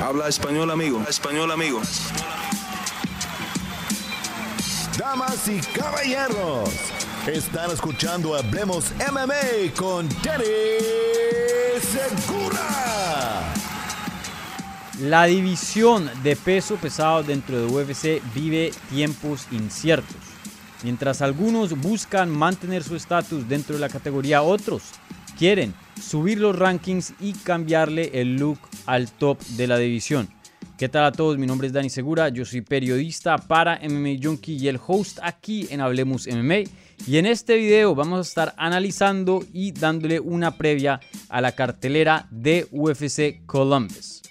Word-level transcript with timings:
Habla 0.00 0.28
español, 0.28 0.70
amigo. 0.70 1.02
Español, 1.08 1.50
amigo. 1.50 1.82
Damas 4.96 5.48
y 5.48 5.58
caballeros, 5.76 6.70
están 7.26 7.72
escuchando 7.72 8.36
Hablemos 8.36 8.92
MMA 9.10 9.74
con 9.76 10.08
Danny 10.22 10.44
Segura. 11.80 13.52
La 15.00 15.24
división 15.24 16.08
de 16.22 16.36
peso 16.36 16.76
pesado 16.76 17.24
dentro 17.24 17.58
de 17.58 17.66
UFC 17.66 18.22
vive 18.34 18.70
tiempos 18.90 19.48
inciertos. 19.50 20.16
Mientras 20.84 21.22
algunos 21.22 21.76
buscan 21.76 22.30
mantener 22.30 22.84
su 22.84 22.94
estatus 22.94 23.48
dentro 23.48 23.74
de 23.74 23.80
la 23.80 23.88
categoría, 23.88 24.42
otros 24.42 24.82
quieren 25.36 25.74
subir 26.00 26.38
los 26.38 26.56
rankings 26.56 27.14
y 27.20 27.32
cambiarle 27.32 28.10
el 28.14 28.36
look 28.36 28.58
al 28.86 29.10
top 29.10 29.40
de 29.56 29.66
la 29.66 29.78
división. 29.78 30.28
¿Qué 30.78 30.88
tal 30.88 31.04
a 31.04 31.12
todos? 31.12 31.38
Mi 31.38 31.46
nombre 31.46 31.66
es 31.66 31.72
Dani 31.72 31.90
Segura, 31.90 32.28
yo 32.28 32.44
soy 32.44 32.60
periodista 32.60 33.36
para 33.36 33.80
MMA 33.82 34.16
Junkie 34.22 34.56
y 34.56 34.68
el 34.68 34.78
host 34.84 35.18
aquí 35.22 35.66
en 35.70 35.80
Hablemos 35.80 36.28
MMA. 36.28 36.70
Y 37.06 37.16
en 37.16 37.26
este 37.26 37.56
video 37.56 37.96
vamos 37.96 38.18
a 38.18 38.28
estar 38.28 38.54
analizando 38.56 39.44
y 39.52 39.72
dándole 39.72 40.20
una 40.20 40.56
previa 40.56 41.00
a 41.28 41.40
la 41.40 41.52
cartelera 41.52 42.28
de 42.30 42.68
UFC 42.70 43.44
Columbus. 43.44 44.22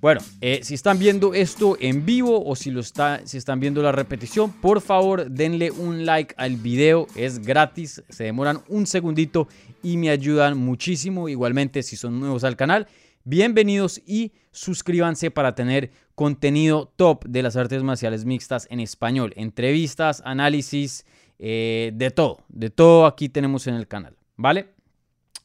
Bueno, 0.00 0.22
eh, 0.40 0.60
si 0.62 0.72
están 0.72 0.98
viendo 0.98 1.34
esto 1.34 1.76
en 1.78 2.06
vivo 2.06 2.42
o 2.42 2.56
si, 2.56 2.70
lo 2.70 2.82
si 2.82 3.36
están 3.36 3.60
viendo 3.60 3.82
la 3.82 3.92
repetición, 3.92 4.50
por 4.50 4.80
favor 4.80 5.30
denle 5.30 5.70
un 5.70 6.06
like 6.06 6.34
al 6.38 6.56
video, 6.56 7.06
es 7.14 7.40
gratis, 7.40 8.02
se 8.08 8.24
demoran 8.24 8.62
un 8.68 8.86
segundito 8.86 9.46
y 9.82 9.98
me 9.98 10.08
ayudan 10.08 10.56
muchísimo. 10.56 11.28
Igualmente, 11.28 11.82
si 11.82 11.96
son 11.96 12.18
nuevos 12.18 12.44
al 12.44 12.56
canal, 12.56 12.86
bienvenidos 13.24 14.00
y 14.06 14.32
suscríbanse 14.52 15.30
para 15.30 15.54
tener 15.54 15.90
contenido 16.14 16.90
top 16.96 17.26
de 17.26 17.42
las 17.42 17.56
artes 17.56 17.82
marciales 17.82 18.24
mixtas 18.24 18.68
en 18.70 18.80
español, 18.80 19.34
entrevistas, 19.36 20.22
análisis, 20.24 21.04
eh, 21.38 21.92
de 21.92 22.10
todo, 22.10 22.38
de 22.48 22.70
todo 22.70 23.04
aquí 23.04 23.28
tenemos 23.28 23.66
en 23.66 23.74
el 23.74 23.86
canal, 23.86 24.16
¿vale? 24.36 24.70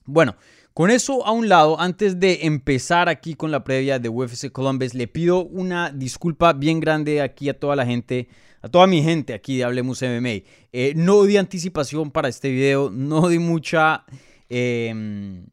Bueno, 0.06 0.38
con 0.76 0.92
eso 0.92 1.26
a 1.26 1.32
un 1.32 1.48
lado, 1.48 1.80
antes 1.80 2.20
de 2.20 2.40
empezar 2.42 3.08
aquí 3.08 3.34
con 3.34 3.50
la 3.50 3.64
previa 3.64 3.98
de 3.98 4.10
UFC 4.10 4.52
Columbus, 4.52 4.94
le 4.94 5.08
pido 5.08 5.46
una 5.46 5.90
disculpa 5.90 6.52
bien 6.52 6.82
grande 6.82 7.22
aquí 7.22 7.48
a 7.48 7.58
toda 7.58 7.78
la 7.78 7.86
gente, 7.86 8.28
a 8.62 8.68
toda 8.68 8.86
mi 8.86 9.02
gente 9.02 9.34
aquí 9.34 9.56
de 9.56 9.64
Hablemos 9.64 10.02
MMA. 10.02 10.44
Eh, 10.74 10.92
no 10.98 11.24
di 11.24 11.38
anticipación 11.38 12.12
para 12.12 12.28
este 12.28 12.50
video, 12.50 12.90
no 12.92 13.30
di 13.30 13.40
mucha, 13.40 14.04
em, 14.50 15.46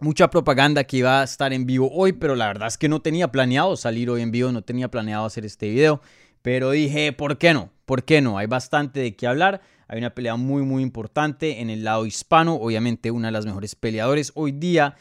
mucha 0.00 0.28
propaganda 0.28 0.82
que 0.82 0.96
iba 0.96 1.20
a 1.20 1.24
estar 1.24 1.52
en 1.52 1.64
vivo 1.64 1.88
hoy, 1.92 2.14
pero 2.14 2.34
la 2.34 2.48
verdad 2.48 2.66
es 2.66 2.76
que 2.76 2.88
no 2.88 3.00
tenía 3.00 3.30
planeado 3.30 3.76
salir 3.76 4.10
hoy 4.10 4.22
en 4.22 4.32
vivo, 4.32 4.50
no 4.50 4.62
tenía 4.62 4.90
planeado 4.90 5.24
hacer 5.24 5.44
este 5.44 5.68
video, 5.68 6.00
pero 6.42 6.72
dije, 6.72 7.12
¿por 7.12 7.38
qué 7.38 7.54
no? 7.54 7.70
¿Por 7.86 8.02
qué 8.02 8.20
no? 8.20 8.38
Hay 8.38 8.48
bastante 8.48 8.98
de 8.98 9.14
qué 9.14 9.28
hablar. 9.28 9.60
Hay 9.88 9.98
una 9.98 10.14
pelea 10.14 10.36
muy, 10.36 10.62
muy 10.62 10.82
importante 10.82 11.60
en 11.60 11.70
el 11.70 11.82
lado 11.82 12.04
hispano. 12.04 12.54
Obviamente, 12.54 13.10
una 13.10 13.28
de 13.28 13.32
las 13.32 13.46
mejores 13.46 13.74
peleadores 13.74 14.32
hoy 14.34 14.52
día, 14.52 14.94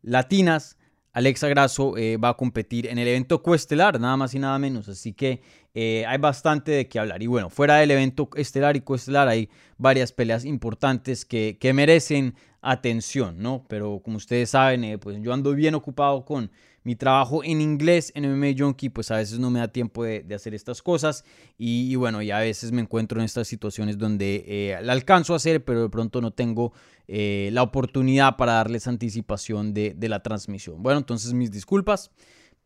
latinas. 0.00 0.78
Alexa 1.14 1.46
Grasso 1.48 1.98
eh, 1.98 2.16
va 2.16 2.30
a 2.30 2.36
competir 2.38 2.86
en 2.86 2.96
el 2.96 3.06
evento 3.06 3.42
coestelar, 3.42 4.00
nada 4.00 4.16
más 4.16 4.32
y 4.32 4.38
nada 4.38 4.58
menos. 4.58 4.88
Así 4.88 5.12
que 5.12 5.42
eh, 5.74 6.06
hay 6.08 6.16
bastante 6.16 6.72
de 6.72 6.88
qué 6.88 6.98
hablar. 6.98 7.22
Y 7.22 7.26
bueno, 7.26 7.50
fuera 7.50 7.76
del 7.76 7.90
evento 7.90 8.30
estelar 8.34 8.76
y 8.76 8.80
coestelar 8.80 9.28
hay 9.28 9.50
varias 9.76 10.10
peleas 10.12 10.46
importantes 10.46 11.26
que, 11.26 11.58
que 11.60 11.74
merecen 11.74 12.34
atención, 12.62 13.42
¿no? 13.42 13.64
Pero 13.68 14.00
como 14.02 14.16
ustedes 14.16 14.50
saben, 14.50 14.84
eh, 14.84 14.96
pues 14.96 15.18
yo 15.20 15.32
ando 15.32 15.52
bien 15.52 15.74
ocupado 15.74 16.24
con 16.24 16.50
mi 16.84 16.96
trabajo 16.96 17.44
en 17.44 17.60
inglés 17.60 18.12
en 18.14 18.24
MMA 18.24 18.54
Junkie, 18.56 18.88
pues 18.88 19.10
a 19.10 19.16
veces 19.16 19.38
no 19.38 19.50
me 19.50 19.60
da 19.60 19.68
tiempo 19.68 20.04
de, 20.04 20.24
hacer 20.34 20.54
estas 20.54 20.82
cosas 20.82 21.24
y, 21.58 21.94
bueno, 21.96 22.22
y 22.22 22.30
a 22.30 22.38
veces 22.38 22.72
me 22.72 22.80
encuentro 22.80 23.20
en 23.20 23.24
estas 23.24 23.46
situaciones 23.46 23.98
donde 23.98 24.44
eh, 24.46 24.78
la 24.82 24.92
alcanzo 24.92 25.32
a 25.32 25.36
hacer, 25.36 25.64
pero 25.64 25.82
de 25.82 25.88
pronto 25.90 26.20
no 26.20 26.32
tengo 26.32 26.72
eh, 27.08 27.50
la 27.52 27.62
oportunidad 27.62 28.36
para 28.36 28.54
darles 28.54 28.86
anticipación 28.86 29.74
de, 29.74 29.94
la 30.00 30.22
transmisión. 30.22 30.82
Bueno, 30.82 30.98
entonces 30.98 31.32
mis 31.34 31.50
disculpas, 31.50 32.10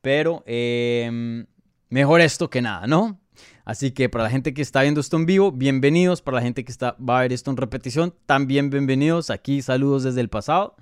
pero 0.00 0.42
em, 0.46 1.46
mejor 1.88 2.20
esto 2.20 2.48
que 2.48 2.62
nada, 2.62 2.86
¿no? 2.86 3.20
Así 3.66 3.90
que 3.90 4.08
para 4.08 4.22
la 4.22 4.30
gente 4.30 4.54
que 4.54 4.62
está 4.62 4.82
viendo 4.82 5.00
esto 5.00 5.16
en 5.16 5.26
vivo, 5.26 5.50
bienvenidos. 5.50 6.22
Para 6.22 6.36
la 6.36 6.42
gente 6.42 6.64
que 6.64 6.70
está, 6.70 6.96
va 6.98 7.18
a 7.18 7.22
ver 7.22 7.32
esto 7.32 7.50
en 7.50 7.56
repetición, 7.56 8.14
también 8.24 8.70
bienvenidos. 8.70 9.28
Aquí 9.28 9.60
saludos 9.60 10.04
desde 10.04 10.20
el 10.20 10.28
pasado. 10.28 10.76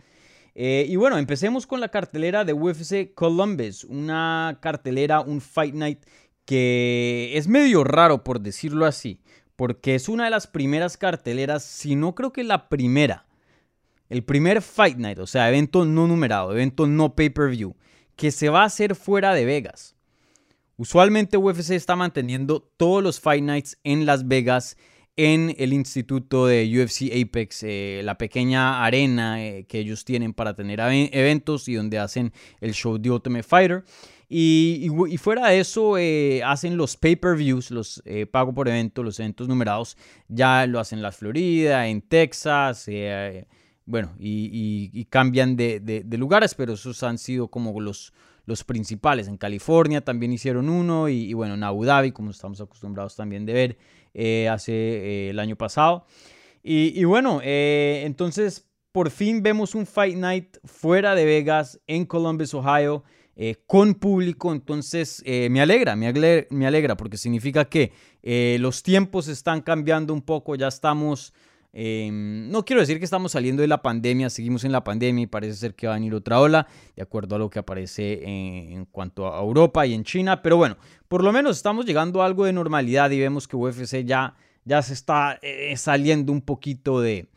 Eh, 0.54 0.84
y 0.86 0.96
bueno, 0.96 1.16
empecemos 1.16 1.66
con 1.66 1.80
la 1.80 1.88
cartelera 1.88 2.44
de 2.44 2.52
UFC 2.52 3.14
Columbus, 3.14 3.84
una 3.84 4.58
cartelera, 4.60 5.20
un 5.20 5.40
Fight 5.40 5.74
Night 5.74 6.00
que 6.44 7.32
es 7.34 7.48
medio 7.48 7.84
raro 7.84 8.22
por 8.22 8.40
decirlo 8.40 8.84
así, 8.84 9.18
porque 9.56 9.94
es 9.94 10.10
una 10.10 10.24
de 10.24 10.30
las 10.30 10.46
primeras 10.46 10.98
carteleras, 10.98 11.64
si 11.64 11.96
no 11.96 12.14
creo 12.14 12.34
que 12.34 12.44
la 12.44 12.68
primera, 12.68 13.24
el 14.10 14.24
primer 14.24 14.60
Fight 14.60 14.98
Night, 14.98 15.18
o 15.20 15.26
sea, 15.26 15.48
evento 15.48 15.86
no 15.86 16.06
numerado, 16.06 16.52
evento 16.52 16.86
no 16.86 17.14
pay-per-view, 17.16 17.74
que 18.14 18.30
se 18.30 18.50
va 18.50 18.60
a 18.60 18.66
hacer 18.66 18.94
fuera 18.94 19.32
de 19.32 19.46
Vegas. 19.46 19.93
Usualmente 20.76 21.36
UFC 21.36 21.70
está 21.70 21.94
manteniendo 21.94 22.60
todos 22.76 23.02
los 23.02 23.20
Fight 23.20 23.44
Nights 23.44 23.78
en 23.84 24.06
Las 24.06 24.26
Vegas 24.26 24.76
en 25.16 25.54
el 25.58 25.72
instituto 25.72 26.46
de 26.46 26.64
UFC 26.64 27.12
Apex, 27.12 27.62
eh, 27.62 28.00
la 28.04 28.18
pequeña 28.18 28.84
arena 28.84 29.44
eh, 29.44 29.64
que 29.68 29.78
ellos 29.78 30.04
tienen 30.04 30.32
para 30.32 30.54
tener 30.54 30.80
eventos 30.80 31.68
y 31.68 31.74
donde 31.74 31.98
hacen 31.98 32.32
el 32.60 32.74
show 32.74 32.98
de 32.98 33.10
Ultimate 33.10 33.44
Fighter. 33.44 33.84
Y, 34.28 34.90
fuera 35.18 35.48
de 35.48 35.60
eso, 35.60 35.96
eh, 35.96 36.42
hacen 36.44 36.76
los 36.76 36.96
pay-per-views, 36.96 37.70
los 37.70 38.02
pago 38.32 38.52
por 38.52 38.66
evento, 38.66 39.04
los 39.04 39.20
eventos 39.20 39.46
numerados. 39.46 39.96
Ya 40.26 40.66
lo 40.66 40.80
hacen 40.80 40.98
en 40.98 41.02
la 41.04 41.12
Florida, 41.12 41.86
en 41.86 42.00
Texas, 42.00 42.88
bueno, 43.86 44.12
y, 44.18 45.04
cambian 45.04 45.54
de, 45.54 45.78
de, 45.78 46.18
lugares, 46.18 46.56
pero 46.56 46.72
esos 46.72 47.04
han 47.04 47.18
sido 47.18 47.46
como 47.46 47.78
los, 47.80 48.12
los 48.46 48.64
principales. 48.64 49.28
En 49.28 49.36
California 49.36 50.02
también 50.02 50.32
hicieron 50.32 50.68
uno, 50.68 51.08
y, 51.08 51.32
bueno, 51.32 51.54
en 51.54 51.62
Abu 51.62 51.84
Dhabi, 51.84 52.12
como 52.12 52.30
estamos 52.30 52.60
acostumbrados 52.60 53.16
también 53.16 53.46
de 53.46 53.52
ver. 53.52 53.78
Eh, 54.16 54.48
hace 54.48 54.72
eh, 54.72 55.30
el 55.30 55.40
año 55.40 55.56
pasado. 55.56 56.06
Y, 56.62 57.02
bueno, 57.04 57.40
eh, 57.42 58.02
entonces 58.06 58.66
por 58.92 59.10
fin 59.10 59.42
vemos 59.42 59.74
un 59.74 59.86
Fight 59.86 60.16
Night 60.16 60.56
fuera 60.64 61.16
de 61.16 61.24
Vegas, 61.24 61.80
en 61.88 62.06
Columbus, 62.06 62.54
Ohio, 62.54 63.02
con 63.66 63.94
público. 63.94 64.52
Entonces 64.52 65.22
me 65.26 65.60
alegra, 65.60 65.96
me 65.96 66.06
alegra, 66.06 66.46
me 66.50 66.66
alegra 66.66 66.96
porque 66.96 67.16
significa 67.16 67.64
que 67.64 67.92
los 68.60 68.84
tiempos 68.84 69.26
están 69.26 69.62
cambiando 69.62 70.14
un 70.14 70.22
poco, 70.22 70.54
ya 70.54 70.68
estamos... 70.68 71.34
no 71.76 72.64
quiero 72.64 72.80
decir 72.80 72.98
que 72.98 73.04
estamos 73.04 73.32
saliendo 73.32 73.62
de 73.62 73.68
la 73.68 73.82
pandemia, 73.82 74.30
seguimos 74.30 74.64
en 74.64 74.70
la 74.70 74.84
pandemia 74.84 75.24
y 75.24 75.26
parece 75.26 75.54
ser 75.54 75.74
que 75.74 75.88
va 75.88 75.94
a 75.94 75.96
venir 75.96 76.14
otra 76.14 76.40
ola, 76.40 76.68
de 76.94 77.02
acuerdo 77.02 77.34
a 77.34 77.38
lo 77.38 77.50
que 77.50 77.58
aparece 77.58 78.22
en, 78.24 78.84
cuanto 78.86 79.32
a 79.32 79.40
Europa 79.40 79.84
y 79.84 79.94
en 79.94 80.04
China, 80.04 80.40
pero 80.40 80.56
bueno, 80.56 80.76
por 81.08 81.24
lo 81.24 81.32
menos 81.32 81.56
estamos 81.56 81.84
llegando 81.84 82.22
a 82.22 82.26
algo 82.26 82.44
de 82.44 82.52
normalidad 82.52 83.10
y 83.10 83.18
vemos 83.18 83.48
que 83.48 83.56
UFC 83.56 84.04
ya, 84.04 84.36
ya 84.64 84.82
se 84.82 84.92
está 84.92 85.38
eh, 85.42 85.76
saliendo 85.76 86.30
un 86.32 86.42
poquito 86.42 87.00
de, 87.00 87.28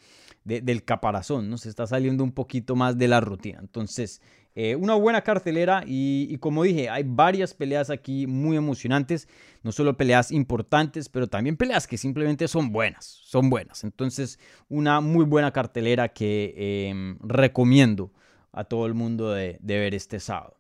del 0.44 0.84
caparazón, 0.84 1.50
¿no? 1.50 1.58
Se 1.58 1.70
está 1.70 1.88
saliendo 1.88 2.24
un 2.24 2.32
poquito 2.32 2.76
más 2.76 2.98
de 2.98 3.08
la 3.08 3.20
rutina. 3.20 3.60
Entonces, 3.60 4.22
eh, 4.60 4.76
una 4.76 4.96
buena 4.96 5.22
cartelera 5.22 5.84
y, 5.86 6.36
como 6.40 6.64
dije, 6.64 6.90
hay 6.90 7.04
varias 7.06 7.54
peleas 7.54 7.92
aquí 7.92 8.26
muy 8.26 8.58
emocionantes, 8.58 9.30
no 9.62 9.72
solo 9.72 9.96
peleas 9.96 10.32
importantes, 10.32 11.10
pero 11.10 11.28
también 11.28 11.58
peleas 11.58 11.86
que 11.86 11.96
simplemente 11.96 12.48
son 12.48 12.72
buenas, 12.72 13.06
son 13.06 13.52
buenas. 13.52 13.84
Entonces, 13.84 14.40
una 14.68 15.00
muy 15.00 15.26
buena 15.26 15.52
cartelera 15.52 16.10
que 16.10 16.88
em, 16.90 17.20
recomiendo 17.22 18.12
a 18.52 18.64
todo 18.64 18.88
el 18.88 18.96
mundo 18.96 19.32
de 19.32 19.60
ver 19.62 19.94
este 19.94 20.20
sábado. 20.20 20.58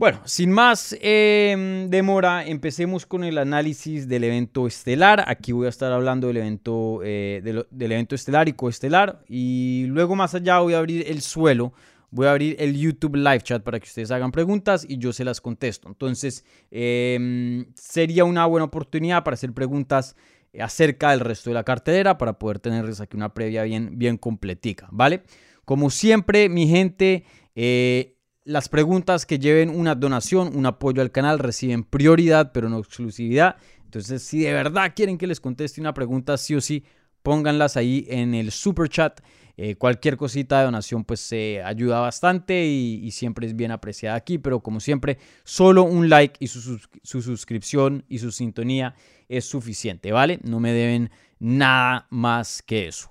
Bueno, 0.00 0.22
sin 0.24 0.50
más 0.50 0.96
em, 1.02 1.90
demora, 1.90 2.46
empecemos 2.46 3.04
con 3.04 3.22
el 3.22 3.36
análisis 3.36 4.08
del 4.08 4.24
evento 4.24 4.66
estelar. 4.66 5.22
Aquí 5.26 5.52
voy 5.52 5.66
a 5.66 5.68
estar 5.68 5.92
hablando 5.92 6.28
del 6.28 6.38
evento, 6.38 7.02
eh, 7.04 7.42
del, 7.44 7.92
evento 7.92 8.14
estelar 8.14 8.48
y 8.48 8.54
coestelar. 8.54 9.22
Y 9.28 9.84
luego 9.88 10.16
más 10.16 10.34
allá 10.34 10.60
voy 10.60 10.72
a 10.72 10.78
abrir 10.78 11.04
el 11.06 11.20
suelo. 11.20 11.74
Voy 12.10 12.26
a 12.26 12.32
abrir 12.32 12.56
el 12.58 12.76
YouTube 12.76 13.16
Live 13.16 13.40
Chat 13.40 13.62
para 13.62 13.78
que 13.78 13.86
ustedes 13.86 14.10
hagan 14.10 14.32
preguntas 14.32 14.84
y 14.88 14.98
yo 14.98 15.12
se 15.12 15.24
las 15.24 15.40
contesto. 15.40 15.88
Entonces, 15.88 16.44
em, 16.70 17.66
sería 17.74 18.24
una 18.24 18.46
buena 18.46 18.64
oportunidad 18.64 19.22
para 19.22 19.34
hacer 19.34 19.52
preguntas 19.52 20.16
acerca 20.58 21.10
del 21.10 21.20
resto 21.20 21.50
de 21.50 21.54
la 21.54 21.64
cartera 21.64 22.18
para 22.18 22.38
poder 22.38 22.58
tenerles 22.58 23.00
aquí 23.00 23.16
una 23.16 23.32
previa 23.32 23.62
bien, 23.62 23.98
bien 23.98 24.16
completica, 24.16 24.88
¿vale? 24.90 25.22
Como 25.64 25.90
siempre, 25.90 26.48
mi 26.48 26.66
gente... 26.66 27.24
Eh, 27.54 28.16
las 28.44 28.68
preguntas 28.68 29.26
que 29.26 29.38
lleven 29.38 29.70
una 29.70 29.94
donación, 29.94 30.56
un 30.56 30.66
apoyo 30.66 31.02
al 31.02 31.12
canal, 31.12 31.38
reciben 31.38 31.84
prioridad, 31.84 32.52
pero 32.52 32.68
no 32.68 32.78
exclusividad. 32.78 33.56
Entonces, 33.84 34.22
si 34.22 34.40
de 34.40 34.52
verdad 34.52 34.92
quieren 34.96 35.18
que 35.18 35.26
les 35.26 35.40
conteste 35.40 35.80
una 35.80 35.94
pregunta, 35.94 36.36
sí 36.36 36.54
o 36.54 36.60
sí, 36.60 36.84
pónganlas 37.22 37.76
ahí 37.76 38.06
en 38.08 38.34
el 38.34 38.50
super 38.50 38.88
chat. 38.88 39.20
Eh, 39.62 39.74
cualquier 39.74 40.16
cosita 40.16 40.58
de 40.58 40.64
donación 40.64 41.04
pues 41.04 41.20
se 41.20 41.62
ayuda 41.62 42.00
bastante 42.00 42.64
y, 42.64 43.10
siempre 43.10 43.46
es 43.46 43.54
bien 43.54 43.72
apreciada 43.72 44.16
aquí, 44.16 44.38
pero 44.38 44.60
como 44.60 44.80
siempre, 44.80 45.18
solo 45.44 45.82
un 45.82 46.08
like 46.08 46.34
y 46.40 46.46
su, 46.46 46.80
suscripción 47.02 48.02
y 48.08 48.20
su 48.20 48.32
sintonía 48.32 48.94
es 49.28 49.44
suficiente, 49.44 50.12
¿vale? 50.12 50.40
No 50.44 50.60
me 50.60 50.72
deben 50.72 51.10
nada 51.40 52.06
más 52.08 52.62
que 52.62 52.88
eso. 52.88 53.10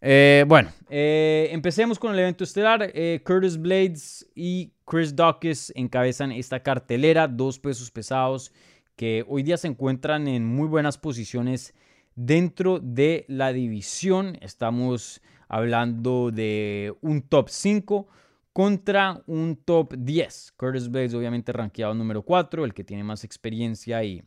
Eh, 0.00 0.46
bueno, 0.48 0.70
eh, 0.88 1.50
empecemos 1.52 1.98
con 1.98 2.14
el 2.14 2.18
evento 2.20 2.44
estelar. 2.44 2.90
Curtis 3.22 3.58
Blades 3.58 4.26
y 4.34 4.72
Chris 4.86 5.14
Dawkins 5.14 5.70
encabezan 5.76 6.32
esta 6.32 6.62
cartelera, 6.62 7.28
dos 7.28 7.58
pesos 7.58 7.90
pesados 7.90 8.52
que 8.96 9.22
hoy 9.28 9.42
día 9.42 9.58
se 9.58 9.68
encuentran 9.68 10.28
en 10.28 10.46
muy 10.46 10.66
buenas 10.66 10.96
posiciones 10.96 11.74
dentro 12.14 12.78
de 12.78 13.26
la 13.28 13.52
división. 13.52 14.38
Estamos 14.40 15.20
hablando 15.48 16.30
de 16.30 16.94
un 17.00 17.22
top 17.22 17.48
5 17.48 18.06
contra 18.52 19.22
un 19.26 19.56
top 19.56 19.94
10. 19.96 20.54
Curtis 20.56 20.90
Blades 20.90 21.14
obviamente 21.14 21.52
rankeado 21.52 21.94
número 21.94 22.22
4, 22.22 22.64
el 22.64 22.74
que 22.74 22.84
tiene 22.84 23.04
más 23.04 23.24
experiencia 23.24 24.02
y, 24.02 24.22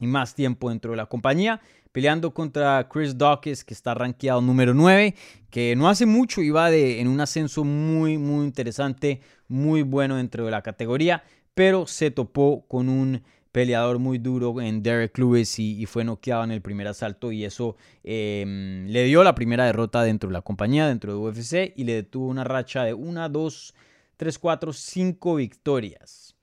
más 0.00 0.34
tiempo 0.34 0.68
dentro 0.68 0.90
de 0.90 0.98
la 0.98 1.06
compañía, 1.06 1.60
peleando 1.92 2.32
contra 2.34 2.86
Chris 2.88 3.16
Dawkins 3.16 3.64
que 3.64 3.72
está 3.72 3.94
rankeado 3.94 4.42
número 4.42 4.74
9, 4.74 5.14
que 5.50 5.74
no 5.76 5.88
hace 5.88 6.04
mucho 6.06 6.42
iba 6.42 6.70
de, 6.70 7.00
en 7.00 7.08
un 7.08 7.20
ascenso 7.20 7.64
muy 7.64 8.18
muy 8.18 8.44
interesante, 8.44 9.20
muy 9.48 9.82
bueno 9.82 10.16
dentro 10.16 10.44
de 10.44 10.50
la 10.50 10.62
categoría, 10.62 11.22
pero 11.54 11.86
se 11.86 12.10
topó 12.10 12.66
con 12.68 12.88
un 12.88 13.22
peleador 13.56 13.98
muy 13.98 14.18
duro 14.18 14.60
en 14.60 14.82
Derek 14.82 15.16
Lewis 15.16 15.58
y, 15.58 15.86
fue 15.86 16.04
noqueado 16.04 16.44
en 16.44 16.50
el 16.50 16.60
primer 16.60 16.88
asalto 16.88 17.32
y 17.32 17.46
eso 17.46 17.74
em, 18.04 18.86
le 18.86 19.04
dio 19.04 19.24
la 19.24 19.34
primera 19.34 19.64
derrota 19.64 20.02
dentro 20.02 20.28
de 20.28 20.34
la 20.34 20.42
compañía, 20.42 20.86
dentro 20.86 21.10
de 21.10 21.18
UFC 21.18 21.72
y 21.74 21.84
le 21.84 21.94
detuvo 21.94 22.28
una 22.28 22.44
racha 22.44 22.84
de 22.84 22.92
1, 22.92 23.30
2, 23.30 23.74
3, 24.18 24.38
4, 24.38 24.72
5 24.74 25.34
victorias. 25.36 26.36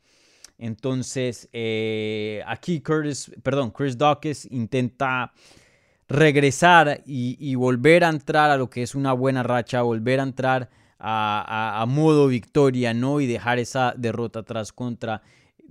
Entonces, 0.57 1.50
eh, 1.54 2.42
aquí 2.48 2.81
Curtis, 2.81 3.31
perdón, 3.44 3.69
Chris 3.69 3.95
Dawkins 3.95 4.48
intenta 4.50 5.33
regresar 6.07 7.04
y, 7.06 7.54
volver 7.54 8.06
a 8.06 8.10
entrar 8.10 8.50
a 8.50 8.57
lo 8.57 8.71
que 8.71 8.81
es 8.81 8.95
una 8.95 9.13
buena 9.13 9.44
racha, 9.44 9.83
volver 9.83 10.19
a 10.19 10.24
entrar 10.24 10.71
a, 10.98 11.80
a 11.80 11.86
modo 11.86 12.27
victoria, 12.27 12.95
¿no? 12.95 13.21
Y 13.21 13.27
dejar 13.27 13.60
esa 13.60 13.94
derrota 13.95 14.39
atrás 14.39 14.74
contra 14.74 15.21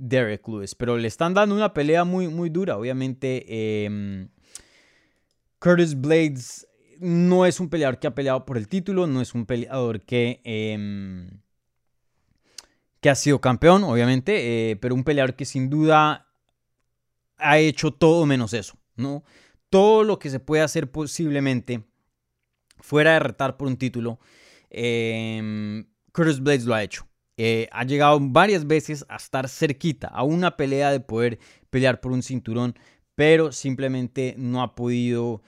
Derek 0.03 0.47
Lewis. 0.49 0.75
Pero 0.75 0.97
le 0.97 1.09
están 1.09 1.33
dando 1.33 1.55
una 1.55 1.73
pelea 1.73 2.05
muy, 2.05 2.29
muy 2.29 2.51
dura. 2.51 2.77
Obviamente, 2.77 3.85
em, 3.85 4.29
Curtis 5.59 5.99
Blades 6.01 6.67
no 6.99 7.47
es 7.47 7.61
un 7.61 7.69
peleador 7.69 7.99
que 7.99 8.09
ha 8.09 8.15
peleado 8.15 8.45
por 8.45 8.57
el 8.57 8.69
título, 8.69 9.07
no 9.07 9.21
es 9.21 9.35
un 9.35 9.47
peleador 9.47 10.03
que, 10.03 10.41
em, 10.45 11.41
que 13.01 13.11
ha 13.11 13.15
sido 13.15 13.41
campeón, 13.41 13.85
obviamente, 13.85 14.71
eh, 14.71 14.77
pero 14.77 14.95
un 14.95 15.05
peleador 15.05 15.35
que 15.35 15.45
sin 15.45 15.71
duda 15.71 16.29
ha 17.39 17.59
hecho 17.59 17.93
todo 17.93 18.27
menos 18.27 18.53
eso, 18.55 18.79
¿no? 18.97 19.25
Todo 19.71 20.05
lo 20.05 20.19
que 20.19 20.31
se 20.31 20.41
puede 20.41 20.63
hacer 20.63 20.91
posiblemente 20.91 21.85
fuera 22.81 23.15
de 23.15 23.21
retar 23.21 23.57
por 23.57 23.69
un 23.69 23.77
título, 23.77 24.21
em, 24.71 25.87
Curtis 26.13 26.41
Blades 26.41 26.65
lo 26.65 26.75
ha 26.75 26.83
hecho. 26.83 27.07
Eh, 27.37 27.69
ha 27.73 27.85
llegado 27.85 28.19
varias 28.21 28.67
veces 28.67 29.07
a 29.09 29.17
estar 29.17 29.49
cerquita, 29.49 30.09
a 30.09 30.23
una 30.23 30.57
pelea 30.57 30.91
de 30.91 31.01
poder 31.01 31.39
pelear 31.71 32.01
por 32.01 32.13
un 32.13 32.23
cinturón, 32.23 32.75
pero 33.15 33.53
simplemente 33.53 34.35
no 34.37 34.63
ha 34.63 34.75
podido, 34.75 35.43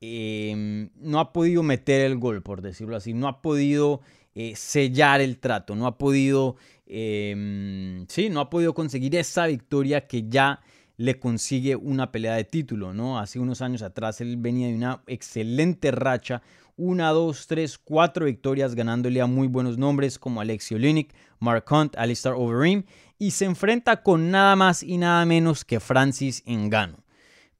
em, 0.00 0.90
no 0.96 1.20
ha 1.20 1.32
podido 1.32 1.62
meter 1.62 2.02
el 2.02 2.18
gol, 2.18 2.42
por 2.42 2.60
decirlo 2.62 2.96
así, 2.96 3.14
no 3.14 3.28
ha 3.28 3.40
podido 3.40 4.00
eh, 4.34 4.54
sellar 4.56 5.20
el 5.20 5.38
trato, 5.38 5.76
no 5.76 5.86
ha 5.86 5.96
podido, 5.98 6.56
em, 6.86 8.06
sí, 8.08 8.30
no 8.30 8.40
ha 8.40 8.50
podido 8.50 8.74
conseguir 8.74 9.14
esa 9.16 9.46
victoria 9.46 10.06
que 10.06 10.28
ya 10.28 10.60
le 10.98 11.18
consigue 11.20 11.76
una 11.76 12.10
pelea 12.10 12.34
de 12.34 12.44
título, 12.44 12.92
¿no? 12.92 13.20
Hace 13.20 13.38
unos 13.38 13.62
años 13.62 13.82
atrás 13.82 14.20
él 14.20 14.36
venía 14.36 14.66
de 14.66 14.74
una 14.74 15.00
excelente 15.06 15.92
racha, 15.92 16.42
una, 16.76 17.10
dos, 17.10 17.46
tres, 17.46 17.78
cuatro 17.78 18.26
victorias 18.26 18.74
ganándole 18.74 19.20
a 19.20 19.26
muy 19.26 19.46
buenos 19.46 19.78
nombres 19.78 20.18
como 20.18 20.40
Alexio 20.40 20.76
Linick, 20.76 21.14
Mark 21.38 21.64
Hunt, 21.70 21.96
Alistair 21.96 22.34
Overeem 22.36 22.82
y 23.16 23.30
se 23.30 23.44
enfrenta 23.44 24.02
con 24.02 24.32
nada 24.32 24.56
más 24.56 24.82
y 24.82 24.98
nada 24.98 25.24
menos 25.24 25.64
que 25.64 25.78
Francis 25.78 26.42
Engano. 26.46 27.04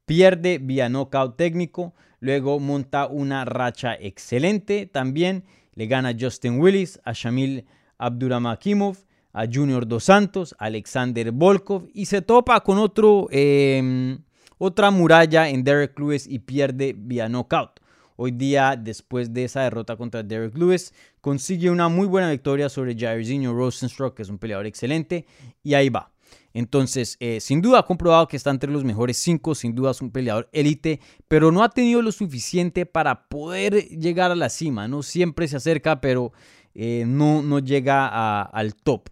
Pierde 0.05 0.59
vía 0.59 0.89
knockout 0.89 1.37
técnico, 1.37 1.95
luego 2.19 2.59
monta 2.59 3.07
una 3.07 3.45
racha 3.45 3.95
excelente 3.95 4.87
también, 4.87 5.45
le 5.75 5.87
gana 5.87 6.17
Justin 6.19 6.59
Willis, 6.59 7.01
a 7.05 7.13
Shamil 7.13 7.67
Abduramakimov, 7.99 8.97
a 9.39 9.47
Junior 9.47 9.87
Dos 9.87 10.05
Santos, 10.05 10.57
Alexander 10.59 11.31
Volkov 11.31 11.87
y 11.95 12.07
se 12.07 12.23
topa 12.23 12.61
con 12.65 12.79
otro, 12.79 13.29
em, 13.31 14.19
otra 14.59 14.91
muralla 14.91 15.49
en 15.49 15.63
Derek 15.63 15.97
Lewis 15.97 16.27
y 16.27 16.41
pierde 16.41 16.93
vía 16.99 17.29
knockout. 17.29 17.79
Hoy 18.17 18.33
día, 18.33 18.75
después 18.77 19.33
de 19.33 19.45
esa 19.45 19.63
derrota 19.63 19.97
contra 19.97 20.25
Derek 20.25 20.59
Lewis, 20.59 20.93
consigue 21.21 21.71
una 21.71 21.89
muy 21.89 22.09
buena 22.09 22.29
victoria 22.33 22.69
sobre 22.69 22.99
Jairzinho 22.99 23.55
Rosenstruck, 23.55 24.17
que 24.17 24.23
es 24.23 24.29
un 24.29 24.39
peleador 24.39 24.67
excelente, 24.67 25.25
y 25.63 25.75
ahí 25.75 25.89
va. 25.89 26.11
Entonces, 26.53 27.17
eh, 27.21 27.39
sin 27.41 27.63
duda 27.63 27.79
ha 27.79 27.87
comprobado 27.87 28.27
que 28.27 28.37
está 28.37 28.51
entre 28.51 28.73
los 28.73 28.83
mejores 28.83 29.19
cinco, 29.19 29.55
sin 29.55 29.73
duda 29.77 29.93
es 29.93 30.03
un 30.03 30.11
peleador 30.11 30.49
élite, 30.51 30.99
pero 31.29 31.53
no 31.53 31.63
ha 31.63 31.69
tenido 31.69 32.03
lo 32.03 32.11
suficiente 32.11 32.87
para 32.87 33.29
poder 33.29 33.89
llegar 33.91 34.33
a 34.33 34.35
la 34.35 34.49
cima, 34.49 34.89
¿no? 34.89 35.05
Siempre 35.05 35.47
se 35.47 35.59
acerca, 35.59 36.01
pero 36.01 36.33
eh, 36.75 37.05
no, 37.07 37.43
no 37.43 37.59
llega 37.59 38.43
al 38.43 38.75
top. 38.75 39.09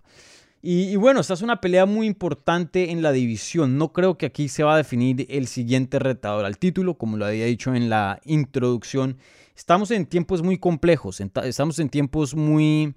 Y, 0.69 0.97
bueno, 0.97 1.21
esta 1.21 1.35
es 1.35 1.43
una 1.43 1.61
pelea 1.61 1.87
muy 1.87 2.09
importante 2.09 2.91
en 2.91 3.01
la 3.01 3.13
división. 3.13 3.79
No 3.79 3.93
creo 3.93 4.19
que 4.19 4.27
aquí 4.27 4.49
se 4.49 4.65
va 4.65 4.75
a 4.75 4.77
definir 4.77 5.25
el 5.31 5.47
siguiente 5.47 6.01
retador 6.01 6.45
al 6.45 6.59
título, 6.59 6.99
como 6.99 7.17
lo 7.17 7.25
había 7.25 7.45
dicho 7.45 7.73
en 7.73 7.89
la 7.89 8.21
introducción. 8.25 9.17
Estamos 9.57 9.93
en 9.93 10.07
tiempos 10.07 10.43
muy 10.43 10.59
complejos, 10.59 11.21
estamos 11.21 11.79
en 11.79 11.89
tiempos 11.89 12.35
muy 12.35 12.95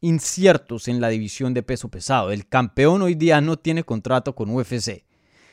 inciertos 0.00 0.88
en 0.88 1.00
la 1.00 1.10
división 1.10 1.54
de 1.54 1.62
peso 1.62 1.88
pesado. 1.88 2.32
El 2.32 2.48
campeón 2.48 3.02
hoy 3.02 3.14
día 3.14 3.40
no 3.40 3.56
tiene 3.56 3.84
contrato 3.84 4.34
con 4.34 4.50
UFC. 4.50 5.04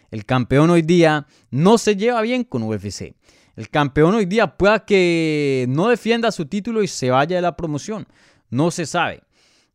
El 0.10 0.26
campeón 0.26 0.72
hoy 0.72 0.82
día 0.82 1.28
no 1.52 1.78
se 1.78 1.96
lleva 1.96 2.22
bien 2.22 2.46
con 2.46 2.64
UFC. 2.64 3.14
El 3.56 3.70
campeón 3.70 4.16
hoy 4.16 4.26
día 4.26 4.58
pueda 4.58 4.86
que 4.86 5.68
no 5.70 5.90
defienda 5.90 6.32
su 6.32 6.48
título 6.48 6.82
y 6.82 6.88
se 6.88 7.12
vaya 7.12 7.36
de 7.36 7.42
la 7.42 7.56
promoción. 7.56 8.08
No 8.50 8.72
se 8.72 8.86
sabe. 8.86 9.24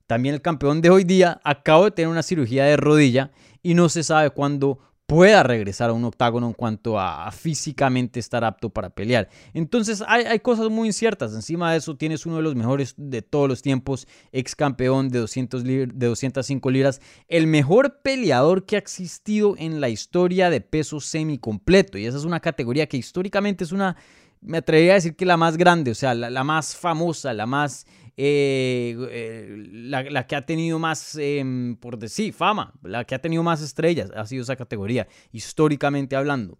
También 0.06 0.34
el 0.34 0.42
campeón 0.42 0.80
de 0.82 0.90
hoy 0.90 1.04
día 1.04 1.40
acaba 1.44 1.86
de 1.86 1.90
tener 1.92 2.08
una 2.08 2.22
cirugía 2.22 2.64
de 2.64 2.76
rodilla 2.76 3.30
y 3.62 3.74
no 3.74 3.88
se 3.88 4.02
sabe 4.02 4.30
cuándo 4.30 4.78
pueda 5.06 5.42
regresar 5.42 5.90
a 5.90 5.92
un 5.92 6.04
octágono 6.04 6.46
en 6.46 6.54
cuanto 6.54 6.98
a, 6.98 7.30
físicamente 7.30 8.20
estar 8.20 8.44
apto 8.44 8.70
para 8.70 8.90
pelear. 8.90 9.28
Entonces 9.52 10.02
hay, 10.06 10.38
cosas 10.40 10.70
muy 10.70 10.88
inciertas. 10.88 11.34
Encima 11.34 11.72
de 11.72 11.78
eso 11.78 11.96
tienes 11.96 12.26
uno 12.26 12.36
de 12.36 12.42
los 12.42 12.54
mejores 12.54 12.94
de 12.96 13.22
todos 13.22 13.48
los 13.48 13.62
tiempos, 13.62 14.06
ex 14.32 14.56
campeón 14.56 15.10
de, 15.10 15.18
200 15.20 15.64
de 15.64 15.86
205 15.86 16.70
libras, 16.70 17.00
el 17.28 17.46
mejor 17.46 18.00
peleador 18.02 18.64
que 18.64 18.76
ha 18.76 18.78
existido 18.78 19.54
en 19.58 19.80
la 19.80 19.88
historia 19.88 20.48
de 20.50 20.60
peso 20.60 21.00
semi 21.00 21.38
completo. 21.38 21.98
Y 21.98 22.06
esa 22.06 22.18
es 22.18 22.24
una 22.24 22.40
categoría 22.40 22.86
que 22.86 22.96
históricamente 22.96 23.64
es 23.64 23.72
una, 23.72 23.96
me 24.40 24.58
atrevería 24.58 24.92
a 24.92 24.96
decir 24.96 25.16
que 25.16 25.26
la 25.26 25.36
más 25.36 25.56
grande, 25.56 25.90
o 25.90 25.94
sea, 25.94 26.14
la 26.14 26.44
más 26.44 26.76
famosa, 26.76 27.34
la 27.34 27.46
más 27.46 27.86
eh, 28.16 28.96
eh, 29.10 29.66
la, 29.72 30.26
que 30.26 30.36
ha 30.36 30.42
tenido 30.42 30.78
más, 30.78 31.16
em, 31.16 31.76
por 31.76 31.98
decir, 31.98 32.32
fama, 32.32 32.72
la 32.82 33.04
que 33.04 33.14
ha 33.14 33.18
tenido 33.18 33.42
más 33.42 33.60
estrellas, 33.60 34.10
ha 34.14 34.26
sido 34.26 34.42
esa 34.42 34.56
categoría, 34.56 35.08
históricamente 35.32 36.16
hablando. 36.16 36.58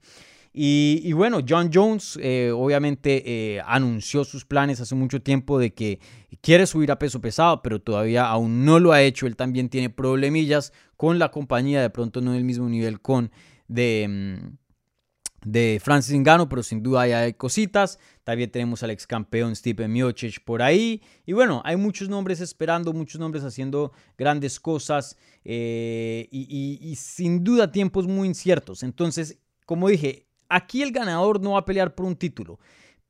Y, 0.57 1.13
bueno, 1.15 1.41
John 1.49 1.69
Jones 1.75 2.17
eh, 2.23 2.53
obviamente 2.55 3.61
anunció 3.67 4.23
sus 4.23 4.45
planes 4.45 4.81
hace 4.81 4.95
mucho 4.95 5.21
tiempo 5.21 5.59
de 5.59 5.75
que 5.75 5.99
quiere 6.41 6.69
subir 6.69 6.93
a 6.93 6.99
peso 7.01 7.21
pesado, 7.21 7.61
pero 7.61 7.81
todavía 7.81 8.29
aún 8.29 8.65
no 8.65 8.79
lo 8.79 8.93
ha 8.93 9.03
hecho. 9.03 9.27
Él 9.27 9.35
también 9.35 9.69
tiene 9.69 9.91
problemillas 9.91 10.73
con 10.97 11.19
la 11.19 11.33
compañía, 11.33 11.83
de 11.83 11.91
pronto 11.91 12.21
no 12.21 12.31
en 12.31 12.37
el 12.37 12.45
mismo 12.45 12.69
nivel 12.69 13.01
con 13.01 13.33
de 13.67 14.03
em, 14.05 14.57
de 15.45 15.81
Francis 15.83 16.15
Ngannou, 16.17 16.49
pero 16.49 16.63
sin 16.63 16.83
duda 16.83 17.03
hay 17.03 17.35
cositas. 17.35 17.99
También 18.25 18.51
tenemos 18.51 18.83
al 18.83 18.91
ex 18.91 19.07
campeón 19.07 19.55
Stipe 19.55 19.87
Miocic 19.87 20.43
por 20.43 20.63
ahí. 20.63 21.03
Y 21.27 21.33
bueno, 21.33 21.63
hay 21.65 21.77
muchos 21.77 22.09
nombres 22.09 22.41
esperando, 22.41 22.93
muchos 22.93 23.21
nombres 23.21 23.45
haciendo 23.45 23.93
grandes 24.17 24.59
cosas 24.59 25.17
eh, 25.45 26.29
y, 26.31 26.95
sin 26.97 27.45
duda 27.45 27.71
tiempos 27.71 28.07
muy 28.07 28.27
inciertos. 28.27 28.83
Entonces, 28.83 29.39
como 29.67 29.89
dije, 29.89 30.27
aquí 30.49 30.83
el 30.83 30.93
ganador 30.93 31.41
no 31.41 31.53
va 31.53 31.61
a 31.61 31.65
pelear 31.65 31.95
por 31.95 32.07
un 32.07 32.17
título, 32.17 32.59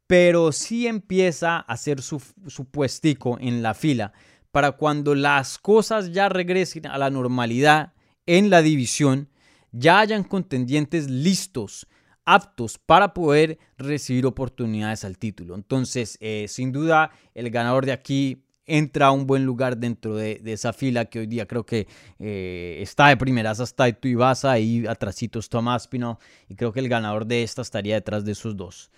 pero 0.06 0.52
sí 0.52 0.86
empieza 0.86 1.56
a 1.56 1.60
hacer 1.60 2.02
su, 2.02 2.20
su 2.48 2.64
puestico 2.66 3.38
en 3.40 3.62
la 3.62 3.74
fila 3.74 4.12
para 4.50 4.72
cuando 4.72 5.14
las 5.14 5.58
cosas 5.58 6.12
ya 6.12 6.28
regresen 6.28 6.86
a 6.86 6.96
la 6.98 7.10
normalidad 7.10 7.92
en 8.26 8.50
la 8.50 8.62
división, 8.62 9.28
ya 9.72 9.98
hayan 9.98 10.22
contendientes 10.22 11.10
listos 11.10 11.88
aptos 12.24 12.78
para 12.78 13.14
poder 13.14 13.58
recibir 13.76 14.26
oportunidades 14.26 15.04
al 15.04 15.18
título. 15.18 15.54
Entonces, 15.54 16.16
eh, 16.20 16.46
sin 16.48 16.72
duda, 16.72 17.10
el 17.34 17.50
ganador 17.50 17.86
de 17.86 17.92
aquí 17.92 18.44
entra 18.66 19.06
a 19.06 19.10
un 19.10 19.26
buen 19.26 19.44
lugar 19.44 19.76
dentro 19.76 20.16
de, 20.16 20.40
esa 20.46 20.72
fila 20.72 21.04
que 21.04 21.18
hoy 21.18 21.26
día 21.26 21.46
creo 21.46 21.66
que 21.66 21.86
eh, 22.18 22.78
está 22.80 23.08
de 23.08 23.16
primeras 23.18 23.60
hasta 23.60 23.92
Tuivasa 23.92 24.58
y 24.58 24.86
atrasitos 24.86 25.50
Tomás 25.50 25.86
Pino 25.86 26.18
y 26.48 26.54
creo 26.54 26.72
que 26.72 26.80
el 26.80 26.88
ganador 26.88 27.26
de 27.26 27.42
esta 27.42 27.60
estaría 27.60 27.96
detrás 27.96 28.24
de 28.24 28.32
esos 28.32 28.56
dos. 28.56 28.90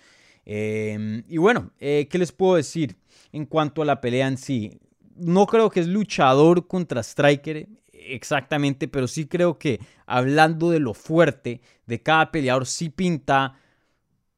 Em, 0.45 1.23
y 1.27 1.37
bueno, 1.37 1.71
¿qué 1.77 2.07
les 2.13 2.31
puedo 2.31 2.55
decir 2.55 2.95
en 3.33 3.45
cuanto 3.45 3.81
a 3.81 3.85
la 3.85 3.99
pelea 3.99 4.29
en 4.29 4.37
sí? 4.37 4.79
No 5.17 5.45
creo 5.45 5.69
que 5.69 5.81
es 5.81 5.87
luchador 5.87 6.67
contra 6.67 7.01
striker 7.03 7.67
exactamente, 7.99 8.87
pero 8.87 9.07
sí 9.07 9.27
creo 9.27 9.57
que 9.57 9.79
hablando 10.05 10.71
de 10.71 10.79
lo 10.79 10.93
fuerte 10.93 11.61
de 11.85 12.01
cada 12.01 12.31
peleador, 12.31 12.65
sí 12.65 12.89
pinta 12.89 13.59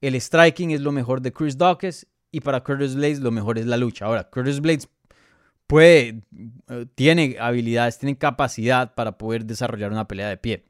el 0.01 0.19
striking 0.19 0.71
es 0.71 0.81
lo 0.81 0.91
mejor 0.91 1.21
de 1.21 1.33
Chris 1.33 1.57
Dawkins 1.57 2.07
y 2.31 2.41
para 2.41 2.63
Curtis 2.63 2.95
Blades 2.95 3.19
lo 3.19 3.31
mejor 3.31 3.57
es 3.57 3.65
la 3.65 3.77
lucha. 3.77 4.05
Ahora, 4.05 4.29
Curtis 4.29 4.61
Blades 4.61 4.87
puede, 5.67 6.21
eh, 6.67 6.85
tiene 6.95 7.37
habilidades, 7.39 7.99
tiene 7.99 8.17
capacidad 8.17 8.93
para 8.95 9.17
poder 9.17 9.45
desarrollar 9.45 9.91
una 9.91 10.07
pelea 10.07 10.29
de 10.29 10.37
pie. 10.37 10.65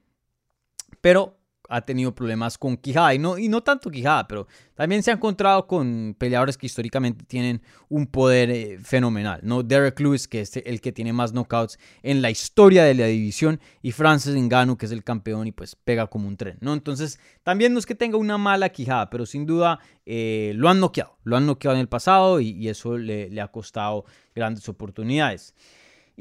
Pero 1.01 1.38
ha 1.69 1.81
tenido 1.81 2.13
problemas 2.13 2.57
con 2.57 2.75
Quijada. 2.75 3.13
Y 3.13 3.19
no, 3.19 3.38
y 3.38 3.47
no 3.47 3.61
tanto 3.61 3.89
Quijada, 3.89 4.27
pero 4.27 4.47
también 4.75 5.03
se 5.03 5.11
ha 5.11 5.13
encontrado 5.13 5.67
con 5.67 6.15
peleadores 6.17 6.57
que 6.57 6.65
históricamente 6.65 7.23
tienen 7.25 7.61
un 7.88 8.07
poder 8.07 8.49
eh, 8.49 8.79
fenomenal. 8.83 9.39
¿no? 9.43 9.61
Derek 9.63 9.99
Lewis, 9.99 10.27
que 10.27 10.41
es 10.41 10.57
el 10.57 10.81
que 10.81 10.91
tiene 10.91 11.13
más 11.13 11.31
knockouts 11.31 11.77
en 12.01 12.21
la 12.21 12.31
historia 12.31 12.83
de 12.83 12.95
la 12.95 13.05
división, 13.05 13.59
y 13.81 13.91
Francis 13.91 14.35
Ngannou, 14.35 14.77
que 14.77 14.88
es 14.88 14.91
el 14.91 15.03
campeón 15.03 15.47
y 15.47 15.51
pues 15.51 15.75
pega 15.75 16.07
como 16.07 16.27
un 16.27 16.35
tren. 16.35 16.57
¿no? 16.59 16.73
Entonces, 16.73 17.19
también 17.43 17.71
no 17.71 17.79
es 17.79 17.85
que 17.85 17.95
tenga 17.95 18.17
una 18.17 18.38
mala 18.38 18.69
Quijada, 18.69 19.09
pero 19.09 19.25
sin 19.25 19.45
duda 19.45 19.79
eh, 20.05 20.53
lo 20.55 20.69
han 20.69 20.79
noqueado. 20.79 21.17
Lo 21.23 21.38
han 21.38 21.45
noqueado 21.45 21.75
en 21.75 21.81
el 21.81 21.88
pasado 21.88 22.41
y, 22.41 22.67
eso 22.67 22.97
le, 22.97 23.29
le 23.29 23.41
ha 23.41 23.47
costado 23.47 24.05
grandes 24.35 24.67
oportunidades. 24.69 25.53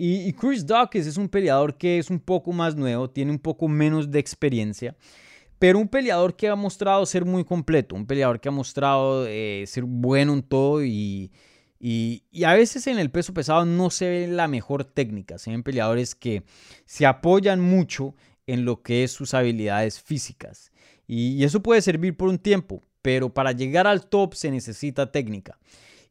Y, 0.00 0.32
Chris 0.34 0.64
Dawkins 0.64 1.08
es 1.08 1.16
un 1.16 1.28
peleador 1.28 1.76
que 1.76 1.98
es 1.98 2.08
un 2.08 2.20
poco 2.20 2.52
más 2.52 2.76
nuevo, 2.76 3.10
tiene 3.10 3.32
un 3.32 3.38
poco 3.40 3.66
menos 3.66 4.08
de 4.08 4.20
experiencia 4.20 4.94
pero 5.58 5.78
un 5.78 5.88
peleador 5.88 6.36
que 6.36 6.48
ha 6.48 6.56
mostrado 6.56 7.04
ser 7.06 7.24
muy 7.24 7.44
completo, 7.44 7.94
un 7.94 8.06
peleador 8.06 8.40
que 8.40 8.48
ha 8.48 8.52
mostrado 8.52 9.26
eh, 9.26 9.64
ser 9.66 9.84
bueno 9.84 10.32
en 10.32 10.42
todo 10.42 10.84
y, 10.84 11.32
y, 11.80 12.22
a 12.44 12.54
veces 12.54 12.86
en 12.86 12.98
el 12.98 13.10
peso 13.10 13.34
pesado 13.34 13.64
no 13.64 13.90
se 13.90 14.08
ve 14.08 14.26
la 14.26 14.48
mejor 14.48 14.84
técnica, 14.84 15.38
se 15.38 15.50
ven 15.50 15.62
peleadores 15.62 16.14
que 16.14 16.44
se 16.86 17.06
apoyan 17.06 17.60
mucho 17.60 18.14
en 18.46 18.64
lo 18.64 18.82
que 18.82 19.04
es 19.04 19.12
sus 19.12 19.34
habilidades 19.34 20.00
físicas 20.00 20.72
y, 21.08 21.42
eso 21.42 21.62
puede 21.62 21.80
servir 21.82 22.16
por 22.16 22.28
un 22.28 22.38
tiempo, 22.38 22.82
pero 23.02 23.32
para 23.32 23.52
llegar 23.52 23.86
al 23.86 24.06
top 24.06 24.34
se 24.34 24.50
necesita 24.50 25.10
técnica. 25.10 25.58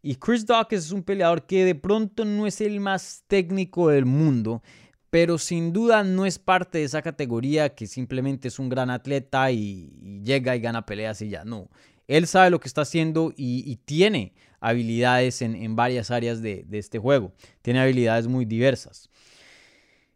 Y 0.02 0.16
Chris 0.16 0.46
Dawkins 0.46 0.86
es 0.86 0.92
un 0.92 1.04
peleador 1.04 1.46
que 1.46 1.66
de 1.66 1.76
pronto 1.76 2.26
no 2.26 2.48
es 2.48 2.62
el 2.62 2.80
más 2.80 3.24
técnico 3.28 3.90
del 3.90 4.06
mundo, 4.06 4.62
pero 5.10 5.38
sin 5.38 5.74
duda 5.74 6.04
no 6.04 6.26
es 6.26 6.40
parte 6.40 6.80
de 6.80 6.84
esa 6.84 7.02
categoría 7.02 7.74
que 7.76 7.88
simplemente 7.88 8.50
es 8.50 8.60
un 8.60 8.70
gran 8.70 8.90
atleta 8.90 9.52
y, 9.52 10.22
llega 10.24 10.56
y 10.56 10.60
gana 10.60 10.86
peleas 10.86 11.22
y 11.22 11.30
ya. 11.30 11.46
No, 11.46 11.70
él 12.08 12.28
sabe 12.28 12.50
lo 12.50 12.60
que 12.60 12.68
está 12.68 12.82
haciendo 12.82 13.34
y, 13.36 13.76
tiene 13.86 14.34
habilidades 14.60 15.42
en, 15.42 15.76
varias 15.76 16.12
áreas 16.12 16.42
de, 16.42 16.66
este 16.72 17.00
juego. 17.00 17.32
Tiene 17.62 17.80
habilidades 17.80 18.28
muy 18.28 18.46
diversas. 18.46 19.10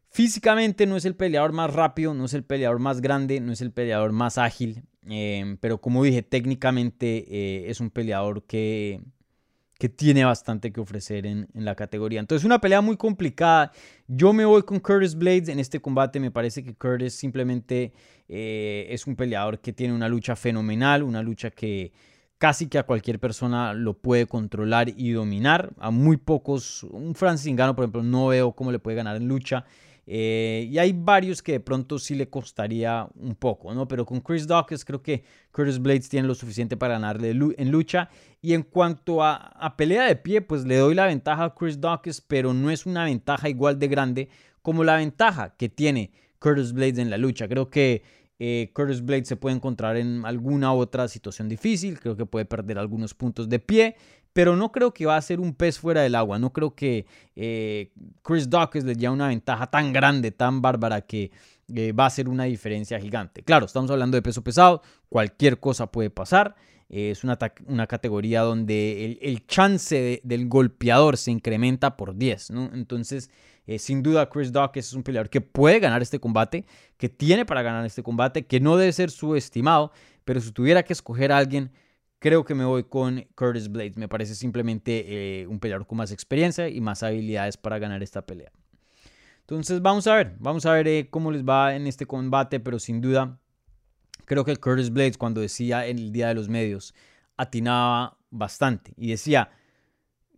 Físicamente 0.09 0.85
no 0.85 0.97
es 0.97 1.05
el 1.05 1.15
peleador 1.15 1.53
más 1.53 1.73
rápido, 1.73 2.13
no 2.13 2.25
es 2.25 2.33
el 2.33 2.43
peleador 2.43 2.79
más 2.79 2.99
grande, 2.99 3.39
no 3.39 3.53
es 3.53 3.61
el 3.61 3.71
peleador 3.71 4.11
más 4.11 4.37
ágil, 4.37 4.83
eh, 5.07 5.55
pero 5.61 5.79
como 5.79 6.03
dije, 6.03 6.21
técnicamente 6.21 7.25
eh, 7.29 7.69
es 7.69 7.79
un 7.79 7.89
peleador 7.91 8.43
que, 8.43 8.99
que 9.81 9.89
tiene 9.89 10.23
bastante 10.23 10.71
que 10.71 10.79
ofrecer 10.79 11.25
en, 11.25 11.47
la 11.55 11.73
categoría. 11.73 12.19
Entonces, 12.19 12.45
una 12.45 12.61
pelea 12.61 12.81
muy 12.81 12.97
complicada. 12.97 13.71
Yo 14.07 14.31
me 14.31 14.45
voy 14.45 14.61
con 14.61 14.79
Curtis 14.79 15.15
Blades 15.15 15.49
en 15.49 15.59
este 15.59 15.81
combate. 15.81 16.19
Me 16.19 16.29
parece 16.29 16.63
que 16.63 16.75
Curtis 16.75 17.15
simplemente 17.15 17.91
eh, 18.29 18.85
es 18.91 19.07
un 19.07 19.15
peleador 19.15 19.59
que 19.59 19.73
tiene 19.73 19.95
una 19.95 20.07
lucha 20.07 20.35
fenomenal, 20.35 21.01
una 21.01 21.23
lucha 21.23 21.49
que 21.49 21.93
casi 22.37 22.67
que 22.67 22.77
a 22.77 22.83
cualquier 22.83 23.19
persona 23.19 23.73
lo 23.73 23.97
puede 23.97 24.27
controlar 24.27 24.87
y 24.95 25.13
dominar. 25.13 25.71
A 25.79 25.89
muy 25.89 26.17
pocos, 26.17 26.83
un 26.83 27.15
Francis 27.15 27.51
Ngannou, 27.51 27.75
por 27.75 27.85
ejemplo, 27.85 28.03
no 28.03 28.27
veo 28.27 28.51
cómo 28.51 28.71
le 28.71 28.77
puede 28.77 28.97
ganar 28.97 29.15
en 29.15 29.27
lucha. 29.27 29.65
Eh, 30.13 30.67
y 30.69 30.77
hay 30.77 30.91
varios 30.91 31.41
que 31.41 31.53
de 31.53 31.59
pronto 31.61 31.97
sí 31.97 32.15
le 32.15 32.29
costaría 32.29 33.07
un 33.15 33.33
poco, 33.33 33.73
¿no? 33.73 33.87
Pero 33.87 34.05
con 34.05 34.19
Chris 34.19 34.45
Dawkins 34.45 34.83
creo 34.83 35.01
que 35.01 35.23
Curtis 35.53 35.79
Blades 35.79 36.09
tiene 36.09 36.27
lo 36.27 36.35
suficiente 36.35 36.75
para 36.75 36.95
ganarle 36.95 37.29
en 37.29 37.71
lucha. 37.71 38.09
Y 38.41 38.53
en 38.53 38.63
cuanto 38.63 39.23
a, 39.23 39.73
pelea 39.77 40.03
de 40.03 40.17
pie, 40.17 40.41
pues 40.41 40.65
le 40.65 40.75
doy 40.75 40.95
la 40.95 41.05
ventaja 41.05 41.45
a 41.45 41.55
Chris 41.55 41.79
Dawkins, 41.79 42.19
pero 42.19 42.53
no 42.53 42.69
es 42.69 42.85
una 42.85 43.05
ventaja 43.05 43.47
igual 43.47 43.79
de 43.79 43.87
grande 43.87 44.29
como 44.61 44.83
la 44.83 44.97
ventaja 44.97 45.55
que 45.55 45.69
tiene 45.69 46.11
Curtis 46.39 46.73
Blades 46.73 46.97
en 46.97 47.09
la 47.09 47.17
lucha. 47.17 47.47
Creo 47.47 47.69
que 47.69 48.03
eh, 48.37 48.69
Curtis 48.73 49.05
Blades 49.05 49.29
se 49.29 49.37
puede 49.37 49.55
encontrar 49.55 49.95
en 49.95 50.25
alguna 50.25 50.73
otra 50.73 51.07
situación 51.07 51.47
difícil, 51.47 51.97
creo 51.97 52.17
que 52.17 52.25
puede 52.25 52.43
perder 52.43 52.79
algunos 52.79 53.13
puntos 53.13 53.47
de 53.47 53.59
pie 53.59 53.95
pero 54.33 54.55
no 54.55 54.71
creo 54.71 54.93
que 54.93 55.05
va 55.05 55.17
a 55.17 55.21
ser 55.21 55.39
un 55.39 55.53
pez 55.53 55.79
fuera 55.79 56.01
del 56.01 56.15
agua. 56.15 56.39
No 56.39 56.53
creo 56.53 56.75
que 56.75 57.05
eh, 57.35 57.91
Chris 58.21 58.49
Dawkins 58.49 58.85
le 58.85 58.95
lleve 58.95 59.13
una 59.13 59.27
ventaja 59.27 59.67
tan 59.67 59.91
grande, 59.91 60.31
tan 60.31 60.61
bárbara 60.61 61.01
que 61.01 61.31
eh, 61.73 61.91
va 61.91 62.05
a 62.05 62.09
ser 62.09 62.29
una 62.29 62.45
diferencia 62.45 62.99
gigante. 62.99 63.43
Claro, 63.43 63.65
estamos 63.65 63.91
hablando 63.91 64.15
de 64.15 64.21
peso 64.21 64.43
pesado, 64.43 64.81
cualquier 65.09 65.59
cosa 65.59 65.91
puede 65.91 66.09
pasar. 66.09 66.55
Eh, 66.89 67.11
es 67.11 67.23
una, 67.23 67.37
categoría 67.87 68.41
donde 68.41 69.17
el, 69.21 69.45
chance 69.47 70.21
del 70.23 70.47
golpeador 70.47 71.17
se 71.17 71.31
incrementa 71.31 71.97
por 71.97 72.15
10. 72.15 72.51
¿no? 72.51 72.71
Entonces, 72.73 73.29
sin 73.77 74.03
duda, 74.03 74.29
Chris 74.29 74.51
Dawkins 74.51 74.87
es 74.87 74.93
un 74.93 75.03
peleador 75.03 75.29
que 75.29 75.39
puede 75.39 75.79
ganar 75.79 76.01
este 76.01 76.19
combate, 76.19 76.65
que 76.97 77.07
tiene 77.07 77.45
para 77.45 77.61
ganar 77.61 77.85
este 77.85 78.03
combate, 78.03 78.45
que 78.45 78.59
no 78.59 78.75
debe 78.75 78.91
ser 78.91 79.11
subestimado, 79.11 79.91
pero 80.25 80.41
si 80.41 80.51
tuviera 80.51 80.83
que 80.83 80.91
escoger 80.91 81.31
a 81.31 81.37
alguien 81.37 81.71
Creo 82.21 82.45
que 82.45 82.53
me 82.53 82.65
voy 82.65 82.83
con 82.83 83.25
Curtis 83.33 83.67
Blades. 83.67 83.97
Me 83.97 84.07
parece 84.07 84.35
simplemente 84.35 85.41
eh, 85.41 85.47
un 85.47 85.59
peleador 85.59 85.87
con 85.87 85.97
más 85.97 86.11
experiencia 86.11 86.69
y 86.69 86.79
más 86.79 87.01
habilidades 87.01 87.57
para 87.57 87.79
ganar 87.79 88.03
esta 88.03 88.27
pelea. 88.27 88.51
Entonces 89.39 89.81
vamos 89.81 90.05
a 90.05 90.13
ver, 90.13 90.35
vamos 90.37 90.67
a 90.67 90.73
ver 90.73 90.87
eh, 90.87 91.07
cómo 91.09 91.31
les 91.31 91.43
va 91.43 91.75
en 91.75 91.87
este 91.87 92.05
combate, 92.05 92.59
pero 92.59 92.77
sin 92.77 93.01
duda 93.01 93.39
creo 94.25 94.45
que 94.45 94.55
Curtis 94.55 94.91
Blades 94.91 95.17
cuando 95.17 95.41
decía 95.41 95.87
en 95.87 95.97
el 95.97 96.11
Día 96.11 96.27
de 96.27 96.35
los 96.35 96.47
Medios 96.47 96.93
atinaba 97.37 98.19
bastante 98.29 98.93
y 98.97 99.09
decía, 99.09 99.49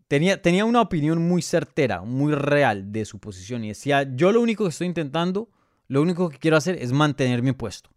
tenía, 0.08 0.42
tenía 0.42 0.64
una 0.64 0.80
opinión 0.80 1.28
muy 1.28 1.42
certera, 1.42 2.04
muy 2.04 2.34
real 2.34 2.94
de 2.94 3.04
su 3.04 3.20
posición 3.20 3.66
y 3.66 3.68
decía, 3.68 4.04
yo 4.16 4.32
lo 4.32 4.40
único 4.40 4.64
que 4.64 4.70
estoy 4.70 4.88
intentando, 4.88 5.50
lo 5.90 6.02
único 6.02 6.30
que 6.30 6.38
quiero 6.38 6.56
hacer 6.56 6.78
es 6.82 6.94
mantener 6.94 7.42
mi 7.42 7.52
puesto. 7.52 7.90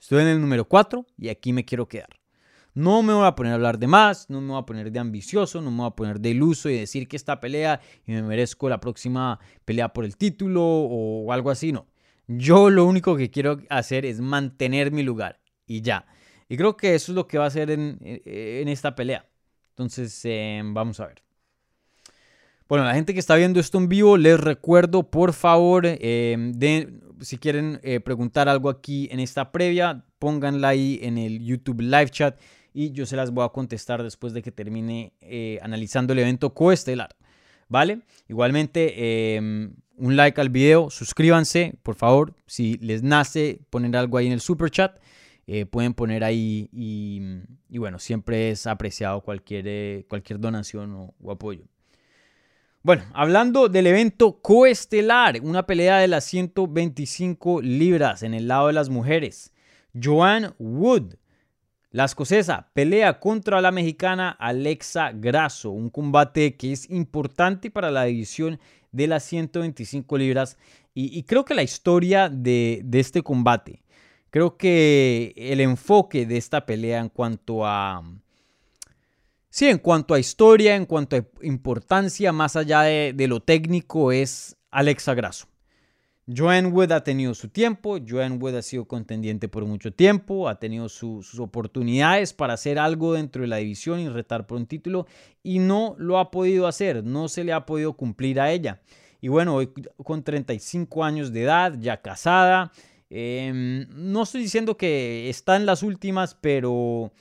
Estoy 0.00 0.22
en 0.22 0.28
el 0.28 0.40
número 0.40 0.64
4 0.68 1.04
y 1.18 1.28
aquí 1.28 1.52
me 1.52 1.64
quiero 1.64 1.88
quedar. 1.88 2.21
No 2.74 3.02
me 3.02 3.12
voy 3.12 3.26
a 3.26 3.34
poner 3.34 3.52
a 3.52 3.56
hablar 3.56 3.78
de 3.78 3.86
más, 3.86 4.30
no 4.30 4.40
me 4.40 4.48
voy 4.48 4.58
a 4.60 4.66
poner 4.66 4.90
de 4.90 4.98
ambicioso, 4.98 5.60
no 5.60 5.70
me 5.70 5.78
voy 5.78 5.88
a 5.88 5.90
poner 5.90 6.20
de 6.20 6.30
iluso 6.30 6.70
y 6.70 6.78
decir 6.78 7.06
que 7.06 7.16
esta 7.16 7.38
pelea 7.38 7.80
y 8.06 8.12
me 8.12 8.22
merezco 8.22 8.68
la 8.68 8.80
próxima 8.80 9.38
pelea 9.64 9.92
por 9.92 10.04
el 10.04 10.16
título 10.16 10.62
o 10.64 11.32
algo 11.32 11.50
así, 11.50 11.72
no. 11.72 11.86
Yo 12.26 12.70
lo 12.70 12.84
único 12.86 13.16
que 13.16 13.30
quiero 13.30 13.58
hacer 13.68 14.06
es 14.06 14.20
mantener 14.20 14.90
mi 14.90 15.02
lugar 15.02 15.40
y 15.66 15.82
ya. 15.82 16.06
Y 16.48 16.56
creo 16.56 16.76
que 16.76 16.94
eso 16.94 17.12
es 17.12 17.16
lo 17.16 17.26
que 17.26 17.38
va 17.38 17.44
a 17.44 17.48
hacer 17.48 17.70
en, 17.70 17.98
esta 18.68 18.94
pelea. 18.94 19.26
Entonces, 19.70 20.20
em, 20.24 20.74
vamos 20.74 21.00
a 21.00 21.06
ver. 21.06 21.22
Bueno, 22.68 22.84
la 22.84 22.94
gente 22.94 23.12
que 23.14 23.20
está 23.20 23.36
viendo 23.36 23.60
esto 23.60 23.78
en 23.78 23.88
vivo, 23.88 24.16
les 24.16 24.38
recuerdo, 24.38 25.10
por 25.10 25.32
favor, 25.32 25.84
em, 25.86 26.52
de, 26.52 27.00
si 27.20 27.38
quieren 27.38 27.80
eh, 27.82 28.00
preguntar 28.00 28.48
algo 28.48 28.70
aquí 28.70 29.08
en 29.10 29.20
esta 29.20 29.50
previa, 29.50 30.04
pónganla 30.18 30.68
ahí 30.68 31.00
en 31.02 31.18
el 31.18 31.40
YouTube 31.40 31.80
Live 31.80 32.10
Chat 32.10 32.38
y 32.72 32.92
yo 32.92 33.06
se 33.06 33.16
las 33.16 33.30
voy 33.30 33.44
a 33.44 33.50
contestar 33.50 34.02
después 34.02 34.32
de 34.32 34.42
que 34.42 34.52
termine 34.52 35.12
eh, 35.20 35.58
analizando 35.62 36.12
el 36.12 36.20
evento 36.20 36.54
coestelar. 36.54 37.16
¿Vale? 37.68 38.00
Igualmente, 38.28 39.36
em, 39.36 39.74
un 39.96 40.16
like 40.16 40.38
al 40.40 40.50
video, 40.50 40.90
suscríbanse, 40.90 41.78
por 41.82 41.94
favor. 41.94 42.34
Si 42.46 42.76
les 42.78 43.02
nace 43.02 43.60
poner 43.70 43.96
algo 43.96 44.18
ahí 44.18 44.26
en 44.26 44.32
el 44.32 44.40
super 44.40 44.70
chat, 44.70 44.98
eh, 45.46 45.66
pueden 45.66 45.94
poner 45.94 46.22
ahí 46.22 46.68
y, 46.72 47.78
bueno, 47.78 47.98
siempre 47.98 48.50
es 48.50 48.66
apreciado 48.66 49.22
cualquier, 49.22 49.64
eh, 49.66 50.06
cualquier 50.08 50.38
donación 50.38 51.12
o, 51.22 51.32
apoyo. 51.32 51.64
Bueno, 52.82 53.04
hablando 53.12 53.68
del 53.68 53.86
evento 53.86 54.40
coestelar, 54.40 55.40
una 55.42 55.66
pelea 55.66 55.98
de 55.98 56.08
las 56.08 56.24
125 56.24 57.60
libras 57.62 58.22
en 58.22 58.34
el 58.34 58.48
lado 58.48 58.68
de 58.68 58.72
las 58.72 58.88
mujeres. 58.88 59.52
Joanne 60.00 60.50
Wood 60.58 61.14
la 61.92 62.06
escocesa 62.06 62.70
pelea 62.72 63.20
contra 63.20 63.60
la 63.60 63.70
mexicana 63.70 64.30
Alexa 64.30 65.12
Grasso, 65.12 65.70
un 65.70 65.90
combate 65.90 66.56
que 66.56 66.72
es 66.72 66.88
importante 66.90 67.70
para 67.70 67.90
la 67.90 68.04
división 68.04 68.58
de 68.92 69.06
las 69.06 69.24
125 69.24 70.16
libras. 70.18 70.56
Y, 70.94 71.22
creo 71.22 71.44
que 71.44 71.54
la 71.54 71.62
historia 71.62 72.28
de, 72.28 72.84
este 72.92 73.22
combate, 73.22 73.82
Creo 74.30 74.56
que 74.56 75.34
el 75.36 75.60
enfoque 75.60 76.24
de 76.24 76.38
esta 76.38 76.64
pelea 76.64 77.00
en 77.00 77.10
cuanto 77.10 77.66
a... 77.66 78.02
Sí, 79.50 79.68
en 79.68 79.76
cuanto 79.76 80.14
a 80.14 80.18
historia, 80.18 80.74
en 80.74 80.86
cuanto 80.86 81.16
a 81.16 81.26
importancia, 81.42 82.32
más 82.32 82.56
allá 82.56 82.80
de, 82.82 83.12
de 83.14 83.28
lo 83.28 83.40
técnico, 83.40 84.10
es 84.10 84.56
Alexa 84.70 85.12
Grasso. 85.12 85.51
Joanne 86.26 86.68
Wood 86.68 86.92
ha 86.92 87.02
tenido 87.02 87.34
su 87.34 87.48
tiempo, 87.48 87.98
Joanne 87.98 88.36
Wood 88.36 88.54
ha 88.54 88.62
sido 88.62 88.84
contendiente 88.84 89.48
por 89.48 89.66
mucho 89.66 89.92
tiempo, 89.92 90.48
ha 90.48 90.60
tenido 90.60 90.88
sus 90.88 91.38
oportunidades 91.40 92.32
para 92.32 92.54
hacer 92.54 92.78
algo 92.78 93.14
dentro 93.14 93.42
de 93.42 93.48
la 93.48 93.56
división 93.56 93.98
y 93.98 94.08
retar 94.08 94.46
por 94.46 94.58
un 94.58 94.66
título 94.66 95.06
y 95.42 95.58
no 95.58 95.96
lo 95.98 96.18
ha 96.18 96.30
podido 96.30 96.68
hacer, 96.68 97.02
no 97.02 97.26
se 97.26 97.42
le 97.42 97.52
ha 97.52 97.66
podido 97.66 97.94
cumplir 97.94 98.38
a 98.40 98.52
ella. 98.52 98.80
Y 99.20 99.28
bueno, 99.28 99.56
hoy 99.56 99.72
con 100.04 100.22
35 100.22 101.04
años 101.04 101.32
de 101.32 101.42
edad, 101.42 101.74
ya 101.80 102.00
casada, 102.00 102.70
em, 103.10 103.88
no 103.90 104.22
estoy 104.22 104.42
diciendo 104.42 104.76
que 104.76 105.28
está 105.28 105.56
en 105.56 105.66
las 105.66 105.82
últimas, 105.82 106.36
pero 106.40 107.12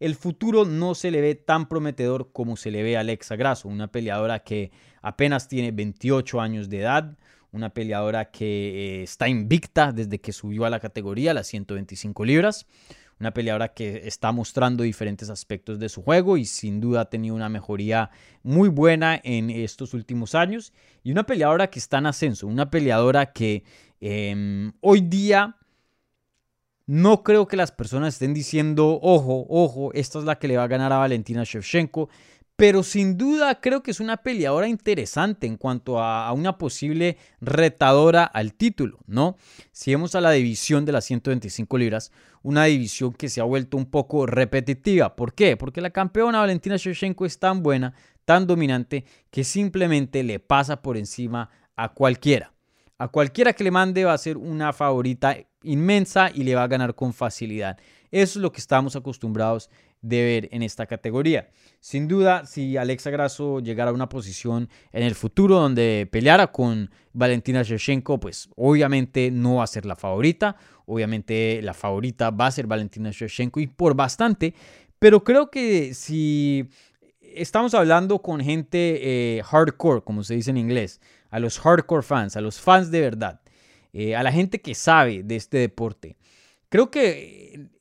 el 0.00 0.14
futuro 0.14 0.64
no 0.64 0.94
se 0.94 1.10
le 1.10 1.20
ve 1.20 1.34
tan 1.34 1.68
prometedor 1.68 2.32
como 2.32 2.56
se 2.56 2.70
le 2.70 2.82
ve 2.82 2.96
a 2.96 3.00
Alexa 3.00 3.36
Grasso, 3.36 3.68
una 3.68 3.92
peleadora 3.92 4.38
que 4.40 4.70
apenas 5.02 5.46
tiene 5.46 5.72
28 5.72 6.40
años 6.40 6.70
de 6.70 6.80
edad 6.80 7.16
una 7.52 7.70
peleadora 7.70 8.30
que 8.30 9.00
eh, 9.00 9.02
está 9.02 9.28
invicta 9.28 9.92
desde 9.92 10.20
que 10.20 10.32
subió 10.32 10.64
a 10.64 10.70
la 10.70 10.80
categoría, 10.80 11.34
las 11.34 11.46
125 11.46 12.24
libras. 12.24 12.66
Una 13.18 13.32
peleadora 13.32 13.72
que 13.72 14.02
está 14.06 14.30
mostrando 14.30 14.82
diferentes 14.82 15.30
aspectos 15.30 15.78
de 15.78 15.88
su 15.88 16.02
juego 16.02 16.36
y 16.36 16.44
sin 16.44 16.80
duda 16.80 17.02
ha 17.02 17.04
tenido 17.10 17.34
una 17.34 17.48
mejoría 17.48 18.10
muy 18.42 18.68
buena 18.68 19.18
en 19.24 19.48
estos 19.48 19.94
últimos 19.94 20.34
años. 20.34 20.74
Y 21.02 21.12
una 21.12 21.24
peleadora 21.24 21.68
que 21.70 21.78
está 21.78 21.98
en 21.98 22.06
ascenso, 22.06 22.46
una 22.46 22.70
peleadora 22.70 23.32
que 23.32 23.64
em, 24.00 24.72
hoy 24.80 25.00
día 25.00 25.56
no 26.86 27.22
creo 27.24 27.48
que 27.48 27.56
las 27.56 27.72
personas 27.72 28.14
estén 28.14 28.32
diciendo, 28.32 29.00
ojo, 29.02 29.46
ojo, 29.48 29.92
esta 29.94 30.18
es 30.18 30.24
la 30.24 30.38
que 30.38 30.46
le 30.46 30.56
va 30.56 30.64
a 30.64 30.68
ganar 30.68 30.92
a 30.92 30.98
Valentina 30.98 31.42
Shevchenko 31.42 32.08
pero 32.56 32.82
sin 32.82 33.18
duda 33.18 33.60
creo 33.60 33.82
que 33.82 33.90
es 33.90 34.00
una 34.00 34.16
peleadora 34.16 34.66
interesante 34.66 35.46
en 35.46 35.58
cuanto 35.58 36.00
a, 36.02 36.32
una 36.32 36.56
posible 36.56 37.18
retadora 37.40 38.24
al 38.24 38.54
título, 38.54 38.98
¿no? 39.06 39.36
Si 39.72 39.90
vemos 39.90 40.14
a 40.14 40.22
la 40.22 40.30
división 40.30 40.86
de 40.86 40.92
las 40.92 41.04
125 41.04 41.76
libras, 41.76 42.12
una 42.42 42.64
división 42.64 43.12
que 43.12 43.28
se 43.28 43.42
ha 43.42 43.44
vuelto 43.44 43.76
un 43.76 43.86
poco 43.86 44.24
repetitiva. 44.24 45.16
¿Por 45.16 45.34
qué? 45.34 45.58
Porque 45.58 45.82
la 45.82 45.90
campeona 45.90 46.38
Valentina 46.38 46.76
Shevchenko 46.76 47.26
es 47.26 47.38
tan 47.38 47.62
buena, 47.62 47.94
tan 48.24 48.46
dominante, 48.46 49.04
que 49.30 49.44
simplemente 49.44 50.22
le 50.22 50.40
pasa 50.40 50.80
por 50.80 50.96
encima 50.96 51.50
a 51.76 51.92
cualquiera. 51.92 52.54
A 52.98 53.08
cualquiera 53.08 53.52
que 53.52 53.64
le 53.64 53.70
mande 53.70 54.04
va 54.04 54.14
a 54.14 54.18
ser 54.18 54.38
una 54.38 54.72
favorita 54.72 55.36
inmensa 55.62 56.30
y 56.32 56.44
le 56.44 56.54
va 56.54 56.62
a 56.62 56.68
ganar 56.68 56.94
con 56.94 57.12
facilidad. 57.12 57.78
Eso 58.10 58.38
es 58.38 58.42
lo 58.42 58.52
que 58.52 58.60
estamos 58.60 58.96
acostumbrados 58.96 59.68
de 60.08 60.22
ver 60.22 60.48
en 60.52 60.62
esta 60.62 60.86
categoría. 60.86 61.48
Sin 61.80 62.06
duda, 62.08 62.46
si 62.46 62.76
Alexa 62.76 63.10
Grasso 63.10 63.60
llegara 63.60 63.90
a 63.90 63.94
una 63.94 64.08
posición 64.08 64.68
en 64.92 65.02
el 65.02 65.14
futuro 65.14 65.58
donde 65.58 66.08
peleara 66.10 66.52
con 66.52 66.90
Valentina 67.12 67.62
Shevchenko, 67.62 68.20
pues 68.20 68.48
obviamente 68.56 69.30
no 69.30 69.56
va 69.56 69.64
a 69.64 69.68
ser 69.68 69.84
la 69.84 69.96
favorita. 69.96 70.56
Obviamente 70.86 71.60
la 71.62 71.74
favorita 71.74 72.30
va 72.30 72.46
a 72.46 72.50
ser 72.50 72.66
Valentina 72.66 73.10
Shevchenko 73.10 73.60
y 73.60 73.66
por 73.66 73.94
bastante. 73.94 74.54
Pero 74.98 75.24
creo 75.24 75.50
que 75.50 75.92
si 75.94 76.68
estamos 77.20 77.74
hablando 77.74 78.22
con 78.22 78.40
gente 78.40 79.38
eh, 79.38 79.42
hardcore, 79.42 80.02
como 80.02 80.22
se 80.22 80.34
dice 80.34 80.50
en 80.50 80.56
inglés, 80.56 81.00
a 81.30 81.40
los 81.40 81.58
hardcore 81.58 82.02
fans, 82.02 82.36
a 82.36 82.40
los 82.40 82.60
fans 82.60 82.90
de 82.90 83.00
verdad, 83.00 83.40
eh, 83.92 84.14
a 84.14 84.22
la 84.22 84.30
gente 84.30 84.60
que 84.60 84.74
sabe 84.74 85.22
de 85.22 85.36
este 85.36 85.58
deporte, 85.58 86.16
creo 86.68 86.90
que 86.90 87.75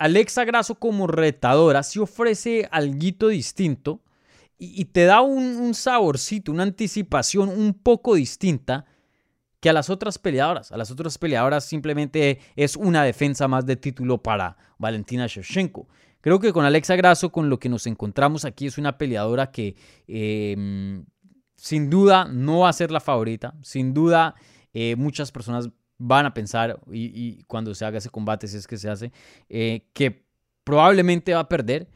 Alexa 0.00 0.46
Grasso 0.46 0.76
como 0.76 1.06
retadora 1.06 1.82
sí 1.82 1.98
ofrece 1.98 2.66
algo 2.72 3.28
distinto 3.28 4.00
y, 4.58 4.86
te 4.86 5.04
da 5.04 5.20
un, 5.20 5.74
saborcito, 5.74 6.52
una 6.52 6.62
anticipación 6.62 7.50
un 7.50 7.74
poco 7.74 8.14
distinta 8.14 8.86
que 9.60 9.68
a 9.68 9.74
las 9.74 9.90
otras 9.90 10.18
peleadoras. 10.18 10.72
A 10.72 10.78
las 10.78 10.90
otras 10.90 11.18
peleadoras 11.18 11.66
simplemente 11.66 12.40
es 12.56 12.76
una 12.76 13.04
defensa 13.04 13.46
más 13.46 13.66
de 13.66 13.76
título 13.76 14.22
para 14.22 14.56
Valentina 14.78 15.26
Shevchenko. 15.26 15.86
Creo 16.22 16.40
que 16.40 16.54
con 16.54 16.64
Alexa 16.64 16.96
Grasso, 16.96 17.30
con 17.30 17.50
lo 17.50 17.58
que 17.58 17.68
nos 17.68 17.86
encontramos 17.86 18.46
aquí, 18.46 18.68
es 18.68 18.78
una 18.78 18.96
peleadora 18.96 19.50
que 19.50 19.76
em, 20.06 21.04
sin 21.56 21.90
duda 21.90 22.24
no 22.24 22.60
va 22.60 22.70
a 22.70 22.72
ser 22.72 22.90
la 22.90 23.00
favorita. 23.00 23.54
Sin 23.62 23.92
duda, 23.92 24.34
eh, 24.72 24.96
muchas 24.96 25.30
personas 25.30 25.68
van 26.00 26.26
a 26.26 26.34
pensar, 26.34 26.80
y, 26.90 27.44
cuando 27.44 27.74
se 27.74 27.84
haga 27.84 27.98
ese 27.98 28.08
combate, 28.08 28.48
si 28.48 28.56
es 28.56 28.66
que 28.66 28.78
se 28.78 28.88
hace, 28.88 29.12
eh, 29.48 29.86
que 29.92 30.24
probablemente 30.64 31.34
va 31.34 31.40
a 31.40 31.48
perder, 31.48 31.86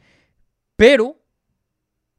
pero 0.75 1.17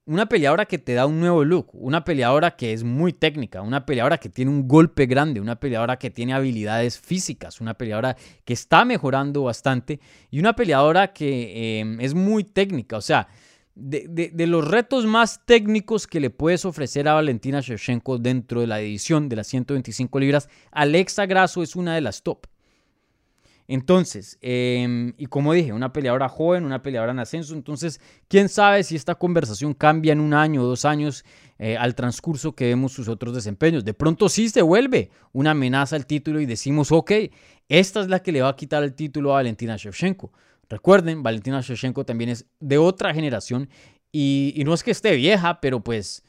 una 0.05 0.27
peleadora 0.27 0.67
que 0.67 0.79
te 0.79 0.95
da 0.95 1.07
un 1.07 1.21
nuevo 1.21 1.45
look, 1.45 1.69
una 1.73 2.05
peleadora 2.05 2.57
que 2.57 2.73
es 2.73 2.83
muy 2.83 3.13
técnica, 3.13 3.63
una 3.63 3.87
peleadora 3.87 4.19
que 4.19 4.29
tiene 4.29 4.51
un 4.51 4.67
golpe 4.67 5.07
grande, 5.07 5.41
una 5.41 5.59
peleadora 5.59 5.99
que 5.99 6.11
tiene 6.11 6.35
habilidades 6.35 6.99
físicas, 6.99 7.61
una 7.61 7.75
peleadora 7.75 8.17
que 8.45 8.53
está 8.53 8.85
mejorando 8.85 9.45
bastante 9.45 10.01
y 10.31 10.39
una 10.41 10.55
peleadora 10.55 11.13
que 11.13 11.81
eh, 11.81 11.97
es 12.01 12.15
muy 12.15 12.45
técnica, 12.45 12.97
o 12.97 13.01
sea, 13.01 13.29
de, 13.77 14.47
los 14.47 14.67
retos 14.67 15.05
más 15.05 15.45
técnicos 15.45 16.07
que 16.07 16.19
le 16.19 16.31
puedes 16.31 16.65
ofrecer 16.65 17.07
a 17.09 17.15
Valentina 17.15 17.61
Shevchenko 17.61 18.19
dentro 18.19 18.63
de 18.63 18.67
la 18.67 18.81
edición 18.81 19.29
de 19.29 19.37
las 19.37 19.47
125 19.49 20.19
libras, 20.19 20.49
Alexa 20.73 21.27
Grasso 21.27 21.63
es 21.63 21.77
una 21.77 21.95
de 21.95 22.01
las 22.01 22.23
top. 22.23 22.47
Entonces, 23.69 24.39
em, 24.43 25.13
y 25.19 25.27
como 25.27 25.53
dije, 25.53 25.73
una 25.73 25.93
peleadora 25.93 26.29
joven, 26.29 26.65
una 26.65 26.83
peleadora 26.83 27.13
en 27.13 27.19
ascenso, 27.19 27.53
entonces, 27.53 28.01
quién 28.29 28.49
sabe 28.49 28.85
si 28.85 28.95
esta 28.95 29.17
conversación 29.17 29.75
cambia 29.75 30.13
en 30.13 30.21
un 30.21 30.35
año 30.35 30.63
o 30.63 30.67
dos 30.67 30.85
años 30.85 31.25
eh, 31.59 31.77
al 31.77 31.97
transcurso 31.97 32.55
que 32.55 32.67
vemos 32.67 32.93
sus 32.93 33.09
otros 33.09 33.35
desempeños. 33.35 33.85
De 33.85 33.93
pronto 33.93 34.29
sí 34.29 34.49
se 34.49 34.63
vuelve 34.63 35.11
una 35.33 35.51
amenaza 35.51 35.97
al 35.97 36.07
título 36.07 36.41
y 36.41 36.47
decimos, 36.47 36.93
ok, 36.93 37.11
esta 37.69 38.01
es 38.01 38.09
la 38.09 38.21
que 38.21 38.31
le 38.31 38.43
va 38.43 38.51
a 38.51 38.57
quitar 38.57 38.85
el 38.85 38.95
título 38.95 39.33
a 39.33 39.35
Valentina 39.35 39.77
Shevchenko. 39.77 40.31
Recuerden, 40.69 41.23
Valentina 41.23 41.61
Shevchenko 41.61 42.05
también 42.05 42.31
es 42.31 42.47
de 42.61 42.79
otra 42.79 43.15
generación 43.15 43.69
y, 44.13 44.63
no 44.65 44.75
es 44.75 44.83
que 44.83 44.91
esté 44.91 45.15
vieja, 45.15 45.61
pero 45.61 45.81
pues 45.81 46.25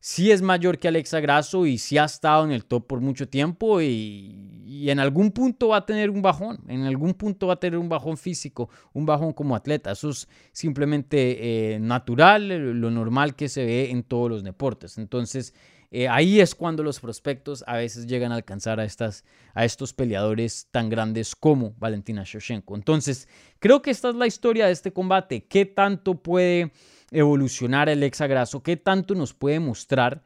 sí 0.00 0.30
es 0.30 0.40
mayor 0.40 0.78
que 0.78 0.88
Alexa 0.88 1.20
Grasso 1.20 1.66
y 1.66 1.76
sí 1.78 1.98
ha 1.98 2.04
estado 2.04 2.44
en 2.44 2.52
el 2.52 2.64
top 2.64 2.86
por 2.86 3.00
mucho 3.00 3.28
tiempo 3.28 3.80
y, 3.80 4.44
en 4.88 5.00
algún 5.00 5.32
punto 5.32 5.68
va 5.68 5.78
a 5.78 5.86
tener 5.86 6.10
un 6.10 6.22
bajón, 6.22 6.60
en 6.68 6.84
algún 6.84 7.14
punto 7.14 7.48
va 7.48 7.54
a 7.54 7.60
tener 7.60 7.78
un 7.78 7.88
bajón 7.88 8.16
físico, 8.16 8.70
un 8.92 9.04
bajón 9.04 9.32
como 9.32 9.56
atleta. 9.56 9.90
Eso 9.90 10.10
es 10.10 10.28
simplemente 10.52 11.74
eh, 11.74 11.80
natural, 11.80 12.48
lo 12.48 12.90
normal 12.90 13.34
que 13.34 13.48
se 13.48 13.64
ve 13.64 13.90
en 13.90 14.02
todos 14.02 14.30
los 14.30 14.44
deportes. 14.44 14.96
Entonces, 14.98 15.54
eh, 15.90 16.06
ahí 16.06 16.40
es 16.40 16.54
cuando 16.54 16.82
los 16.82 17.00
prospectos 17.00 17.64
a 17.66 17.76
veces 17.76 18.06
llegan 18.06 18.30
a 18.30 18.34
alcanzar 18.34 18.78
a, 18.78 18.84
estas, 18.84 19.24
a 19.54 19.64
estos 19.64 19.94
peleadores 19.94 20.68
tan 20.70 20.90
grandes 20.90 21.34
como 21.34 21.74
Valentina 21.78 22.24
Shevchenko. 22.24 22.74
Entonces, 22.74 23.26
creo 23.58 23.80
que 23.80 23.90
esta 23.90 24.10
es 24.10 24.14
la 24.14 24.26
historia 24.26 24.66
de 24.66 24.72
este 24.72 24.92
combate. 24.92 25.46
¿Qué 25.46 25.64
tanto 25.64 26.16
puede 26.16 26.72
evolucionar 27.10 27.88
el 27.88 28.02
exagraso? 28.02 28.62
¿Qué 28.62 28.76
tanto 28.76 29.14
nos 29.14 29.32
puede 29.32 29.60
mostrar 29.60 30.22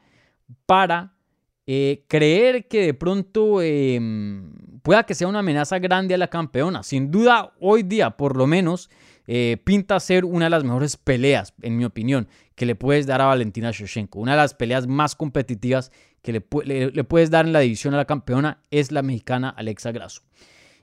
para 0.66 1.14
eh, 1.64 2.04
creer 2.08 2.66
que 2.66 2.84
de 2.86 2.94
pronto 2.94 3.62
em, 3.62 4.52
pueda 4.82 5.04
que 5.04 5.14
sea 5.14 5.28
una 5.28 5.38
amenaza 5.38 5.78
grande 5.78 6.14
a 6.14 6.18
la 6.18 6.28
campeona? 6.28 6.82
Sin 6.82 7.12
duda, 7.12 7.52
hoy 7.60 7.84
día, 7.84 8.10
por 8.10 8.36
lo 8.36 8.48
menos, 8.48 8.90
eh, 9.28 9.58
pinta 9.62 10.00
ser 10.00 10.24
una 10.24 10.46
de 10.46 10.50
las 10.50 10.64
mejores 10.64 10.96
peleas, 10.96 11.54
en 11.62 11.76
mi 11.76 11.84
opinión, 11.84 12.26
que 12.54 12.66
le 12.66 12.74
puedes 12.74 13.06
dar 13.06 13.20
a 13.20 13.26
Valentina 13.26 13.70
Shevchenko. 13.70 14.18
Una 14.20 14.32
de 14.32 14.38
las 14.38 14.54
peleas 14.54 14.86
más 14.86 15.14
competitivas 15.14 15.90
que 16.22 16.32
le, 16.32 16.40
puedes 16.40 17.30
dar 17.30 17.46
en 17.46 17.52
la 17.52 17.60
división 17.60 17.94
a 17.94 17.96
la 17.96 18.04
campeona 18.04 18.62
es 18.70 18.92
la 18.92 19.02
mexicana 19.02 19.50
Alexa 19.50 19.92
Grasso. 19.92 20.22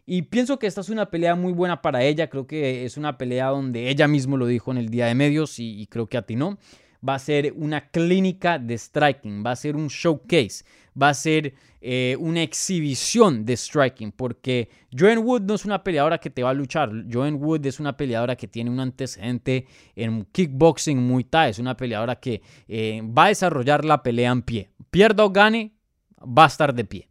Y 0.05 0.23
pienso 0.23 0.57
que 0.57 0.67
esta 0.67 0.81
es 0.81 0.89
una 0.89 1.11
pelea 1.11 1.35
muy 1.35 1.53
buena 1.53 1.81
para 1.81 2.03
ella. 2.03 2.29
Creo 2.29 2.47
que 2.47 2.83
es 2.83 2.97
una 2.97 3.17
pelea 3.17 3.47
donde 3.47 3.89
ella 3.89 4.07
mismo 4.07 4.37
lo 4.37 4.47
dijo 4.47 4.71
en 4.71 4.77
el 4.77 4.89
día 4.89 5.05
de 5.05 5.15
medios 5.15 5.59
y, 5.59 5.79
y 5.79 5.85
creo 5.85 6.07
que 6.07 6.17
atinó 6.17 6.57
va 7.07 7.15
a 7.15 7.19
ser 7.19 7.53
una 7.55 7.89
clínica 7.89 8.59
de 8.59 8.77
striking, 8.77 9.43
va 9.45 9.51
a 9.51 9.55
ser 9.55 9.75
un 9.75 9.87
showcase, 9.87 10.63
va 10.99 11.09
a 11.09 11.13
ser 11.13 11.53
eh, 11.81 12.15
una 12.19 12.41
exhibición 12.41 13.45
de 13.45 13.55
striking, 13.55 14.11
porque 14.11 14.69
Joanne 14.97 15.19
Wood 15.19 15.43
no 15.43 15.55
es 15.55 15.65
una 15.65 15.83
peleadora 15.83 16.17
que 16.17 16.29
te 16.29 16.43
va 16.43 16.49
a 16.49 16.53
luchar, 16.53 16.91
Joanne 17.11 17.37
Wood 17.37 17.65
es 17.65 17.79
una 17.79 17.95
peleadora 17.95 18.35
que 18.35 18.47
tiene 18.47 18.69
un 18.69 18.79
antecedente 18.79 19.65
en 19.95 20.25
kickboxing, 20.25 20.97
muy 20.97 21.23
Thai, 21.23 21.51
es 21.51 21.59
una 21.59 21.77
peleadora 21.77 22.19
que 22.19 22.41
eh, 22.67 23.01
va 23.05 23.25
a 23.25 23.29
desarrollar 23.29 23.85
la 23.85 24.03
pelea 24.03 24.31
en 24.31 24.41
pie, 24.41 24.69
pierda 24.91 25.23
o 25.23 25.29
gane, 25.29 25.73
va 26.19 26.45
a 26.45 26.47
estar 26.47 26.73
de 26.73 26.85
pie. 26.85 27.07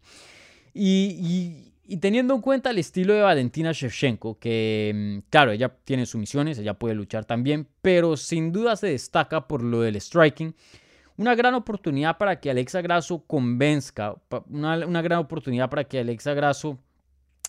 y 0.74 1.67
teniendo 1.96 2.35
en 2.35 2.42
cuenta 2.42 2.68
el 2.68 2.77
estilo 2.79 3.14
de 3.14 3.22
Valentina 3.22 3.72
Shevchenko, 3.72 4.38
que 4.38 4.92
mm, 4.94 5.31
claro, 5.31 5.53
ella 5.53 5.74
tiene 5.85 6.05
sus 6.05 6.20
misiones, 6.20 6.59
ella 6.59 6.74
puede 6.74 6.94
luchar 6.94 7.24
también, 7.24 7.66
pero 7.81 8.18
sin 8.18 8.53
duda 8.53 8.77
se 8.77 8.88
destaca 8.88 9.48
por 9.48 9.62
lo 9.62 9.81
del 9.81 9.98
striking. 9.98 10.55
Una 11.16 11.35
gran 11.35 11.55
oportunidad 11.55 12.18
para 12.18 12.38
que 12.38 12.51
Alexa 12.51 12.83
Grasso 12.83 13.24
convenzca, 13.27 14.14
una, 14.51 15.03
gran 15.03 15.18
oportunidad 15.18 15.70
para 15.70 15.85
que 15.85 15.98
Alexa 15.98 16.35
Grasso 16.35 16.79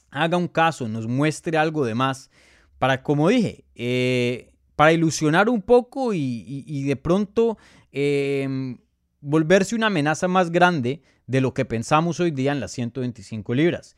haga 0.10 0.38
un 0.38 0.48
caso, 0.48 0.88
nos 0.88 1.06
muestre 1.06 1.58
algo 1.58 1.86
de 1.86 1.94
más, 1.94 2.32
para, 2.80 3.04
como 3.04 3.28
dije, 3.28 3.66
eh, 3.76 4.54
para 4.76 4.94
ilusionar 4.94 5.50
un 5.50 5.62
poco 5.62 6.14
y, 6.14 6.84
de 6.84 6.96
pronto 6.96 7.58
em, 7.92 8.78
volverse 9.20 9.76
una 9.76 9.88
amenaza 9.88 10.30
más 10.30 10.50
grande 10.50 11.02
de 11.28 11.42
lo 11.42 11.54
que 11.54 11.66
pensamos 11.66 12.22
hoy 12.22 12.32
día 12.32 12.54
en 12.54 12.62
las 12.62 12.72
125 12.72 13.54
libras. 13.54 13.98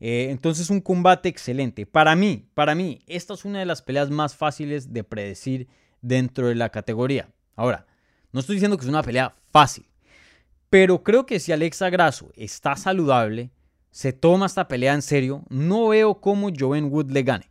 Eh, 0.00 0.28
entonces 0.30 0.70
un 0.70 0.80
combate 0.80 1.28
excelente. 1.28 1.86
Para 1.86 2.14
mí, 2.16 2.48
para 2.54 2.74
mí, 2.74 3.00
esta 3.06 3.34
es 3.34 3.44
una 3.44 3.60
de 3.60 3.66
las 3.66 3.82
peleas 3.82 4.10
más 4.10 4.36
fáciles 4.36 4.92
de 4.92 5.04
predecir 5.04 5.68
dentro 6.02 6.48
de 6.48 6.54
la 6.54 6.70
categoría. 6.70 7.28
Ahora, 7.54 7.86
no 8.32 8.40
estoy 8.40 8.56
diciendo 8.56 8.76
que 8.76 8.84
es 8.84 8.90
una 8.90 9.02
pelea 9.02 9.34
fácil, 9.50 9.86
pero 10.68 11.02
creo 11.02 11.24
que 11.24 11.40
si 11.40 11.52
Alexa 11.52 11.88
Grasso 11.90 12.30
está 12.36 12.76
saludable, 12.76 13.50
se 13.90 14.12
toma 14.12 14.46
esta 14.46 14.68
pelea 14.68 14.92
en 14.92 15.02
serio, 15.02 15.42
no 15.48 15.88
veo 15.88 16.20
cómo 16.20 16.50
Joven 16.54 16.92
Wood 16.92 17.10
le 17.10 17.22
gane. 17.22 17.50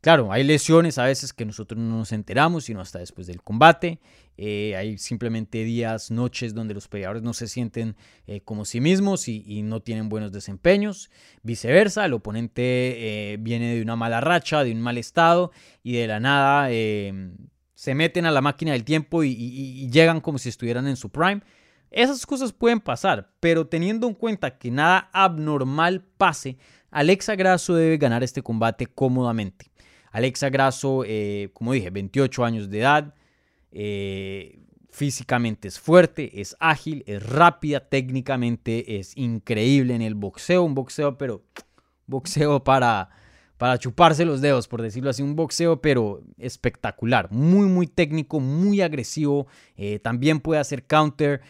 Claro, 0.00 0.30
hay 0.30 0.44
lesiones 0.44 0.96
a 0.98 1.04
veces 1.04 1.32
que 1.32 1.44
nosotros 1.44 1.80
no 1.80 1.98
nos 1.98 2.12
enteramos, 2.12 2.64
sino 2.64 2.80
hasta 2.80 3.00
después 3.00 3.26
del 3.26 3.42
combate. 3.42 3.98
Eh, 4.36 4.76
hay 4.76 4.96
simplemente 4.96 5.64
días, 5.64 6.12
noches 6.12 6.54
donde 6.54 6.72
los 6.72 6.86
peleadores 6.86 7.22
no 7.24 7.32
se 7.32 7.48
sienten 7.48 7.96
eh, 8.28 8.40
como 8.42 8.64
sí 8.64 8.80
mismos 8.80 9.26
y, 9.26 9.62
no 9.62 9.80
tienen 9.80 10.08
buenos 10.08 10.30
desempeños. 10.30 11.10
Viceversa, 11.42 12.04
el 12.04 12.12
oponente 12.12 12.62
eh, 12.62 13.36
viene 13.40 13.74
de 13.74 13.82
una 13.82 13.96
mala 13.96 14.20
racha, 14.20 14.62
de 14.62 14.70
un 14.70 14.80
mal 14.80 14.98
estado 14.98 15.50
y 15.82 15.94
de 15.94 16.06
la 16.06 16.20
nada 16.20 16.68
se 16.68 17.94
meten 17.94 18.26
a 18.26 18.30
la 18.30 18.40
máquina 18.40 18.72
del 18.72 18.84
tiempo 18.84 19.24
y 19.24 19.88
llegan 19.90 20.20
como 20.20 20.38
si 20.38 20.48
estuvieran 20.48 20.86
en 20.86 20.96
su 20.96 21.10
prime. 21.10 21.42
Esas 21.90 22.26
cosas 22.26 22.52
pueden 22.52 22.80
pasar, 22.80 23.32
pero 23.40 23.66
teniendo 23.66 24.06
en 24.06 24.14
cuenta 24.14 24.58
que 24.58 24.70
nada 24.70 25.08
abnormal 25.12 26.04
pase, 26.16 26.58
Alexa 26.90 27.34
Grasso 27.34 27.74
debe 27.74 27.96
ganar 27.96 28.22
este 28.22 28.42
combate 28.42 28.86
cómodamente. 28.86 29.70
Alexa 30.12 30.48
Grasso, 30.50 31.04
eh, 31.06 31.50
como 31.52 31.72
dije, 31.72 31.90
28 31.90 32.44
años 32.44 32.70
de 32.70 32.80
edad, 32.80 33.14
eh, 33.72 34.58
físicamente 34.90 35.68
es 35.68 35.78
fuerte, 35.78 36.40
es 36.40 36.56
ágil, 36.60 37.04
es 37.06 37.22
rápida, 37.24 37.80
técnicamente 37.80 38.98
es 38.98 39.16
increíble 39.16 39.94
en 39.94 40.02
el 40.02 40.14
boxeo, 40.14 40.62
un 40.64 40.74
boxeo, 40.74 41.18
pero 41.18 41.42
boxeo 42.06 42.64
para, 42.64 43.10
para 43.58 43.78
chuparse 43.78 44.24
los 44.24 44.40
dedos, 44.40 44.66
por 44.66 44.82
decirlo 44.82 45.10
así, 45.10 45.22
un 45.22 45.36
boxeo, 45.36 45.80
pero 45.80 46.22
espectacular, 46.38 47.30
muy, 47.30 47.66
muy 47.66 47.86
técnico, 47.86 48.40
muy 48.40 48.80
agresivo, 48.80 49.46
eh, 49.76 49.98
también 49.98 50.40
puede 50.40 50.60
hacer 50.60 50.86
counter, 50.86 51.42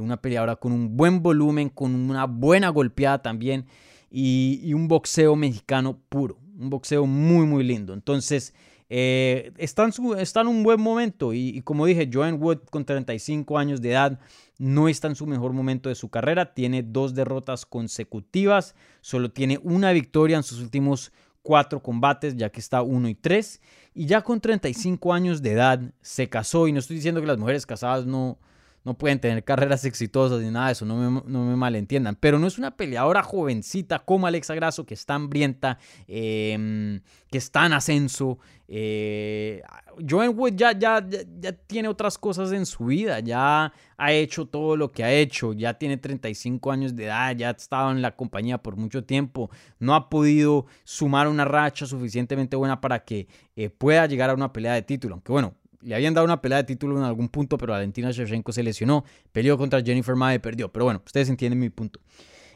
una 0.00 0.20
peleadora 0.20 0.56
con 0.56 0.72
un 0.72 0.96
buen 0.96 1.22
volumen, 1.22 1.70
con 1.70 1.94
una 1.94 2.26
buena 2.26 2.68
golpeada 2.68 3.22
también, 3.22 3.66
y 4.10 4.74
un 4.74 4.88
boxeo 4.88 5.34
mexicano 5.34 5.98
puro, 6.10 6.36
un 6.62 6.70
boxeo 6.70 7.06
muy, 7.06 7.46
muy 7.46 7.64
lindo. 7.64 7.92
Entonces, 7.92 8.54
eh, 8.88 9.52
está, 9.56 9.84
en 9.84 10.46
un 10.46 10.62
buen 10.62 10.80
momento 10.80 11.32
y, 11.32 11.60
como 11.62 11.86
dije, 11.86 12.10
Joan 12.12 12.40
Wood 12.40 12.58
con 12.70 12.84
35 12.84 13.58
años 13.58 13.80
de 13.80 13.92
edad 13.92 14.20
no 14.58 14.88
está 14.88 15.08
en 15.08 15.16
su 15.16 15.26
mejor 15.26 15.52
momento 15.52 15.88
de 15.88 15.94
su 15.94 16.08
carrera, 16.08 16.54
tiene 16.54 16.82
dos 16.82 17.14
derrotas 17.14 17.66
consecutivas, 17.66 18.74
solo 19.00 19.30
tiene 19.30 19.58
una 19.62 19.92
victoria 19.92 20.36
en 20.36 20.42
sus 20.42 20.60
últimos 20.60 21.10
cuatro 21.42 21.82
combates, 21.82 22.36
ya 22.36 22.50
que 22.50 22.60
está 22.60 22.82
1 22.82 23.08
y 23.08 23.14
3, 23.14 23.60
y 23.94 24.06
ya 24.06 24.20
con 24.20 24.40
35 24.40 25.12
años 25.12 25.42
de 25.42 25.52
edad 25.52 25.80
se 26.00 26.28
casó, 26.28 26.68
y 26.68 26.72
no 26.72 26.78
estoy 26.78 26.96
diciendo 26.96 27.20
que 27.20 27.26
las 27.26 27.38
mujeres 27.38 27.66
casadas 27.66 28.06
no, 28.06 28.38
no 28.84 28.94
pueden 28.94 29.20
tener 29.20 29.44
carreras 29.44 29.84
exitosas 29.84 30.40
ni 30.40 30.50
nada 30.50 30.66
de 30.66 30.72
eso, 30.72 30.84
no 30.84 30.96
me, 30.96 31.22
no 31.26 31.44
me 31.44 31.56
malentiendan. 31.56 32.16
Pero 32.18 32.38
no 32.38 32.46
es 32.46 32.58
una 32.58 32.76
peleadora 32.76 33.22
jovencita 33.22 34.00
como 34.00 34.26
Alexa 34.26 34.54
Grasso, 34.54 34.84
que 34.84 34.94
está 34.94 35.14
hambrienta, 35.14 35.78
em, 36.08 37.00
que 37.30 37.38
está 37.38 37.66
en 37.66 37.72
ascenso. 37.74 38.38
Eh, 38.68 39.62
Joan 40.08 40.36
Wood 40.36 40.54
ya, 40.54 40.72
ya, 40.72 41.06
ya, 41.40 41.52
tiene 41.52 41.88
otras 41.88 42.16
cosas 42.16 42.52
en 42.52 42.64
su 42.64 42.86
vida, 42.86 43.20
ya 43.20 43.72
ha 43.98 44.12
hecho 44.12 44.46
todo 44.46 44.76
lo 44.76 44.90
que 44.90 45.04
ha 45.04 45.12
hecho, 45.12 45.52
ya 45.52 45.74
tiene 45.74 45.98
35 45.98 46.72
años 46.72 46.96
de 46.96 47.04
edad, 47.04 47.36
ya 47.36 47.48
ha 47.48 47.52
estado 47.52 47.90
en 47.90 48.00
la 48.00 48.16
compañía 48.16 48.58
por 48.58 48.76
mucho 48.76 49.04
tiempo, 49.04 49.50
no 49.78 49.94
ha 49.94 50.08
podido 50.08 50.66
sumar 50.84 51.28
una 51.28 51.44
racha 51.44 51.84
suficientemente 51.84 52.56
buena 52.56 52.80
para 52.80 53.04
que 53.04 53.28
eh, 53.56 53.68
pueda 53.68 54.06
llegar 54.06 54.30
a 54.30 54.34
una 54.34 54.52
pelea 54.52 54.72
de 54.72 54.82
título. 54.82 55.14
Aunque 55.16 55.32
bueno, 55.32 55.54
le 55.82 55.94
habían 55.94 56.14
dado 56.14 56.24
una 56.24 56.40
pelea 56.40 56.58
de 56.58 56.64
título 56.64 56.96
en 56.96 57.04
algún 57.04 57.28
punto, 57.28 57.58
pero 57.58 57.72
Valentina 57.72 58.10
Shevchenko 58.10 58.52
se 58.52 58.62
lesionó, 58.62 59.04
peleó 59.32 59.58
contra 59.58 59.82
Jennifer 59.82 60.14
Mae 60.14 60.36
y 60.36 60.38
perdió. 60.38 60.72
Pero 60.72 60.84
bueno, 60.84 61.02
ustedes 61.04 61.28
entienden 61.28 61.58
mi 61.58 61.70
punto. 61.70 62.00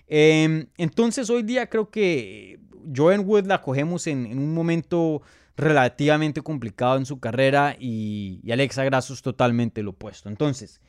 Em, 0.07 0.67
entonces 0.77 1.29
hoy 1.31 1.43
día 1.43 1.69
creo 1.69 1.91
que 1.91 2.61
Joan 2.95 3.25
Wood 3.27 3.47
la 3.47 3.61
cogemos 3.61 4.07
en, 4.07 4.39
un 4.39 4.55
momento 4.55 5.23
relativamente 5.57 6.43
complicado 6.43 6.97
en 6.97 7.07
su 7.07 7.19
carrera 7.19 7.77
y, 7.79 8.41
Alexa 8.51 8.85
Grasso 8.85 9.15
es 9.15 9.23
totalmente 9.23 9.83
lo 9.83 9.91
opuesto. 9.91 10.29
Entonces, 10.29 10.81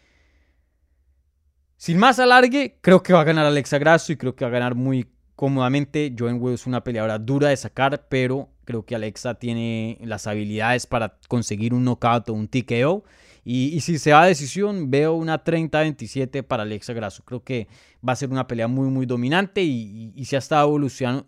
sin 1.77 1.97
más 1.97 2.19
alargue, 2.19 2.77
creo 2.81 3.01
que 3.01 3.13
va 3.13 3.21
a 3.21 3.25
ganar 3.25 3.45
Alexa 3.45 3.77
Grasso 3.77 4.11
y 4.11 4.17
creo 4.17 4.35
que 4.35 4.45
va 4.45 4.49
a 4.49 4.51
ganar 4.51 4.75
muy 4.75 5.07
cómodamente. 5.37 6.13
Joan 6.17 6.41
Wood 6.41 6.55
es 6.55 6.67
una 6.67 6.83
peleadora 6.83 7.17
dura 7.17 7.47
de 7.47 7.55
sacar, 7.55 8.07
pero 8.09 8.49
Creo 8.67 8.83
que 8.83 8.95
Alexa 8.95 9.35
tiene 9.35 9.97
las 10.01 10.27
habilidades 10.27 10.87
para 10.87 11.17
conseguir 11.29 11.73
un 11.73 11.85
knockout 11.85 12.27
o 12.27 12.33
un 12.33 12.49
TKO. 12.49 13.05
Y, 13.45 13.79
si 13.79 13.97
se 13.97 14.11
va 14.11 14.23
a 14.23 14.25
decisión, 14.25 14.91
veo 14.91 15.13
una 15.13 15.41
30-27 15.41 16.43
para 16.43 16.63
Alexa 16.63 16.91
Grasso. 16.91 17.23
Creo 17.23 17.41
que 17.41 17.69
va 18.05 18.11
a 18.11 18.17
ser 18.17 18.29
una 18.29 18.45
pelea 18.45 18.67
muy, 18.67 18.89
muy 18.89 19.05
dominante 19.05 19.63
y, 19.63 20.11
se 20.25 20.35
ha 20.35 20.39
estado 20.39 20.67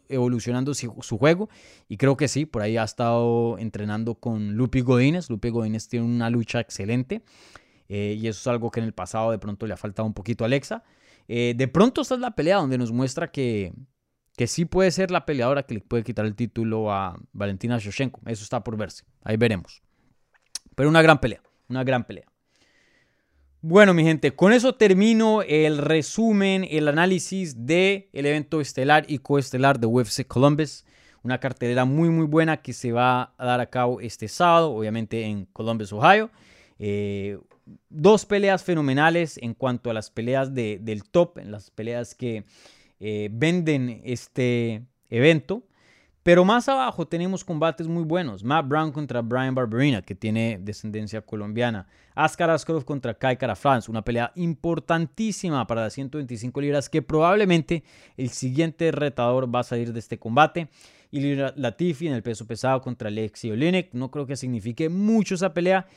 evolucionando, 0.10 0.74
su, 0.74 1.18
juego. 1.18 1.48
Y 1.88 1.96
creo 1.96 2.18
que 2.18 2.28
sí, 2.28 2.46
por 2.46 2.62
ahí 2.62 2.76
ha 2.76 2.84
estado 2.84 3.58
entrenando 3.58 4.16
con 4.16 4.56
Lupi 4.56 4.82
Godínez. 4.82 5.30
Lupi 5.30 5.48
Godínez 5.48 5.88
tiene 5.88 6.06
una 6.06 6.30
lucha 6.30 6.60
excelente. 6.60 7.22
Eh, 7.88 8.18
y 8.20 8.28
eso 8.28 8.42
es 8.42 8.48
algo 8.48 8.70
que 8.70 8.82
en 8.82 8.86
el 8.86 8.94
pasado 8.94 9.32
de 9.32 9.40
pronto 9.40 9.66
le 9.66 9.76
ha 9.76 9.78
faltado 9.78 10.06
un 10.06 10.14
poquito 10.14 10.44
a 10.44 10.48
Alexa. 10.48 10.84
Eh, 11.30 11.54
de 11.56 11.68
pronto 11.70 12.02
esta 12.02 12.16
es 12.16 12.20
la 12.20 12.32
pelea 12.32 12.58
donde 12.58 12.78
nos 12.78 12.92
muestra 12.92 13.32
que, 13.32 13.72
que 14.40 14.48
sí 14.48 14.64
puede 14.64 14.90
ser 14.92 15.12
la 15.12 15.26
peleadora 15.26 15.64
que 15.64 15.74
le 15.74 15.82
puede 15.82 16.02
quitar 16.02 16.26
el 16.26 16.34
título 16.34 16.94
a 16.94 17.20
Valentina 17.34 17.78
Shevchenko. 17.78 18.22
Eso 18.26 18.42
está 18.42 18.64
por 18.64 18.78
verse. 18.78 19.04
Ahí 19.22 19.36
veremos. 19.36 19.82
Pero 20.76 20.88
una 20.88 21.02
gran 21.02 21.20
pelea, 21.20 21.42
una 21.68 21.84
gran 21.84 22.06
pelea. 22.06 22.24
Bueno, 23.60 23.94
mi 23.94 24.06
gente, 24.06 24.34
con 24.34 24.54
eso 24.54 24.76
termino 24.76 25.42
el 25.42 25.78
resumen, 25.78 26.66
el 26.70 26.88
análisis 26.88 27.66
del 27.66 28.08
el 28.14 28.26
evento 28.26 28.62
estelar 28.62 29.04
y 29.10 29.18
coestelar 29.18 29.78
de 29.78 29.88
UFC 29.88 30.26
Columbus. 30.26 30.86
Una 31.22 31.42
cartelera 31.42 31.84
muy, 31.84 32.08
muy 32.08 32.26
buena 32.26 32.62
que 32.62 32.72
se 32.72 32.94
va 32.94 33.34
a 33.38 33.46
dar 33.46 33.60
a 33.60 33.70
cabo 33.70 34.00
este 34.00 34.30
sábado, 34.30 34.72
obviamente 34.72 35.22
en 35.26 35.48
Columbus, 35.48 35.92
Ohio. 35.92 36.32
Eh, 36.80 37.38
dos 37.90 38.26
peleas 38.26 38.64
fenomenales 38.64 39.38
en 39.42 39.54
cuanto 39.54 39.90
a 39.90 39.94
las 39.94 40.10
peleas 40.10 40.54
del 40.54 41.04
top, 41.12 41.40
en 41.40 41.52
las 41.52 41.72
peleas 41.72 42.16
que 42.16 42.46
eh, 43.00 43.30
venden 43.32 44.02
este 44.04 44.84
evento. 45.10 45.64
Pero 46.22 46.44
más 46.44 46.68
abajo 46.68 47.08
tenemos 47.08 47.44
combates 47.44 47.88
muy 47.88 48.04
buenos. 48.04 48.44
Matt 48.44 48.68
Brown 48.68 48.92
contra 48.92 49.22
Brian 49.22 49.56
Barberina, 49.56 50.02
que 50.02 50.16
tiene 50.16 50.60
descendencia 50.62 51.22
colombiana. 51.22 51.88
Askar 52.14 52.50
Askarov 52.50 52.84
contra 52.84 53.14
Kai 53.14 53.38
Kara 53.38 53.56
France, 53.56 53.90
una 53.90 54.04
pelea 54.04 54.32
importantísima 54.36 55.66
para 55.66 55.84
las 55.84 55.94
125 55.94 56.62
libras, 56.62 56.90
que 56.90 57.02
probablemente 57.02 57.84
el 58.18 58.30
siguiente 58.30 58.92
retador 58.92 59.54
va 59.54 59.62
a 59.62 59.64
salir 59.64 59.94
de 59.94 60.00
este 60.00 60.20
combate. 60.20 60.70
Y 61.10 61.36
Latifi 61.36 62.08
en 62.08 62.14
el 62.14 62.22
peso 62.22 62.46
pesado 62.46 62.82
contra 62.82 63.08
Alexi 63.08 63.50
Olenek. 63.50 63.94
No 63.94 64.12
creo 64.12 64.28
que 64.28 64.36
signifique 64.36 64.90
mucho 64.90 65.36
esa 65.36 65.54
pelea, 65.54 65.88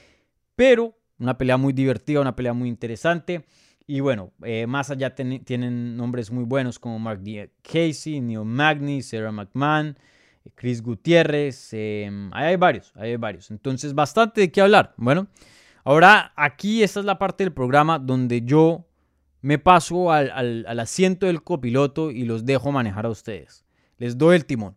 pero 0.56 0.96
una 1.18 1.36
pelea 1.36 1.56
muy 1.56 1.72
divertida, 1.72 2.20
una 2.20 2.36
pelea 2.36 2.52
muy 2.52 2.68
interesante. 2.68 3.44
Y 3.92 4.00
bueno, 4.00 4.32
eh, 4.42 4.66
más 4.66 4.88
allá 4.88 5.14
tienen 5.14 5.98
nombres 5.98 6.30
muy 6.30 6.44
buenos 6.44 6.78
como 6.78 6.98
Mark 6.98 7.20
D. 7.20 7.50
Casey, 7.60 8.22
Neil 8.22 8.46
Magny, 8.46 9.02
Sarah 9.02 9.30
McMahon, 9.30 9.98
Chris 10.54 10.80
Gutiérrez. 10.80 11.74
Em, 11.74 12.30
hay 12.32 12.56
varios, 12.56 12.90
hay 12.96 13.16
varios. 13.16 13.50
Entonces, 13.50 13.92
bastante 13.92 14.40
de 14.40 14.50
qué 14.50 14.62
hablar. 14.62 14.94
Bueno, 14.96 15.26
ahora 15.84 16.32
aquí 16.36 16.82
esta 16.82 17.00
es 17.00 17.04
la 17.04 17.18
parte 17.18 17.44
del 17.44 17.52
programa 17.52 17.98
donde 17.98 18.40
yo 18.40 18.86
me 19.42 19.58
paso 19.58 20.10
al 20.10 20.80
asiento 20.80 21.26
del 21.26 21.42
copiloto 21.42 22.10
y 22.10 22.24
los 22.24 22.46
dejo 22.46 22.72
manejar 22.72 23.04
a 23.04 23.10
ustedes. 23.10 23.66
Les 23.98 24.16
doy 24.16 24.36
el 24.36 24.46
timón. 24.46 24.74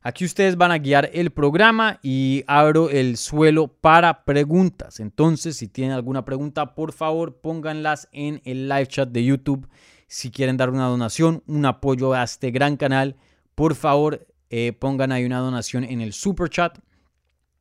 Aquí 0.00 0.24
ustedes 0.24 0.56
van 0.56 0.70
a 0.70 0.78
guiar 0.78 1.10
el 1.12 1.32
programa 1.32 1.98
y 2.02 2.44
abro 2.46 2.88
el 2.88 3.16
suelo 3.16 3.66
para 3.66 4.24
preguntas. 4.24 5.00
Entonces, 5.00 5.56
si 5.56 5.66
tienen 5.66 5.92
alguna 5.92 6.24
pregunta, 6.24 6.76
por 6.76 6.92
favor, 6.92 7.40
pónganlas 7.40 8.08
en 8.12 8.40
el 8.44 8.68
live 8.68 8.86
chat 8.86 9.08
de 9.08 9.24
YouTube. 9.24 9.68
Si 10.06 10.30
quieren 10.30 10.56
dar 10.56 10.70
una 10.70 10.86
donación, 10.86 11.42
un 11.48 11.66
apoyo 11.66 12.14
a 12.14 12.22
este 12.22 12.52
gran 12.52 12.76
canal, 12.76 13.16
por 13.56 13.74
favor, 13.74 14.28
eh, 14.50 14.72
pongan 14.72 15.10
ahí 15.10 15.24
una 15.24 15.40
donación 15.40 15.82
en 15.82 16.00
el 16.00 16.12
super 16.12 16.48
chat. 16.48 16.78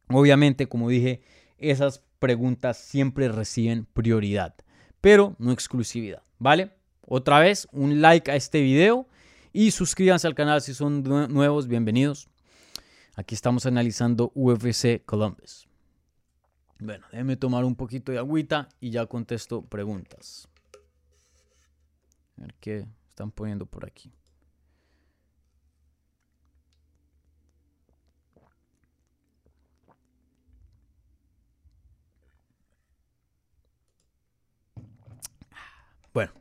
Obviamente, 0.09 0.67
como 0.67 0.89
dije, 0.89 1.21
esas 1.57 2.03
preguntas 2.19 2.77
siempre 2.77 3.29
reciben 3.29 3.85
prioridad, 3.93 4.53
pero 5.01 5.35
no 5.39 5.51
exclusividad, 5.51 6.21
¿vale? 6.37 6.71
Otra 7.01 7.39
vez, 7.39 7.67
un 7.71 7.99
like 8.01 8.29
a 8.29 8.35
este 8.35 8.61
video 8.61 9.07
Y 9.53 9.71
suscríbanse 9.71 10.27
al 10.27 10.35
canal 10.35 10.61
si 10.61 10.73
son 10.73 11.03
nuevos, 11.03 11.67
bienvenidos. 11.67 12.29
Aquí 13.15 13.33
estamos 13.33 13.65
analizando 13.65 14.31
UFC 14.35 15.03
Columbus. 15.05 15.67
Bueno, 16.79 17.05
déjenme 17.11 17.37
tomar 17.37 17.65
un 17.65 17.75
poquito 17.75 18.11
de 18.11 18.19
agüita 18.19 18.69
y 18.79 18.91
ya 18.91 19.05
contesto 19.07 19.63
preguntas. 19.63 20.47
A 22.37 22.41
ver 22.41 22.53
qué 22.59 22.85
están 23.09 23.31
poniendo 23.31 23.65
por 23.65 23.85
aquí. 23.85 24.11
Bueno, 36.13 36.31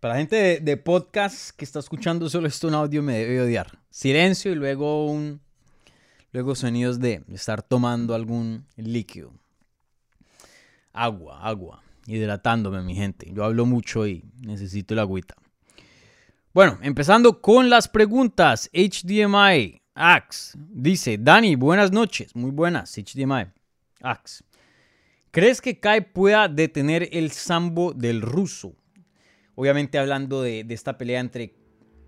para 0.00 0.14
la 0.14 0.20
gente 0.20 0.60
de, 0.60 0.76
podcast 0.76 1.50
que 1.56 1.64
está 1.64 1.78
escuchando 1.78 2.28
solo 2.28 2.48
esto 2.48 2.68
en 2.68 2.74
audio 2.74 3.02
me 3.02 3.18
debe 3.18 3.40
odiar. 3.40 3.78
Silencio 3.90 4.52
y 4.52 4.54
luego 4.54 5.06
un 5.10 5.40
luego 6.32 6.54
sonidos 6.54 7.00
de 7.00 7.24
estar 7.32 7.62
tomando 7.62 8.14
algún 8.14 8.66
líquido. 8.76 9.32
Agua, 10.92 11.40
agua, 11.42 11.82
hidratándome 12.06 12.82
mi 12.82 12.94
gente. 12.94 13.30
Yo 13.32 13.44
hablo 13.44 13.64
mucho 13.64 14.06
y 14.06 14.24
necesito 14.40 14.94
el 14.94 15.00
agüita. 15.00 15.34
Bueno, 16.52 16.78
empezando 16.82 17.40
con 17.40 17.70
las 17.70 17.88
preguntas. 17.88 18.70
HDMI 18.72 19.80
Ax 19.94 20.52
dice, 20.56 21.16
Dani, 21.18 21.56
buenas 21.56 21.90
noches. 21.90 22.36
Muy 22.36 22.50
buenas, 22.50 22.94
HDMI 22.96 23.46
Ax. 24.02 24.44
¿Crees 25.30 25.60
que 25.60 25.80
Kai 25.80 26.12
pueda 26.12 26.48
detener 26.48 27.08
el 27.12 27.30
sambo 27.30 27.92
del 27.92 28.22
ruso? 28.22 28.74
Obviamente 29.56 29.98
hablando 29.98 30.42
de, 30.42 30.64
esta 30.68 30.98
pelea 30.98 31.18
entre 31.18 31.54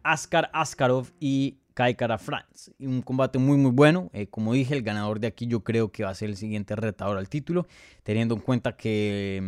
Askar 0.04 0.50
Askarov 0.52 1.08
y 1.18 1.58
Kai 1.72 1.96
Kara 1.96 2.18
France. 2.18 2.72
Un 2.78 3.02
combate 3.02 3.38
muy 3.38 3.56
muy 3.56 3.70
bueno. 3.70 4.10
Eh, 4.12 4.26
como 4.28 4.52
dije, 4.52 4.74
el 4.74 4.82
ganador 4.82 5.18
de 5.18 5.28
aquí 5.28 5.46
yo 5.46 5.64
creo 5.64 5.90
que 5.90 6.04
va 6.04 6.10
a 6.10 6.14
ser 6.14 6.28
el 6.28 6.36
siguiente 6.36 6.76
retador 6.76 7.16
al 7.16 7.28
título. 7.28 7.66
Teniendo 8.02 8.34
en 8.34 8.42
cuenta 8.42 8.76
que 8.76 9.40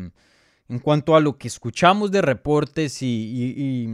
mm, 0.68 0.72
en 0.72 0.78
cuanto 0.78 1.14
a 1.14 1.20
lo 1.20 1.36
que 1.36 1.48
escuchamos 1.48 2.10
de 2.10 2.22
reportes 2.22 3.02
y, 3.02 3.86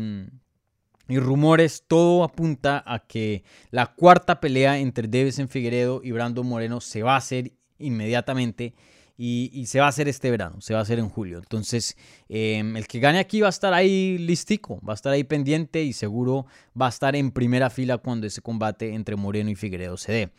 y, 1.08 1.18
rumores, 1.18 1.84
todo 1.88 2.22
apunta 2.22 2.84
a 2.86 3.00
que 3.00 3.42
la 3.70 3.94
cuarta 3.94 4.40
pelea 4.40 4.78
entre 4.78 5.08
Devesen 5.08 5.48
Figueredo 5.48 6.00
y 6.04 6.12
Brando 6.12 6.44
Moreno 6.44 6.80
se 6.80 7.02
va 7.02 7.14
a 7.14 7.18
hacer 7.18 7.52
inmediatamente 7.78 8.74
y, 9.18 9.66
se 9.66 9.80
va 9.80 9.86
a 9.86 9.88
hacer 9.88 10.08
este 10.08 10.30
verano, 10.30 10.60
se 10.60 10.74
va 10.74 10.80
a 10.80 10.82
hacer 10.82 10.98
en 10.98 11.08
julio. 11.08 11.38
Entonces, 11.38 11.96
em, 12.28 12.76
el 12.76 12.86
que 12.86 12.98
gane 12.98 13.18
aquí 13.18 13.40
va 13.40 13.46
a 13.46 13.50
estar 13.50 13.72
ahí 13.72 14.18
listico, 14.18 14.80
va 14.86 14.92
a 14.92 14.94
estar 14.94 15.12
ahí 15.12 15.24
pendiente 15.24 15.82
y 15.82 15.92
seguro 15.92 16.46
va 16.80 16.86
a 16.86 16.90
estar 16.90 17.16
en 17.16 17.30
primera 17.30 17.70
fila 17.70 17.98
cuando 17.98 18.26
ese 18.26 18.42
combate 18.42 18.94
entre 18.94 19.16
Moreno 19.16 19.50
y 19.50 19.54
Figueredo 19.54 19.96
se 19.96 20.12
dé. 20.12 20.32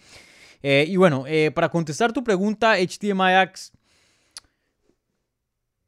Eh, 0.61 0.85
y 0.87 0.95
bueno, 0.95 1.25
eh, 1.27 1.51
para 1.51 1.69
contestar 1.69 2.13
tu 2.13 2.23
pregunta, 2.23 2.75
HDMI 2.77 3.51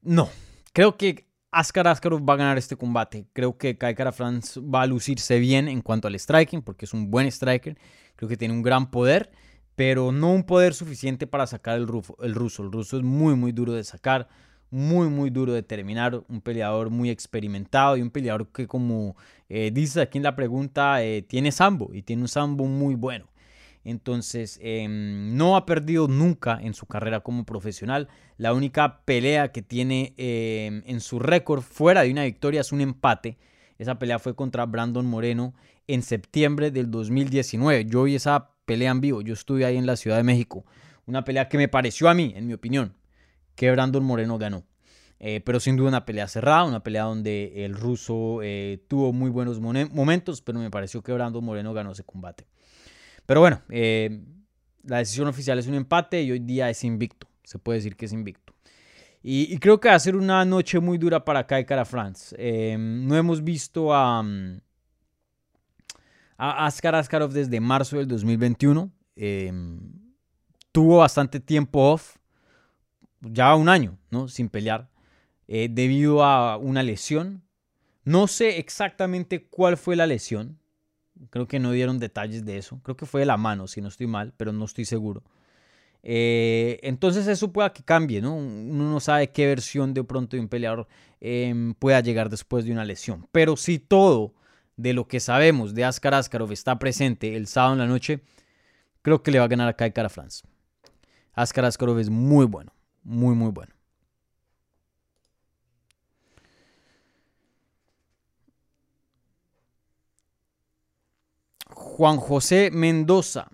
no, 0.02 0.30
creo 0.73 0.97
que 0.97 1.28
Askar 1.52 1.88
Askarov 1.88 2.28
va 2.28 2.36
a 2.36 2.38
ganar 2.38 2.58
este 2.58 2.75
combate. 2.75 3.25
Creo 3.34 3.58
que 3.58 3.78
Kai 3.78 3.95
Kara 3.95 4.12
France 4.12 4.60
va 4.60 4.84
a 4.84 4.88
lucirse 4.88 5.39
bien 5.39 5.67
en 5.67 5.82
cuanto 5.82 6.08
al 6.08 6.17
striking, 6.17 6.62
porque 6.62 6.86
es 6.86 6.93
un 6.93 7.10
buen 7.10 7.28
striker. 7.28 7.78
Creo 8.15 8.30
que 8.30 8.38
tiene 8.38 8.54
un 8.54 8.62
gran 8.62 8.91
poder 8.91 9.32
pero 9.80 10.12
no 10.12 10.34
un 10.34 10.44
poder 10.44 10.74
suficiente 10.74 11.26
para 11.26 11.48
sacar 11.48 11.78
el, 11.78 11.84
el 11.84 12.36
ruso. 12.36 12.63
El 12.63 12.70
ruso 12.70 12.98
es 12.98 13.04
muy, 13.04 13.36
muy 13.36 13.54
duro 13.54 13.72
de 13.72 13.86
sacar, 13.86 14.28
muy, 14.70 15.08
muy 15.08 15.30
duro 15.30 15.54
de 15.54 15.63
terminar. 15.63 16.22
Un 16.28 16.42
peleador 16.42 16.89
muy 16.89 17.10
experimentado 17.10 17.96
y 17.96 18.02
un 18.02 18.12
peleador 18.12 18.50
que, 18.52 18.68
como 18.68 19.15
eh, 19.48 19.72
dice 19.74 20.02
aquí 20.02 20.18
en 20.18 20.26
la 20.26 20.36
pregunta, 20.36 21.02
eh, 21.02 21.22
tiene 21.22 21.54
sambo 21.54 21.92
y 21.94 22.02
tiene 22.02 22.24
un 22.24 22.28
sambo 22.28 22.65
muy 22.65 22.96
bueno. 22.96 23.30
Entonces, 23.86 24.60
em, 24.62 25.38
no 25.38 25.56
ha 25.56 25.65
perdido 25.65 26.10
nunca 26.10 26.60
en 26.62 26.74
su 26.74 26.86
carrera 26.86 27.22
como 27.22 27.46
profesional. 27.46 28.10
La 28.36 28.52
única 28.54 29.00
pelea 29.06 29.54
que 29.54 29.62
tiene 29.62 30.13
em, 30.18 30.84
en 30.88 31.00
su 31.00 31.20
récord 31.20 31.62
fuera 31.62 32.02
de 32.02 32.12
una 32.12 32.26
victoria 32.26 32.60
es 32.60 32.74
un 32.74 32.82
empate. 32.82 33.38
Esa 33.78 33.98
pelea 33.98 34.20
fue 34.20 34.36
contra 34.36 34.65
Brandon 34.65 35.06
Moreno 35.06 35.54
en 35.88 36.02
septiembre 36.02 36.70
del 36.70 36.92
2019. 36.92 37.86
Yo 37.86 38.04
vi 38.04 38.15
esa 38.15 38.50
pelea 38.70 38.92
en 38.92 39.02
vivo. 39.02 39.22
Yo 39.22 39.34
estuve 39.34 39.66
ahí 39.66 39.78
en 39.78 39.88
la 39.88 39.96
Ciudad 39.96 40.18
de 40.18 40.24
México. 40.24 40.64
Una 41.08 41.24
pelea 41.24 41.50
que 41.50 41.58
me 41.58 41.68
pareció 41.68 42.08
a 42.08 42.14
mí, 42.14 42.34
en 42.36 42.46
mi 42.46 42.54
opinión, 42.54 42.94
que 43.56 43.72
Brandon 43.72 44.04
Moreno 44.04 44.38
ganó. 44.38 44.64
Eh, 45.20 45.42
pero 45.44 45.60
sin 45.60 45.76
duda 45.76 45.90
una 45.90 46.06
pelea 46.06 46.28
cerrada, 46.28 46.66
una 46.66 46.84
pelea 46.84 47.04
donde 47.04 47.66
el 47.66 47.74
ruso 47.74 48.42
eh, 48.44 48.86
tuvo 48.88 49.12
muy 49.12 49.32
buenos 49.32 49.60
momentos, 49.60 50.42
pero 50.44 50.60
me 50.60 50.70
pareció 50.70 51.02
que 51.02 51.12
Brandon 51.12 51.44
Moreno 51.44 51.74
ganó 51.74 51.94
ese 51.94 52.04
combate. 52.04 52.46
Pero 53.26 53.40
bueno, 53.40 53.64
eh, 53.70 54.22
la 54.84 55.00
decisión 55.00 55.28
oficial 55.28 55.58
es 55.58 55.66
un 55.66 55.74
empate 55.74 56.22
y 56.22 56.32
hoy 56.32 56.40
día 56.40 56.70
es 56.70 56.84
invicto. 56.84 57.28
Se 57.44 57.58
puede 57.58 57.80
decir 57.80 57.96
que 57.96 58.06
es 58.06 58.14
invicto. 58.14 58.54
Y, 59.24 59.58
creo 59.58 59.80
que 59.80 59.90
va 59.90 59.96
a 59.96 60.00
ser 60.00 60.16
una 60.16 60.46
noche 60.46 60.80
muy 60.80 60.98
dura 60.98 61.26
para 61.26 61.46
Kai 61.46 61.66
Cara 61.66 61.84
France. 61.84 62.36
no 62.78 63.18
hemos 63.18 63.44
visto 63.44 63.94
a, 63.94 64.24
a 66.39 66.65
Askar 66.65 66.95
Askarov 66.95 67.34
desde 67.34 67.60
marzo 67.60 67.97
del 67.97 68.08
2021. 68.08 68.89
Em, 69.17 69.78
tuvo 70.71 70.99
bastante 70.99 71.41
tiempo 71.41 71.91
off, 71.91 72.15
ya 73.19 73.54
un 73.56 73.67
año, 73.67 73.99
¿no? 74.10 74.30
Sin 74.30 74.47
pelear, 74.47 74.89
eh, 75.49 75.67
debido 75.69 76.23
a 76.23 76.56
una 76.56 76.82
lesión. 76.82 77.43
No 78.06 78.28
sé 78.28 78.58
exactamente 78.58 79.47
cuál 79.47 79.75
fue 79.75 79.97
la 79.97 80.08
lesión. 80.08 80.58
Creo 81.30 81.45
que 81.45 81.60
no 81.60 81.73
dieron 81.73 81.99
detalles 81.99 82.45
de 82.45 82.58
eso. 82.58 82.80
Creo 82.84 82.95
que 82.95 83.06
fue 83.06 83.19
de 83.19 83.25
la 83.25 83.36
mano, 83.36 83.67
si 83.67 83.82
no 83.82 83.89
estoy 83.89 84.08
mal, 84.08 84.34
pero 84.38 84.54
no 84.54 84.63
estoy 84.63 84.86
seguro. 84.86 85.23
Eh, 86.04 86.80
entonces 86.84 87.28
eso 87.28 87.52
pueda 87.52 87.73
que 87.73 87.84
cambie, 87.84 88.21
¿no? 88.21 88.34
Uno 88.38 88.89
no 88.89 89.02
sabe 89.02 89.32
qué 89.32 89.45
versión 89.45 89.93
de 89.93 90.06
pronto 90.06 90.38
de 90.38 90.41
un 90.41 90.47
peleador 90.47 90.88
em, 91.19 91.73
pueda 91.73 91.99
llegar 91.99 92.30
después 92.30 92.63
de 92.63 92.71
una 92.71 92.86
lesión. 92.86 93.28
Pero 93.34 93.58
si 93.58 93.80
todo 93.80 94.34
de 94.80 94.94
lo 94.94 95.10
que 95.10 95.20
sabemos 95.20 95.74
de 95.74 95.84
Askar 95.84 96.13
Askarov 96.13 96.54
está 96.54 96.80
presente 96.80 97.36
el 97.36 97.48
sábado 97.48 97.74
en 97.74 97.80
la 97.80 97.88
noche, 97.88 98.22
creo 99.02 99.22
que 99.22 99.30
le 99.30 99.39
va 99.39 99.46
a 99.46 99.50
ganar 99.50 99.68
a 99.68 99.74
Kai 99.74 99.92
Kara 99.92 100.08
France. 100.08 100.44
Askar 101.34 101.65
Askarov 101.65 102.00
es 102.00 102.10
muy 102.10 102.46
bueno, 102.46 102.74
muy, 103.04 103.36
muy 103.36 103.52
bueno. 103.52 103.74
Juan 111.68 112.18
José 112.18 112.72
Mendoza. 112.72 113.50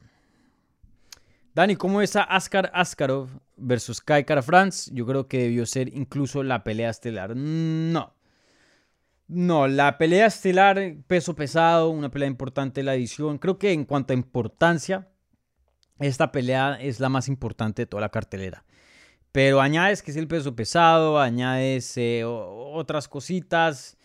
Dani, 1.55 1.75
¿cómo 1.75 2.01
es 2.01 2.15
a 2.15 2.23
Askar 2.23 2.69
Askarov 2.71 3.29
versus 3.57 3.99
Kai 3.99 4.25
Kara 4.25 4.43
France? 4.43 4.91
Yo 4.93 5.07
creo 5.07 5.27
que 5.27 5.39
debió 5.39 5.65
ser 5.65 5.87
incluso 5.95 6.43
la 6.43 6.63
pelea 6.63 6.91
estelar. 6.91 7.35
No. 7.35 8.14
No, 9.27 9.67
la 9.67 9.97
pelea 9.97 10.27
estelar, 10.27 10.79
peso 11.07 11.35
pesado, 11.35 11.89
una 11.89 12.11
pelea 12.11 12.27
importante 12.27 12.81
de 12.81 12.85
la 12.85 12.95
edición. 12.95 13.39
Creo 13.39 13.57
que 13.57 13.71
en 13.71 13.85
cuanto 13.85 14.13
a 14.13 14.15
importancia, 14.15 15.07
esta 15.99 16.31
pelea 16.31 16.77
es 16.79 16.99
la 16.99 17.09
más 17.09 17.27
importante 17.27 17.83
de 17.83 17.85
toda 17.87 18.01
la 18.01 18.09
cartelera. 18.09 18.65
Pero 19.31 19.61
añades 19.61 20.03
que 20.03 20.11
es 20.11 20.17
el 20.17 20.27
peso 20.27 20.55
pesado, 20.55 21.19
añades 21.19 21.97
eh, 21.97 22.23
otras 22.25 23.07
cositas. 23.07 23.97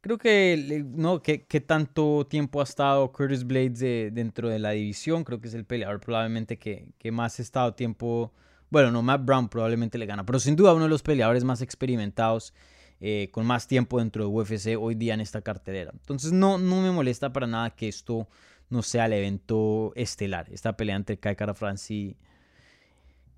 Creo 0.00 0.18
que, 0.18 0.84
¿no? 0.86 1.22
¿Qué, 1.22 1.38
tanto 1.60 2.26
tiempo 2.28 2.60
ha 2.60 2.64
estado 2.64 3.12
Curtis 3.12 3.44
Blades 3.44 3.78
dentro 4.14 4.48
de 4.48 4.58
la 4.58 4.70
división? 4.70 5.22
Creo 5.22 5.40
que 5.40 5.48
es 5.48 5.54
el 5.54 5.64
peleador 5.66 6.00
probablemente 6.00 6.58
que, 6.58 6.88
que 6.98 7.12
más 7.12 7.38
ha 7.38 7.42
estado 7.42 7.74
tiempo. 7.74 8.32
Bueno, 8.70 8.90
no, 8.90 9.02
Matt 9.02 9.24
Brown 9.24 9.48
probablemente 9.48 9.98
le 9.98 10.06
gana, 10.06 10.24
pero 10.26 10.40
sin 10.40 10.56
duda 10.56 10.72
uno 10.74 10.84
de 10.84 10.90
los 10.90 11.02
peleadores 11.02 11.44
más 11.44 11.60
experimentados 11.60 12.54
eh, 13.04 13.30
con 13.32 13.44
más 13.44 13.66
tiempo 13.66 13.98
dentro 13.98 14.22
de 14.22 14.30
UFC 14.30 14.80
hoy 14.80 14.94
día 14.94 15.14
en 15.14 15.20
esta 15.20 15.42
cartelera. 15.42 15.90
Entonces 15.92 16.30
no, 16.30 16.56
no 16.56 16.80
me 16.82 16.92
molesta 16.92 17.32
para 17.32 17.48
nada 17.48 17.70
que 17.70 17.88
esto 17.88 18.28
no 18.70 18.80
sea 18.80 19.06
el 19.06 19.14
evento 19.14 19.92
estelar, 19.96 20.46
esta 20.52 20.76
pelea 20.76 20.94
entre 20.94 21.18
Kai 21.18 21.34
Kara 21.34 21.52
France 21.52 21.92
y, 21.92 22.16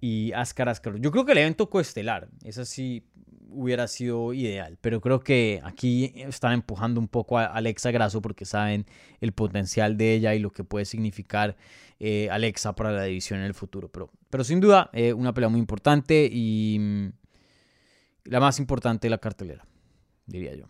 y 0.03 0.33
Askar 0.33 0.71
Yo 1.01 1.11
creo 1.11 1.25
que 1.25 1.33
el 1.33 1.39
evento 1.39 1.71
coestelar, 1.71 2.29
esa 2.45 2.67
sí 2.67 3.07
hubiera 3.49 3.89
sido 3.89 4.35
ideal, 4.35 4.77
pero 4.83 5.01
creo 5.01 5.21
que 5.21 5.63
aquí 5.65 6.13
están 6.15 6.53
empujando 6.53 7.01
un 7.01 7.09
poco 7.09 7.39
a 7.39 7.47
Alexa 7.47 7.91
Grasso 7.91 8.21
porque 8.21 8.45
saben 8.45 8.85
el 9.23 9.33
potencial 9.33 9.97
de 9.97 10.13
ella 10.13 10.35
y 10.35 10.41
lo 10.41 10.51
que 10.51 10.63
puede 10.63 10.85
significar 10.85 11.57
eh, 12.01 12.29
Alexa 12.31 12.75
para 12.75 12.93
la 12.93 13.05
división 13.05 13.41
en 13.41 13.47
el 13.47 13.55
futuro. 13.55 13.89
Pero, 13.89 14.11
pero 14.29 14.45
sin 14.45 14.61
duda, 14.61 14.91
eh, 14.93 15.15
una 15.15 15.33
pelea 15.33 15.49
muy 15.49 15.61
importante 15.61 16.29
y 16.31 17.13
la 18.25 18.41
más 18.41 18.59
importante 18.59 19.07
de 19.07 19.11
la 19.11 19.19
cartelera, 19.19 19.67
diría 20.27 20.55
yo. 20.55 20.67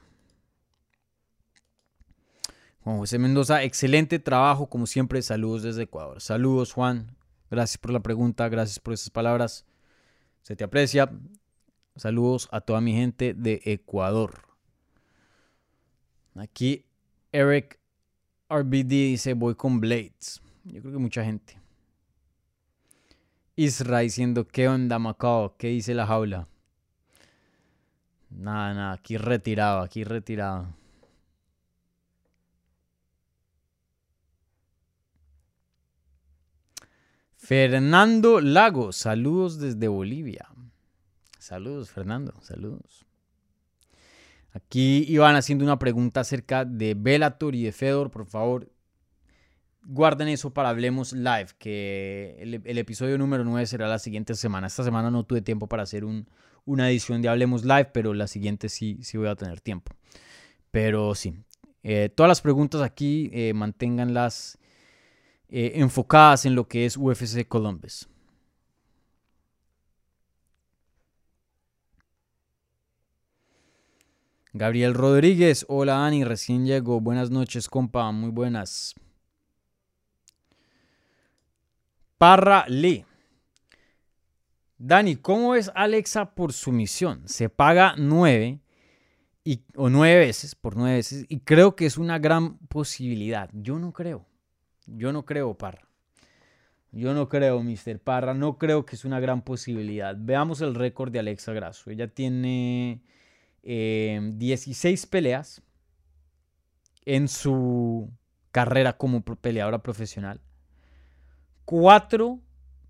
Juan 2.84 2.98
José 2.98 3.18
Mendoza, 3.18 3.62
excelente 3.62 4.18
trabajo, 4.18 4.68
como 4.68 4.86
siempre. 4.86 5.22
Saludos 5.22 5.62
desde 5.62 5.84
Ecuador. 5.84 6.20
Saludos, 6.20 6.72
Juan. 6.74 7.16
Gracias 7.50 7.78
por 7.78 7.92
la 7.92 8.00
pregunta, 8.00 8.48
gracias 8.50 8.78
por 8.78 8.92
esas 8.92 9.08
palabras. 9.08 9.64
Se 10.42 10.54
te 10.54 10.64
aprecia. 10.64 11.10
Saludos 11.96 12.48
a 12.52 12.60
toda 12.60 12.82
mi 12.82 12.92
gente 12.92 13.32
de 13.32 13.62
Ecuador. 13.64 14.42
Aquí 16.34 16.84
Eric 17.32 17.78
RBD 18.50 18.88
dice, 18.88 19.34
voy 19.34 19.54
con 19.54 19.80
Blades. 19.80 20.42
Yo 20.64 20.80
creo 20.80 20.92
que 20.92 20.98
mucha 20.98 21.24
gente. 21.24 21.58
Isra 23.56 24.00
diciendo, 24.00 24.46
¿qué 24.46 24.68
onda, 24.68 24.98
Macao? 24.98 25.56
¿Qué 25.56 25.68
dice 25.68 25.94
la 25.94 26.06
jaula? 26.06 26.48
Nada, 28.34 28.74
nada, 28.74 28.92
aquí 28.92 29.16
retirado, 29.16 29.80
aquí 29.80 30.04
retirado. 30.04 30.74
Fernando 37.36 38.40
Lago, 38.40 38.92
saludos 38.92 39.58
desde 39.58 39.86
Bolivia. 39.86 40.48
Saludos, 41.38 41.90
Fernando, 41.90 42.32
saludos. 42.40 43.04
Aquí 44.54 45.04
iban 45.08 45.36
haciendo 45.36 45.64
una 45.64 45.78
pregunta 45.78 46.20
acerca 46.20 46.64
de 46.64 46.94
Bellator 46.94 47.54
y 47.54 47.64
de 47.64 47.72
Fedor, 47.72 48.10
por 48.10 48.24
favor. 48.24 48.70
Guarden 49.82 50.28
eso 50.28 50.54
para 50.54 50.70
Hablemos 50.70 51.12
Live, 51.12 51.48
que 51.58 52.36
el, 52.40 52.78
episodio 52.78 53.18
número 53.18 53.44
9 53.44 53.66
será 53.66 53.88
la 53.88 53.98
siguiente 53.98 54.34
semana. 54.34 54.68
Esta 54.68 54.82
semana 54.82 55.10
no 55.10 55.24
tuve 55.24 55.42
tiempo 55.42 55.66
para 55.66 55.82
hacer 55.82 56.04
una 56.64 56.90
edición 56.90 57.22
de 57.22 57.28
Hablemos 57.28 57.64
Live, 57.64 57.90
pero 57.92 58.14
la 58.14 58.26
siguiente 58.26 58.68
sí, 58.68 58.98
sí 59.02 59.18
voy 59.18 59.28
a 59.28 59.36
tener 59.36 59.60
tiempo. 59.60 59.92
Pero 60.70 61.14
sí, 61.14 61.34
eh, 61.82 62.08
todas 62.08 62.28
las 62.28 62.40
preguntas 62.40 62.80
aquí 62.80 63.30
eh, 63.32 63.52
manténganlas 63.54 64.58
eh, 65.48 65.72
enfocadas 65.76 66.46
en 66.46 66.54
lo 66.54 66.66
que 66.66 66.86
es 66.86 66.96
UFC 66.96 67.46
Columbus. 67.46 68.08
Gabriel 74.52 74.94
Rodríguez, 74.94 75.66
hola 75.68 76.06
Ani, 76.06 76.22
recién 76.24 76.64
llego. 76.64 77.00
Buenas 77.00 77.30
noches, 77.30 77.68
compa, 77.68 78.10
muy 78.12 78.30
buenas. 78.30 78.94
Parra 82.18 82.64
Lee. 82.68 83.04
Dani, 84.86 85.16
¿cómo 85.16 85.54
es 85.54 85.72
Alexa 85.74 86.34
por 86.34 86.52
sumisión? 86.52 87.26
Se 87.26 87.48
paga 87.48 87.94
nueve 87.96 88.60
y, 89.42 89.62
o 89.76 89.88
nueve 89.88 90.18
veces, 90.18 90.54
por 90.54 90.76
nueve 90.76 90.96
veces, 90.96 91.24
y 91.30 91.40
creo 91.40 91.74
que 91.74 91.86
es 91.86 91.96
una 91.96 92.18
gran 92.18 92.58
posibilidad. 92.68 93.48
Yo 93.54 93.78
no 93.78 93.94
creo. 93.94 94.26
Yo 94.86 95.10
no 95.10 95.24
creo, 95.24 95.56
Parra. 95.56 95.88
Yo 96.92 97.14
no 97.14 97.30
creo, 97.30 97.62
Mr. 97.62 97.98
Parra. 97.98 98.34
No 98.34 98.58
creo 98.58 98.84
que 98.84 98.96
es 98.96 99.06
una 99.06 99.20
gran 99.20 99.40
posibilidad. 99.40 100.14
Veamos 100.18 100.60
el 100.60 100.74
récord 100.74 101.10
de 101.10 101.20
Alexa 101.20 101.54
Grasso. 101.54 101.90
Ella 101.90 102.08
tiene 102.08 103.00
16 103.62 105.02
eh, 105.02 105.06
peleas 105.10 105.62
en 107.06 107.28
su 107.28 108.10
carrera 108.52 108.98
como 108.98 109.22
peleadora 109.22 109.82
profesional. 109.82 110.42
4, 111.64 112.38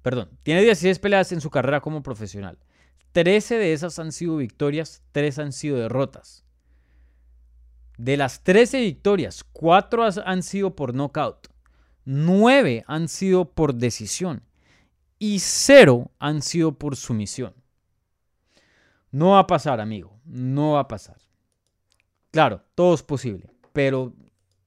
perdón, 0.04 0.28
tiene 0.42 0.60
16 0.60 0.98
peleas 0.98 1.32
en 1.32 1.40
su 1.40 1.48
carrera 1.48 1.80
como 1.80 2.02
profesional. 2.02 2.58
13 3.12 3.56
de 3.56 3.72
esas 3.72 3.98
han 3.98 4.12
sido 4.12 4.36
victorias, 4.36 5.02
3 5.12 5.38
han 5.38 5.52
sido 5.52 5.78
derrotas. 5.78 6.44
De 7.96 8.18
las 8.18 8.44
13 8.44 8.80
victorias, 8.82 9.44
4 9.52 10.04
han 10.26 10.42
sido 10.42 10.76
por 10.76 10.92
knockout, 10.92 11.48
9 12.04 12.84
han 12.86 13.08
sido 13.08 13.46
por 13.46 13.76
decisión 13.76 14.42
y 15.18 15.38
0 15.38 16.10
han 16.18 16.42
sido 16.42 16.76
por 16.76 16.96
sumisión. 16.96 17.54
No 19.10 19.30
va 19.30 19.38
a 19.38 19.46
pasar, 19.46 19.80
amigo. 19.80 20.20
No 20.26 20.72
va 20.72 20.80
a 20.80 20.88
pasar. 20.88 21.16
Claro, 22.30 22.62
todo 22.74 22.92
es 22.92 23.02
posible, 23.02 23.48
pero 23.72 24.12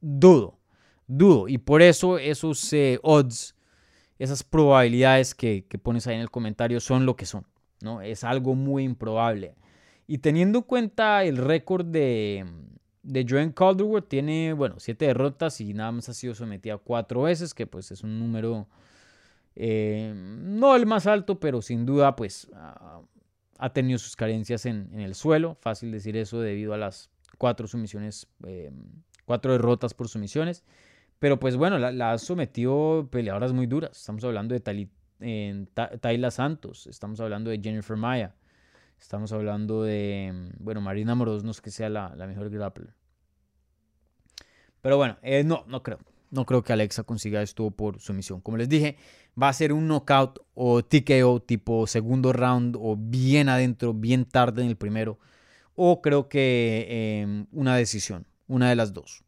dudo, 0.01 0.57
dudo. 1.05 1.47
Y 1.47 1.59
por 1.59 1.83
eso 1.83 2.17
esos 2.17 2.73
eh, 2.73 2.97
odds, 3.03 3.53
esas 4.19 4.43
probabilidades 4.43 5.35
que, 5.35 5.65
pones 5.81 6.07
ahí 6.07 6.15
en 6.15 6.21
el 6.21 6.31
comentario 6.31 6.79
son 6.79 7.05
lo 7.05 7.15
que 7.15 7.25
son. 7.25 7.45
¿no? 7.81 8.01
Es 8.01 8.23
algo 8.23 8.55
muy 8.55 8.83
improbable. 8.83 9.55
Y 10.07 10.19
teniendo 10.19 10.59
en 10.59 10.63
cuenta 10.63 11.23
el 11.23 11.37
récord 11.37 11.85
de, 11.85 12.45
de 13.03 13.25
Joan 13.27 13.51
Calderwood, 13.51 14.03
tiene, 14.03 14.53
bueno, 14.53 14.75
siete 14.79 15.05
derrotas 15.05 15.61
y 15.61 15.73
nada 15.73 15.91
más 15.91 16.09
ha 16.09 16.13
sido 16.13 16.33
sometida 16.33 16.77
cuatro 16.77 17.23
veces, 17.23 17.53
que 17.53 17.67
pues 17.67 17.91
es 17.91 18.03
un 18.03 18.19
número 18.19 18.67
eh, 19.59 20.13
no 20.15 20.75
el 20.75 20.85
más 20.85 21.07
alto, 21.07 21.39
pero 21.39 21.63
sin 21.63 21.83
duda, 21.83 22.15
pues 22.15 22.47
ha 23.57 23.73
tenido 23.73 23.97
sus 23.97 24.15
carencias 24.15 24.67
en, 24.67 24.99
el 24.99 25.15
suelo. 25.15 25.57
Fácil 25.61 25.91
decir 25.91 26.15
eso 26.15 26.39
debido 26.39 26.75
a 26.75 26.77
las 26.77 27.09
cuatro 27.39 27.67
sumisiones, 27.67 28.27
eh, 28.45 28.71
cuatro 29.25 29.53
derrotas 29.53 29.95
por 29.95 30.09
sumisiones. 30.09 30.63
Pero 31.19 31.39
pues 31.39 31.55
bueno, 31.55 31.79
la, 31.79 32.11
ha 32.11 32.17
sometido 32.17 33.07
peleadoras 33.11 33.53
muy 33.53 33.65
duras. 33.65 33.97
Estamos 33.97 34.23
hablando 34.23 34.55
de 34.55 34.89
Tayla 35.99 36.31
Santos, 36.31 36.87
estamos 36.87 37.19
hablando 37.19 37.49
de 37.49 37.59
Jennifer 37.59 37.97
Maya, 37.97 38.35
estamos 38.99 39.31
hablando 39.31 39.83
de, 39.83 40.51
bueno, 40.59 40.81
Marina 40.81 41.15
Moros, 41.15 41.43
no 41.43 41.51
es 41.51 41.61
que 41.61 41.71
sea 41.71 41.89
la, 41.89 42.09
mejor 42.27 42.49
grappler. 42.49 42.93
Pero 44.81 44.97
bueno, 44.97 45.17
eh, 45.23 45.43
no, 45.43 45.65
no 45.67 45.81
creo. 45.81 45.99
No 46.29 46.45
creo 46.45 46.61
que 46.61 46.73
Alexa 46.73 47.03
consiga 47.03 47.41
esto 47.41 47.71
por 47.71 48.01
sumisión. 48.01 48.41
Como 48.41 48.57
les 48.57 48.67
dije, 48.67 48.97
va 49.41 49.47
a 49.49 49.53
ser 49.53 49.71
un 49.71 49.87
knockout 49.87 50.39
o 50.55 50.83
TKO 50.83 51.41
tipo 51.41 51.87
segundo 51.87 52.33
round 52.33 52.75
o 52.77 52.97
bien 52.97 53.47
adentro, 53.47 53.93
bien 53.93 54.25
tarde 54.25 54.61
en 54.61 54.67
el 54.67 54.75
primero. 54.75 55.19
O 55.75 56.01
creo 56.01 56.27
que 56.27 57.21
em, 57.21 57.47
una 57.51 57.77
decisión, 57.77 58.27
una 58.47 58.69
de 58.69 58.75
las 58.75 58.93
dos. 58.93 59.23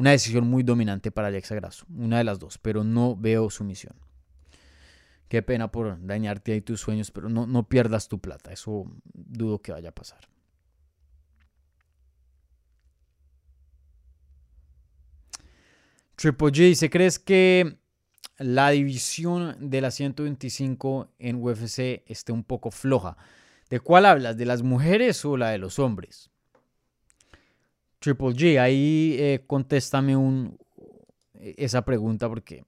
Una 0.00 0.12
decisión 0.12 0.48
muy 0.48 0.62
dominante 0.62 1.10
para 1.10 1.28
Alexa 1.28 1.54
Grasso, 1.54 1.84
una 1.94 2.16
de 2.16 2.24
las 2.24 2.38
dos, 2.38 2.56
pero 2.56 2.84
no 2.84 3.16
veo 3.16 3.50
sumisión. 3.50 3.94
Qué 5.28 5.42
pena 5.42 5.70
por 5.70 6.02
dañarte 6.06 6.54
ahí 6.54 6.62
tus 6.62 6.80
sueños, 6.80 7.10
pero 7.10 7.28
no, 7.28 7.46
no 7.46 7.68
pierdas 7.68 8.08
tu 8.08 8.18
plata. 8.18 8.50
Eso 8.50 8.90
dudo 9.12 9.60
que 9.60 9.72
vaya 9.72 9.90
a 9.90 9.94
pasar. 9.94 10.26
Triple 16.16 16.48
G 16.48 16.68
dice, 16.68 16.88
¿crees 16.88 17.18
que 17.18 17.76
la 18.38 18.70
división 18.70 19.68
de 19.68 19.82
la 19.82 19.90
125 19.90 21.12
en 21.18 21.44
UFC 21.44 22.04
esté 22.06 22.32
un 22.32 22.44
poco 22.44 22.70
floja? 22.70 23.18
¿De 23.68 23.80
cuál 23.80 24.06
hablas? 24.06 24.38
¿De 24.38 24.46
las 24.46 24.62
mujeres 24.62 25.22
o 25.26 25.36
la 25.36 25.50
de 25.50 25.58
los 25.58 25.78
hombres? 25.78 26.30
Triple 28.00 28.30
G, 28.30 28.58
ahí 28.58 29.16
eh, 29.18 29.44
contéstame 29.46 30.16
un, 30.16 30.58
esa 31.38 31.84
pregunta 31.84 32.28
porque 32.28 32.64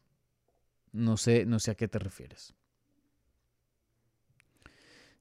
no 0.93 1.17
sé, 1.17 1.47
no 1.47 1.59
sé 1.59 1.73
a 1.73 1.75
qué 1.75 1.89
te 1.89 1.99
refieres. 1.99 2.55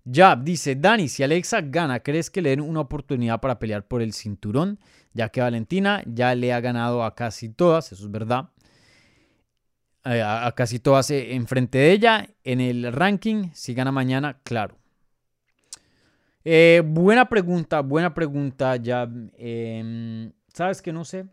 Jab 0.03 0.43
dice, 0.43 0.75
Dani, 0.75 1.07
si 1.07 1.23
Alexa 1.23 1.61
gana, 1.61 1.99
¿crees 2.01 2.29
que 2.29 2.41
le 2.41 2.49
den 2.49 2.61
una 2.61 2.81
oportunidad 2.81 3.39
para 3.39 3.59
pelear 3.59 3.87
por 3.87 4.01
el 4.01 4.13
cinturón? 4.13 4.79
Ya 5.13 5.29
que 5.29 5.41
Valentina 5.41 6.03
ya 6.05 6.33
le 6.35 6.53
ha 6.53 6.59
ganado 6.59 7.03
a 7.03 7.15
casi 7.15 7.49
todas, 7.49 7.91
eso 7.91 8.05
es 8.05 8.11
verdad. 8.11 8.49
Eh, 10.03 10.21
a, 10.23 10.51
casi 10.55 10.79
todas 10.79 11.11
eh, 11.11 11.35
enfrente 11.35 11.77
de 11.77 11.91
ella. 11.91 12.29
En 12.43 12.59
el 12.59 12.91
ranking, 12.91 13.51
si 13.53 13.73
gana 13.73 13.91
mañana, 13.91 14.39
claro. 14.43 14.80
Eh, 16.43 16.81
buena 16.85 17.29
pregunta, 17.29 17.81
buena 17.81 18.13
pregunta, 18.13 18.77
Jab. 18.83 19.11
Em, 19.37 20.31
¿Sabes 20.53 20.81
que 20.81 20.91
no 20.91 21.05
sé? 21.05 21.25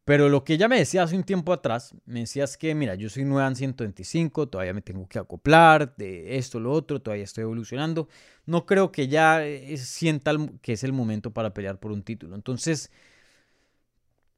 pero 0.05 0.29
lo 0.29 0.45
que 0.45 0.55
ella 0.55 0.69
me 0.69 0.79
decía 0.79 1.03
hace 1.03 1.17
un 1.17 1.25
tiempo 1.25 1.53
atrás, 1.53 1.95
me 2.07 2.21
decía 2.21 2.45
es 2.45 2.57
que, 2.57 2.75
mira, 2.75 2.95
yo 2.95 3.11
soy 3.11 3.25
nueva 3.25 3.49
en 3.49 3.57
125, 3.57 4.49
todavía 4.49 4.73
me 4.73 4.83
tengo 4.83 5.09
que 5.09 5.19
acoplar 5.19 5.97
de 5.97 6.39
esto, 6.39 6.61
lo 6.61 6.73
otro, 6.73 7.03
todavía 7.03 7.25
estoy 7.25 7.43
evolucionando. 7.43 8.09
No 8.47 8.67
creo 8.67 8.93
que 8.93 9.09
ya 9.09 9.45
eh, 9.45 9.77
sienta 9.79 10.33
que 10.63 10.75
es 10.75 10.85
el 10.85 10.93
momento 10.93 11.33
para 11.33 11.53
pelear 11.55 11.81
por 11.81 11.93
un 11.93 12.03
título. 12.03 12.37
Entonces, 12.37 12.91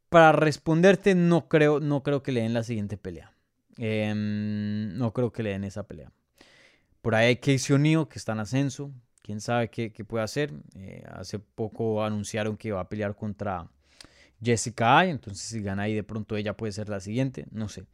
para 0.09 0.33
responderte, 0.33 1.15
no 1.15 1.49
creo, 1.49 1.81
no 1.81 2.03
creo 2.03 2.23
que 2.23 2.33
le 2.33 2.41
den 2.43 2.55
la 2.55 2.65
siguiente 2.65 2.97
pelea. 2.97 3.35
Em, 3.79 4.99
no 4.99 5.13
creo 5.13 5.33
que 5.33 5.43
le 5.43 5.51
den 5.51 5.65
esa 5.65 5.87
pelea. 5.87 6.13
Por 7.01 7.15
ahí 7.15 7.29
hay 7.29 7.37
Casey 7.37 7.75
O'Neill 7.75 8.09
que 8.09 8.19
está 8.19 8.33
en 8.33 8.41
ascenso. 8.41 8.93
Quién 9.23 9.41
sabe 9.41 9.71
qué, 9.71 9.91
puede 10.05 10.25
hacer. 10.25 10.53
Eh, 10.75 11.05
hace 11.11 11.39
poco 11.39 12.05
anunciaron 12.05 12.57
que 12.57 12.73
va 12.73 12.81
a 12.81 12.89
pelear 12.89 13.15
contra 13.15 13.71
Jessica 14.43 14.99
Ay. 14.99 15.11
Entonces, 15.11 15.43
si 15.43 15.63
gana 15.63 15.85
ahí, 15.85 15.95
de 15.95 16.03
pronto 16.03 16.37
ella 16.37 16.57
puede 16.57 16.73
ser 16.73 16.89
la 16.89 17.01
siguiente. 17.01 17.47
No 17.51 17.69
sé. 17.69 17.87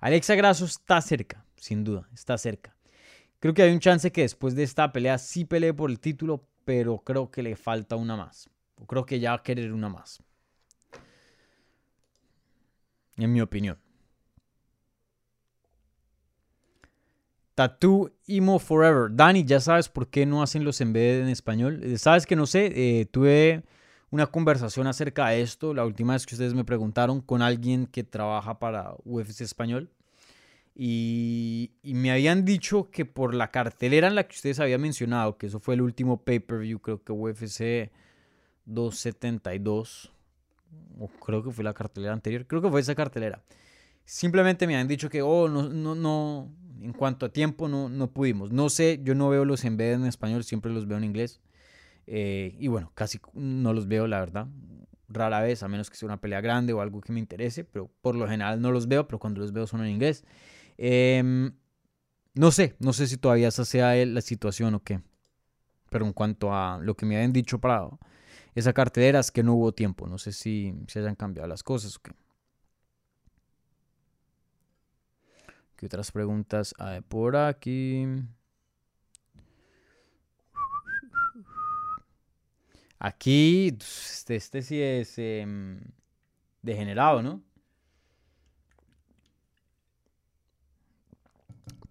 Alexa 0.00 0.34
Grasso 0.36 0.64
está 0.64 1.00
cerca, 1.00 1.44
sin 1.56 1.84
duda. 1.84 2.08
Está 2.14 2.38
cerca. 2.38 2.76
Creo 3.40 3.54
que 3.54 3.62
hay 3.62 3.72
un 3.72 3.80
chance 3.80 4.12
que 4.12 4.22
después 4.22 4.54
de 4.54 4.62
esta 4.62 4.92
pelea 4.92 5.18
sí 5.18 5.44
pelee 5.44 5.74
por 5.74 5.90
el 5.90 5.98
título, 5.98 6.46
pero 6.64 6.98
creo 6.98 7.30
que 7.30 7.42
le 7.42 7.56
falta 7.56 7.96
una 7.96 8.16
más. 8.16 8.48
creo 8.86 9.04
que 9.04 9.18
ya 9.18 9.30
va 9.30 9.36
a 9.38 9.42
querer 9.42 9.72
una 9.72 9.88
más. 9.88 10.22
En 13.16 13.32
mi 13.32 13.40
opinión. 13.40 13.81
Tattoo 17.62 18.10
Emo 18.26 18.58
Forever. 18.58 19.08
Dani, 19.14 19.44
ya 19.44 19.60
sabes 19.60 19.88
por 19.88 20.08
qué 20.08 20.26
no 20.26 20.42
hacen 20.42 20.64
los 20.64 20.80
embedded 20.80 21.22
en 21.22 21.28
español. 21.28 21.80
Eh, 21.84 21.96
sabes 21.96 22.26
que 22.26 22.34
no 22.34 22.44
sé, 22.46 22.72
eh, 22.74 23.06
tuve 23.06 23.62
una 24.10 24.26
conversación 24.26 24.88
acerca 24.88 25.28
de 25.28 25.42
esto 25.42 25.72
la 25.72 25.84
última 25.84 26.14
vez 26.14 26.26
que 26.26 26.34
ustedes 26.34 26.54
me 26.54 26.64
preguntaron 26.64 27.20
con 27.20 27.40
alguien 27.40 27.86
que 27.86 28.02
trabaja 28.02 28.58
para 28.58 28.94
UFC 29.04 29.42
Español. 29.42 29.90
Y, 30.74 31.70
me 31.84 32.10
habían 32.10 32.44
dicho 32.44 32.90
que 32.90 33.04
por 33.04 33.32
la 33.32 33.52
cartelera 33.52 34.08
en 34.08 34.16
la 34.16 34.24
que 34.26 34.34
ustedes 34.34 34.58
habían 34.58 34.80
mencionado, 34.80 35.36
que 35.38 35.46
eso 35.46 35.60
fue 35.60 35.74
el 35.74 35.82
último 35.82 36.24
pay-per-view, 36.24 36.80
creo 36.80 37.04
que 37.04 37.12
UFC 37.12 37.92
272, 38.64 40.10
o 40.98 41.06
creo 41.06 41.44
que 41.44 41.52
fue 41.52 41.62
la 41.62 41.74
cartelera 41.74 42.12
anterior, 42.12 42.44
creo 42.44 42.60
que 42.60 42.70
fue 42.70 42.80
esa 42.80 42.96
cartelera. 42.96 43.40
Simplemente 44.04 44.66
me 44.66 44.74
habían 44.74 44.88
dicho 44.88 45.08
que, 45.08 45.22
oh, 45.22 45.48
no, 45.48 45.68
no, 45.68 45.94
no, 45.94 46.50
en 46.84 46.92
cuanto 46.92 47.26
a 47.26 47.28
tiempo 47.30 47.68
no, 47.68 47.88
no 47.88 48.10
pudimos. 48.12 48.50
No 48.50 48.68
sé, 48.68 49.00
yo 49.02 49.14
no 49.14 49.28
veo 49.28 49.44
los 49.44 49.64
embedded 49.64 49.94
en 49.94 50.06
español, 50.06 50.44
siempre 50.44 50.72
los 50.72 50.86
veo 50.86 50.98
en 50.98 51.04
inglés. 51.04 51.40
Eh, 52.06 52.56
y 52.58 52.68
bueno, 52.68 52.92
casi 52.94 53.20
no 53.34 53.72
los 53.72 53.88
veo, 53.88 54.06
la 54.06 54.20
verdad. 54.20 54.48
Rara 55.08 55.40
vez, 55.40 55.62
a 55.62 55.68
menos 55.68 55.90
que 55.90 55.96
sea 55.96 56.06
una 56.06 56.20
pelea 56.20 56.40
grande 56.40 56.72
o 56.72 56.80
algo 56.80 57.00
que 57.00 57.12
me 57.12 57.20
interese, 57.20 57.64
pero 57.64 57.90
por 58.00 58.14
lo 58.14 58.26
general 58.26 58.60
no 58.60 58.72
los 58.72 58.88
veo, 58.88 59.06
pero 59.06 59.18
cuando 59.18 59.40
los 59.40 59.52
veo 59.52 59.66
son 59.66 59.82
en 59.82 59.90
inglés. 59.90 60.24
Em, 60.78 61.52
no 62.34 62.50
sé, 62.50 62.76
no 62.78 62.92
sé 62.92 63.06
si 63.06 63.16
todavía 63.18 63.48
esa 63.48 63.64
sea 63.64 63.94
la 64.06 64.20
situación 64.20 64.74
o 64.74 64.82
qué. 64.82 65.00
Pero 65.90 66.06
en 66.06 66.12
cuanto 66.12 66.54
a 66.54 66.78
lo 66.82 66.96
que 66.96 67.06
me 67.06 67.16
habían 67.16 67.32
dicho 67.32 67.60
para 67.60 67.88
esa 68.54 68.72
cartelera 68.72 69.20
es 69.20 69.30
que 69.30 69.42
no 69.42 69.54
hubo 69.54 69.72
tiempo. 69.72 70.06
No 70.08 70.18
sé 70.18 70.32
si 70.32 70.74
se 70.88 71.00
hayan 71.00 71.14
cambiado 71.16 71.48
las 71.48 71.62
cosas 71.62 71.96
o 71.96 72.00
qué. 72.02 72.12
¿Qué 75.82 75.86
otras 75.86 76.12
preguntas 76.12 76.76
por 77.08 77.34
aquí? 77.34 78.06
Aquí, 83.00 83.76
este, 83.80 84.36
este 84.36 84.62
sí 84.62 84.80
es 84.80 85.18
em, 85.18 85.80
degenerado, 86.62 87.20
¿no? 87.20 87.42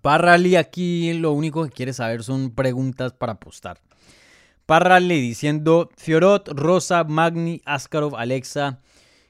Parrali 0.01 0.55
aquí 0.55 1.11
lo 1.11 1.33
único 1.33 1.65
que 1.65 1.71
quiere 1.71 1.91
saber 1.91 2.23
son 2.23 2.51
preguntas 2.51 3.11
para 3.11 3.33
apostar. 3.33 3.77
Parrali 4.65 5.19
diciendo 5.19 5.89
Fiorot, 5.97 6.47
Rosa, 6.47 7.03
Magni, 7.03 7.61
Askarov, 7.65 8.15
Alexa, 8.15 8.79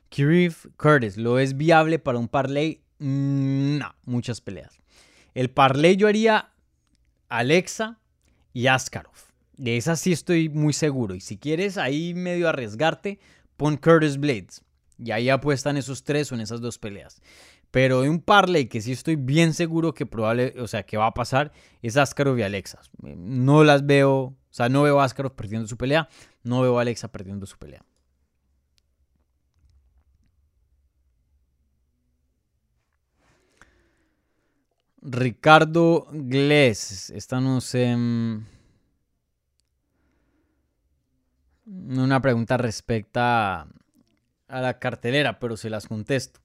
Kirif, 0.10 0.68
Curtis. 0.78 1.18
¿Lo 1.18 1.40
es 1.40 1.58
viable 1.58 1.98
para 1.98 2.20
un 2.20 2.28
parlay? 2.28 2.84
Mm, 3.02 3.80
no, 3.80 3.96
muchas 4.06 4.42
peleas. 4.42 4.80
El 5.34 5.50
parlay 5.50 5.96
yo 5.96 6.08
haría 6.08 6.52
Alexa 7.30 8.00
y 8.54 8.68
Askarov. 8.68 9.16
De 9.58 9.76
esa 9.76 9.96
sí 9.96 10.12
estoy 10.12 10.50
muy 10.50 10.72
seguro. 10.72 11.16
Y 11.16 11.22
si 11.22 11.38
quieres 11.38 11.78
ahí 11.78 12.14
medio 12.14 12.48
arriesgarte, 12.48 13.20
pon 13.58 13.78
Curtis 13.78 14.20
Blades. 14.20 14.64
Y 15.00 15.10
ahí 15.10 15.30
apuestan 15.30 15.78
esos 15.78 16.04
tres 16.04 16.32
o 16.32 16.36
en 16.36 16.42
esas 16.42 16.62
dos 16.62 16.78
peleas. 16.78 17.22
Pero 17.72 18.02
de 18.02 18.10
un 18.10 18.22
parlay 18.22 18.68
que 18.68 18.82
sí 18.82 18.92
estoy 18.92 19.16
bien 19.16 19.56
seguro 19.56 19.96
que 19.96 20.06
probable, 20.06 20.54
o 20.60 20.68
sea, 20.68 20.84
que 20.84 20.98
va 20.98 21.08
a 21.08 21.14
pasar, 21.16 21.52
es 21.82 21.98
Askarov 21.98 22.38
y 22.38 22.44
Alexa. 22.44 22.82
No 23.02 23.64
las 23.64 23.86
veo, 23.86 24.16
o 24.16 24.36
sea, 24.52 24.70
no 24.70 24.84
veo 24.84 25.00
a 25.00 25.06
Askarov 25.06 25.34
perdiendo 25.36 25.68
su 25.68 25.78
pelea, 25.78 26.08
no 26.44 26.62
veo 26.62 26.78
a 26.78 26.82
Alexa 26.84 27.12
perdiendo 27.12 27.48
su 27.48 27.58
pelea. 27.58 27.84
Ricardo 35.04 36.08
Gles, 36.12 37.10
estamos 37.10 37.74
en 37.74 38.46
una 41.66 42.22
pregunta 42.22 42.58
respecto 42.58 43.20
a, 43.20 43.68
la 44.48 44.78
cartelera, 44.78 45.40
pero 45.40 45.58
se 45.58 45.72
las 45.72 45.88
contesto. 45.88 46.40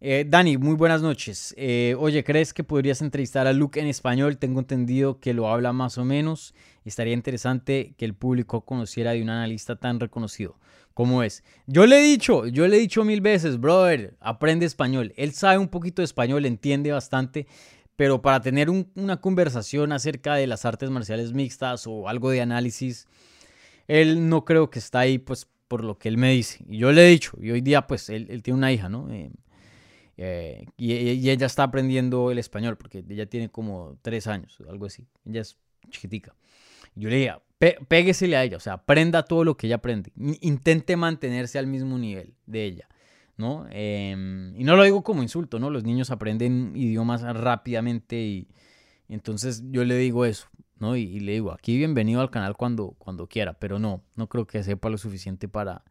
Eh, 0.00 0.26
Dani, 0.28 0.58
muy 0.58 0.74
buenas 0.74 1.00
noches. 1.00 1.54
Eh, 1.56 1.96
oye, 1.98 2.24
¿crees 2.24 2.52
que 2.52 2.62
podrías 2.62 3.00
entrevistar 3.00 3.46
a 3.46 3.54
Luke 3.54 3.80
en 3.80 3.86
español? 3.86 4.36
Tengo 4.36 4.60
entendido 4.60 5.18
que 5.18 5.32
lo 5.32 5.48
habla 5.48 5.72
más 5.72 5.96
o 5.96 6.04
menos. 6.04 6.54
Estaría 6.84 7.14
interesante 7.14 7.94
que 7.96 8.04
el 8.04 8.14
público 8.14 8.66
conociera 8.66 9.12
de 9.12 9.22
un 9.22 9.30
analista 9.30 9.76
tan 9.76 9.98
reconocido. 9.98 10.58
¿Cómo 10.94 11.24
es? 11.24 11.42
Yo 11.66 11.86
le 11.86 11.98
he 11.98 12.02
dicho, 12.02 12.46
yo 12.46 12.68
le 12.68 12.76
he 12.76 12.80
dicho 12.80 13.04
mil 13.04 13.20
veces, 13.20 13.58
brother, 13.58 14.16
aprende 14.20 14.64
español. 14.64 15.12
Él 15.16 15.32
sabe 15.32 15.58
un 15.58 15.68
poquito 15.68 16.02
de 16.02 16.04
español, 16.06 16.46
entiende 16.46 16.92
bastante, 16.92 17.48
pero 17.96 18.22
para 18.22 18.40
tener 18.40 18.70
una 18.70 19.20
conversación 19.20 19.90
acerca 19.90 20.36
de 20.36 20.46
las 20.46 20.64
artes 20.64 20.90
marciales 20.90 21.32
mixtas 21.32 21.88
o 21.88 22.08
algo 22.08 22.30
de 22.30 22.40
análisis, 22.40 23.08
él 23.88 24.28
no 24.28 24.44
creo 24.44 24.70
que 24.70 24.78
está 24.78 25.00
ahí, 25.00 25.18
pues, 25.18 25.48
por 25.66 25.82
lo 25.82 25.98
que 25.98 26.08
él 26.08 26.16
me 26.16 26.30
dice. 26.30 26.64
Y 26.68 26.78
yo 26.78 26.92
le 26.92 27.06
he 27.06 27.10
dicho, 27.10 27.36
y 27.40 27.50
hoy 27.50 27.60
día, 27.60 27.88
pues, 27.88 28.08
él, 28.08 28.26
tiene 28.44 28.58
una 28.58 28.70
hija, 28.72 28.88
¿no? 28.88 29.10
Eh, 29.10 29.32
eh, 30.16 30.64
y, 30.76 30.92
y, 30.92 31.30
ella 31.30 31.46
está 31.46 31.64
aprendiendo 31.64 32.30
el 32.30 32.38
español, 32.38 32.76
porque 32.76 33.04
ella 33.08 33.26
tiene 33.26 33.48
como 33.48 33.98
tres 34.00 34.28
años, 34.28 34.58
algo 34.68 34.86
así. 34.86 35.08
Ella 35.24 35.40
es 35.40 35.56
chiquitica. 35.90 36.36
Yo 36.94 37.10
le 37.10 37.16
dije, 37.16 37.32
péguesele 37.88 38.36
a 38.36 38.44
ella, 38.44 38.56
o 38.56 38.60
sea, 38.60 38.74
aprenda 38.74 39.24
todo 39.24 39.44
lo 39.44 39.56
que 39.56 39.66
ella 39.66 39.76
aprende. 39.76 40.12
Intente 40.40 40.96
mantenerse 40.96 41.58
al 41.58 41.66
mismo 41.66 41.98
nivel 41.98 42.34
de 42.46 42.64
ella, 42.64 42.88
¿no? 43.36 43.66
Em, 43.70 44.58
y 44.58 44.64
no 44.64 44.76
lo 44.76 44.84
digo 44.84 45.02
como 45.02 45.22
insulto, 45.22 45.58
¿no? 45.58 45.70
Los 45.70 45.84
niños 45.84 46.10
aprenden 46.10 46.72
idiomas 46.74 47.22
rápidamente 47.22 48.16
y 48.16 48.48
entonces 49.08 49.62
yo 49.70 49.84
le 49.84 49.96
digo 49.96 50.24
eso, 50.24 50.48
¿no? 50.78 50.96
Y, 50.96 51.20
le 51.20 51.32
digo, 51.32 51.52
aquí 51.52 51.76
bienvenido 51.76 52.20
al 52.20 52.30
canal 52.30 52.56
cuando, 52.56 52.94
cuando 52.98 53.26
quiera, 53.26 53.54
pero 53.54 53.78
no, 53.78 54.02
no 54.16 54.28
creo 54.28 54.46
que 54.46 54.62
sepa 54.62 54.88
lo 54.88 54.98
suficiente 54.98 55.48
para, 55.48 55.84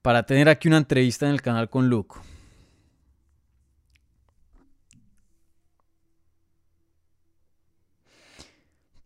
para 0.00 0.24
tener 0.24 0.48
aquí 0.48 0.68
una 0.68 0.78
entrevista 0.78 1.26
en 1.26 1.32
el 1.32 1.42
canal 1.42 1.68
con 1.68 1.88
Luke. 1.88 2.16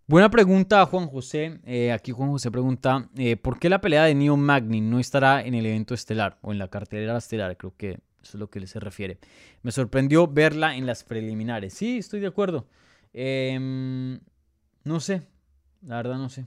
Buena 0.09 0.31
pregunta, 0.31 0.87
Juan 0.87 1.09
José. 1.09 1.59
Eh, 1.65 1.91
aquí 1.91 2.13
Juan 2.13 2.31
José 2.31 2.53
pregunta, 2.53 3.09
eh, 3.17 3.37
¿por 3.37 3.59
qué 3.59 3.69
la 3.69 3.81
pelea 3.81 4.05
de 4.05 4.15
Neo 4.15 4.37
Magni 4.37 4.81
no 4.81 5.01
estará 5.01 5.43
en 5.43 5.55
el 5.55 5.67
evento 5.67 5.95
estelar 5.95 6.39
o 6.43 6.53
en 6.53 6.61
la 6.61 6.69
cartelera 6.69 7.19
estelar? 7.19 7.57
Creo 7.57 7.75
que 7.77 7.99
eso 8.23 8.35
es 8.35 8.35
lo 8.37 8.49
que 8.49 8.65
se 8.69 8.79
refiere. 8.79 9.19
Me 9.63 9.73
sorprendió 9.73 10.29
verla 10.29 10.77
en 10.77 10.87
las 10.87 11.03
preliminares. 11.03 11.75
Sí, 11.75 11.99
estoy 11.99 12.21
de 12.21 12.29
acuerdo. 12.29 12.69
Em, 13.13 14.21
no 14.85 15.01
sé, 15.01 15.23
la 15.85 15.97
verdad 15.97 16.19
no 16.19 16.29
sé. 16.29 16.47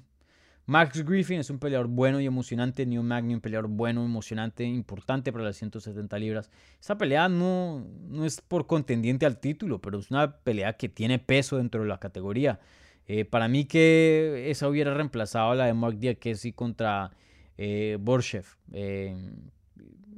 Max 0.66 1.04
Griffin 1.04 1.42
es 1.42 1.50
un 1.50 1.60
peleador 1.60 1.88
bueno 1.88 2.22
y 2.22 2.28
emocionante. 2.28 2.86
New 2.86 3.04
Magny, 3.04 3.34
un 3.34 3.42
peleador 3.42 3.68
bueno, 3.68 4.06
emocionante, 4.06 4.64
importante 4.64 5.34
para 5.34 5.44
las 5.44 5.58
170 5.58 6.18
libras. 6.18 6.50
Esta 6.80 6.98
pelea 6.98 7.28
no, 7.28 7.86
no 8.08 8.24
es 8.24 8.40
por 8.40 8.68
contendiente 8.68 9.26
al 9.26 9.40
título, 9.40 9.82
pero 9.82 10.00
es 10.00 10.12
una 10.12 10.38
pelea 10.38 10.78
que 10.78 10.88
tiene 10.88 11.20
peso 11.20 11.58
dentro 11.58 11.82
de 11.82 11.90
la 11.90 12.00
categoría. 12.00 12.62
Eh, 13.12 13.26
para 13.26 13.48
mí 13.48 13.66
que 13.66 14.52
esa 14.52 14.70
hubiera 14.70 14.94
reemplazado 14.94 15.50
a 15.50 15.56
la 15.56 15.66
de 15.66 15.74
Mark 15.74 15.98
Diakesi 15.98 16.54
contra 16.54 17.10
eh, 17.58 17.98
Borshev. 18.00 18.46
Eh, 18.72 19.18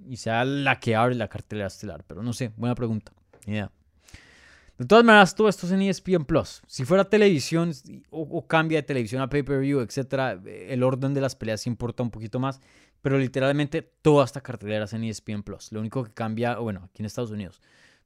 y 0.10 0.18
sea 0.18 0.44
la 0.44 0.78
que 0.78 0.94
abre 0.94 1.16
la 1.16 1.30
cartelera 1.30 1.68
estelar. 1.68 2.04
Pero 2.06 2.22
no 2.22 2.34
sé, 2.34 2.52
buena 2.58 2.76
pregunta. 2.76 3.14
De 3.46 4.86
todas 4.86 5.06
maneras, 5.06 5.34
todo 5.36 5.48
esto 5.48 5.68
es 5.68 5.72
en 5.72 5.84
ESPN 5.84 6.26
Plus. 6.26 6.62
Si 6.68 6.84
fuera 6.84 7.06
televisión 7.06 7.72
o, 8.10 8.46
cambia 8.46 8.80
de 8.80 8.84
televisión 8.84 9.22
a 9.22 9.30
pay-per-view, 9.30 9.80
etcétera, 9.80 10.42
el 10.46 10.84
orden 10.84 11.14
de 11.14 11.22
las 11.22 11.38
peleas 11.38 11.68
importa 11.68 12.04
un 12.04 12.12
poquito 12.12 12.42
más. 12.42 12.60
Pero 13.02 13.18
literalmente 13.18 13.84
toda 14.02 14.26
esta 14.26 14.42
cartelera 14.42 14.84
es 14.84 14.92
en 14.92 15.06
ESPN 15.06 15.44
Plus. 15.44 15.72
Lo 15.72 15.80
único 15.80 16.04
que 16.04 16.12
cambia, 16.12 16.58
bueno, 16.58 16.82
aquí 16.84 17.04
en 17.04 17.06
Estados 17.06 17.32
Unidos, 17.32 17.62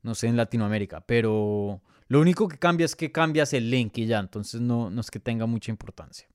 no 0.06 0.14
sé 0.16 0.28
en 0.28 0.38
Latinoamérica, 0.38 1.01
pero 1.01 1.82
lo 2.08 2.22
único 2.22 2.47
que 2.47 2.60
cambia 2.60 2.86
es 2.86 2.95
que 2.95 3.12
cambias 3.12 3.53
el 3.53 3.72
link 3.72 3.97
y 3.97 4.06
ya. 4.06 4.20
Entonces 4.20 4.62
no, 4.62 4.91
no 4.91 5.01
es 5.01 5.10
que 5.10 5.20
tenga 5.20 5.47
mucha 5.47 5.72
importancia. 5.72 6.28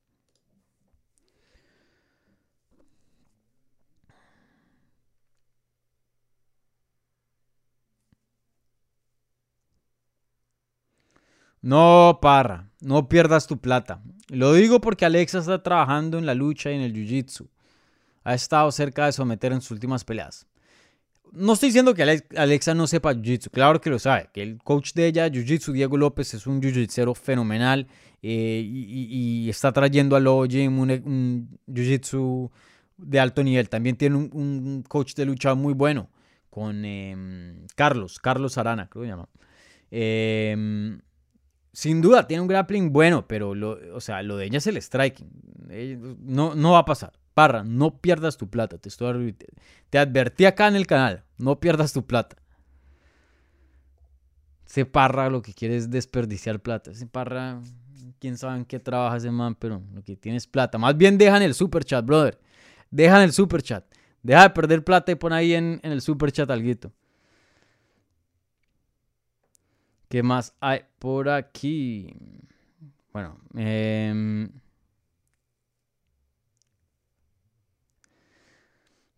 No, 11.62 12.18
Parra, 12.20 12.70
no 12.80 13.08
pierdas 13.08 13.46
tu 13.46 13.58
plata. 13.58 14.02
Lo 14.28 14.54
digo 14.54 14.80
porque 14.80 15.04
Alexa 15.04 15.38
está 15.38 15.62
trabajando 15.62 16.18
en 16.18 16.26
la 16.26 16.34
lucha 16.34 16.72
y 16.72 16.74
en 16.74 16.80
el 16.80 16.94
jiu-jitsu. 16.94 17.48
Ha 18.24 18.34
estado 18.34 18.72
cerca 18.72 19.06
de 19.06 19.12
someter 19.12 19.52
en 19.52 19.60
sus 19.60 19.72
últimas 19.72 20.04
peleas. 20.04 20.49
No 21.32 21.52
estoy 21.52 21.68
diciendo 21.68 21.94
que 21.94 22.02
Alexa 22.36 22.74
no 22.74 22.86
sepa 22.86 23.14
jiu-jitsu, 23.14 23.50
claro 23.50 23.80
que 23.80 23.90
lo 23.90 23.98
sabe. 23.98 24.28
Que 24.32 24.42
el 24.42 24.58
coach 24.58 24.92
de 24.94 25.06
ella, 25.06 25.28
jiu-jitsu, 25.28 25.72
Diego 25.72 25.96
López, 25.96 26.34
es 26.34 26.46
un 26.46 26.60
jiu-jitsero 26.60 27.14
fenomenal 27.14 27.86
eh, 28.22 28.62
y, 28.64 29.48
está 29.48 29.72
trayendo 29.72 30.16
a 30.16 30.20
Low 30.20 30.46
Gym 30.46 30.78
un, 30.78 31.58
jiu-jitsu 31.68 32.50
de 32.96 33.20
alto 33.20 33.44
nivel. 33.44 33.68
También 33.68 33.96
tiene 33.96 34.16
un, 34.16 34.84
coach 34.88 35.14
de 35.14 35.24
lucha 35.24 35.54
muy 35.54 35.74
bueno 35.74 36.10
con 36.50 36.84
em, 36.84 37.66
Carlos, 37.76 38.18
Carlos 38.18 38.58
Arana, 38.58 38.88
creo 38.88 39.02
que 39.02 39.06
se 39.06 39.12
llama. 39.12 39.28
Eh, 39.92 40.98
sin 41.72 42.00
duda, 42.00 42.26
tiene 42.26 42.40
un 42.40 42.48
grappling 42.48 42.92
bueno, 42.92 43.26
pero 43.28 43.54
lo, 43.54 43.78
o 43.94 44.00
sea, 44.00 44.22
lo 44.22 44.36
de 44.36 44.46
ella 44.46 44.58
es 44.58 44.66
el 44.66 44.76
striking. 44.76 45.30
No, 46.20 46.54
no 46.56 46.72
va 46.72 46.78
a 46.78 46.84
pasar. 46.84 47.12
Parra, 47.34 47.64
no 47.64 47.98
pierdas 47.98 48.36
tu 48.36 48.48
plata. 48.48 48.78
Te, 48.78 48.88
estoy, 48.88 49.36
te 49.88 49.98
advertí 49.98 50.44
acá 50.44 50.68
en 50.68 50.76
el 50.76 50.86
canal. 50.86 51.24
No 51.38 51.60
pierdas 51.60 51.92
tu 51.92 52.06
plata. 52.06 52.36
Ese 54.66 54.84
Parra 54.86 55.30
lo 55.30 55.42
que 55.42 55.52
quiere 55.52 55.76
es 55.76 55.90
desperdiciar 55.90 56.60
plata. 56.60 56.90
Ese 56.92 57.06
Parra, 57.06 57.60
quién 58.18 58.36
sabe 58.36 58.58
en 58.58 58.64
qué 58.64 58.78
trabaja 58.78 59.16
ese 59.16 59.30
man, 59.30 59.54
pero 59.54 59.82
lo 59.92 60.02
que 60.02 60.16
tiene 60.16 60.38
es 60.38 60.46
plata. 60.46 60.78
Más 60.78 60.96
bien 60.96 61.18
dejan 61.18 61.42
el 61.42 61.54
super 61.54 61.84
chat, 61.84 62.04
brother. 62.04 62.38
Dejan 62.90 63.22
el 63.22 63.32
super 63.32 63.62
chat. 63.62 63.84
Deja 64.22 64.42
de 64.42 64.50
perder 64.50 64.84
plata 64.84 65.10
y 65.12 65.14
pon 65.14 65.32
ahí 65.32 65.54
en, 65.54 65.80
en 65.82 65.92
el 65.92 66.00
super 66.02 66.30
chat 66.30 66.50
algo. 66.50 66.92
¿Qué 70.08 70.22
más 70.22 70.54
hay 70.60 70.80
por 70.98 71.28
aquí? 71.28 72.12
Bueno, 73.12 73.38
eh, 73.56 74.48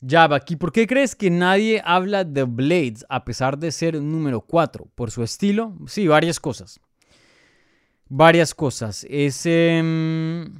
Ya, 0.04 0.24
aquí, 0.24 0.56
¿por 0.56 0.72
qué 0.72 0.88
crees 0.88 1.14
que 1.14 1.30
nadie 1.30 1.80
habla 1.84 2.24
de 2.24 2.42
Blades 2.42 3.06
a 3.08 3.24
pesar 3.24 3.56
de 3.56 3.70
ser 3.70 4.02
número 4.02 4.40
4? 4.40 4.88
¿Por 4.96 5.12
su 5.12 5.22
estilo? 5.22 5.76
Sí, 5.86 6.08
varias 6.08 6.40
cosas. 6.40 6.80
Varias 8.08 8.52
cosas. 8.52 9.06
Es. 9.08 9.46
Em, 9.46 10.52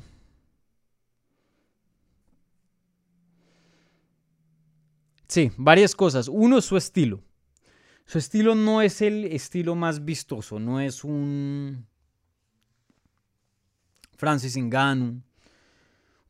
sí, 5.27 5.51
varias 5.57 5.97
cosas. 5.97 6.29
Uno 6.29 6.59
es 6.59 6.65
su 6.65 6.77
estilo. 6.77 7.21
Su 8.07 8.19
estilo 8.19 8.55
no 8.55 8.81
es 8.81 9.03
el 9.03 9.25
estilo 9.25 9.75
más 9.75 10.05
vistoso, 10.05 10.61
no 10.61 10.81
es 10.81 11.03
un 11.03 11.85
Francis 14.17 14.57
Ngannou, 14.57 15.21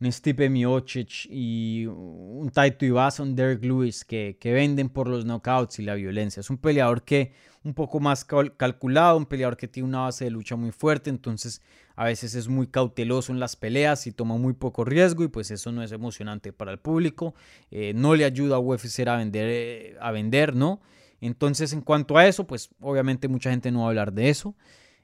un 0.02 0.12
Stipe 0.12 0.48
Miocic 0.48 1.26
y 1.30 1.86
un 1.86 2.50
Taito 2.50 2.84
Ibasa, 2.84 3.22
un 3.22 3.36
Derek 3.36 3.64
Lewis 3.64 4.04
que, 4.04 4.36
que, 4.40 4.52
venden 4.52 4.88
por 4.88 5.08
los 5.08 5.24
knockouts 5.24 5.78
y 5.78 5.82
la 5.82 5.94
violencia. 5.94 6.40
Es 6.40 6.50
un 6.50 6.58
peleador 6.58 7.02
que 7.02 7.32
un 7.62 7.72
poco 7.74 8.00
más 8.00 8.24
calculado, 8.24 9.16
un 9.16 9.26
peleador 9.26 9.56
que 9.56 9.68
tiene 9.68 9.88
una 9.88 10.00
base 10.00 10.24
de 10.24 10.32
lucha 10.32 10.56
muy 10.56 10.72
fuerte, 10.72 11.10
entonces 11.10 11.62
a 11.94 12.06
veces 12.06 12.34
es 12.34 12.48
muy 12.48 12.66
cauteloso 12.66 13.32
en 13.32 13.38
las 13.38 13.54
peleas 13.54 14.06
y 14.08 14.12
toma 14.12 14.36
muy 14.36 14.54
poco 14.54 14.84
riesgo 14.84 15.22
y 15.22 15.28
pues 15.28 15.52
eso 15.52 15.70
no 15.70 15.82
es 15.82 15.92
emocionante 15.92 16.52
para 16.52 16.72
el 16.72 16.78
público. 16.78 17.34
Eh, 17.70 17.92
no 17.94 18.16
le 18.16 18.24
ayuda 18.24 18.56
a 18.56 18.58
UFC 18.58 19.06
a 19.06 19.16
vender, 19.16 19.48
eh, 19.48 19.96
a 20.00 20.10
vender, 20.10 20.56
¿no? 20.56 20.80
Entonces, 21.20 21.72
en 21.72 21.82
cuanto 21.82 22.18
a 22.18 22.26
eso, 22.26 22.48
pues 22.48 22.70
obviamente 22.80 23.28
mucha 23.28 23.50
gente 23.50 23.70
no 23.70 23.80
va 23.80 23.84
a 23.84 23.88
hablar 23.90 24.12
de 24.12 24.28
eso, 24.28 24.56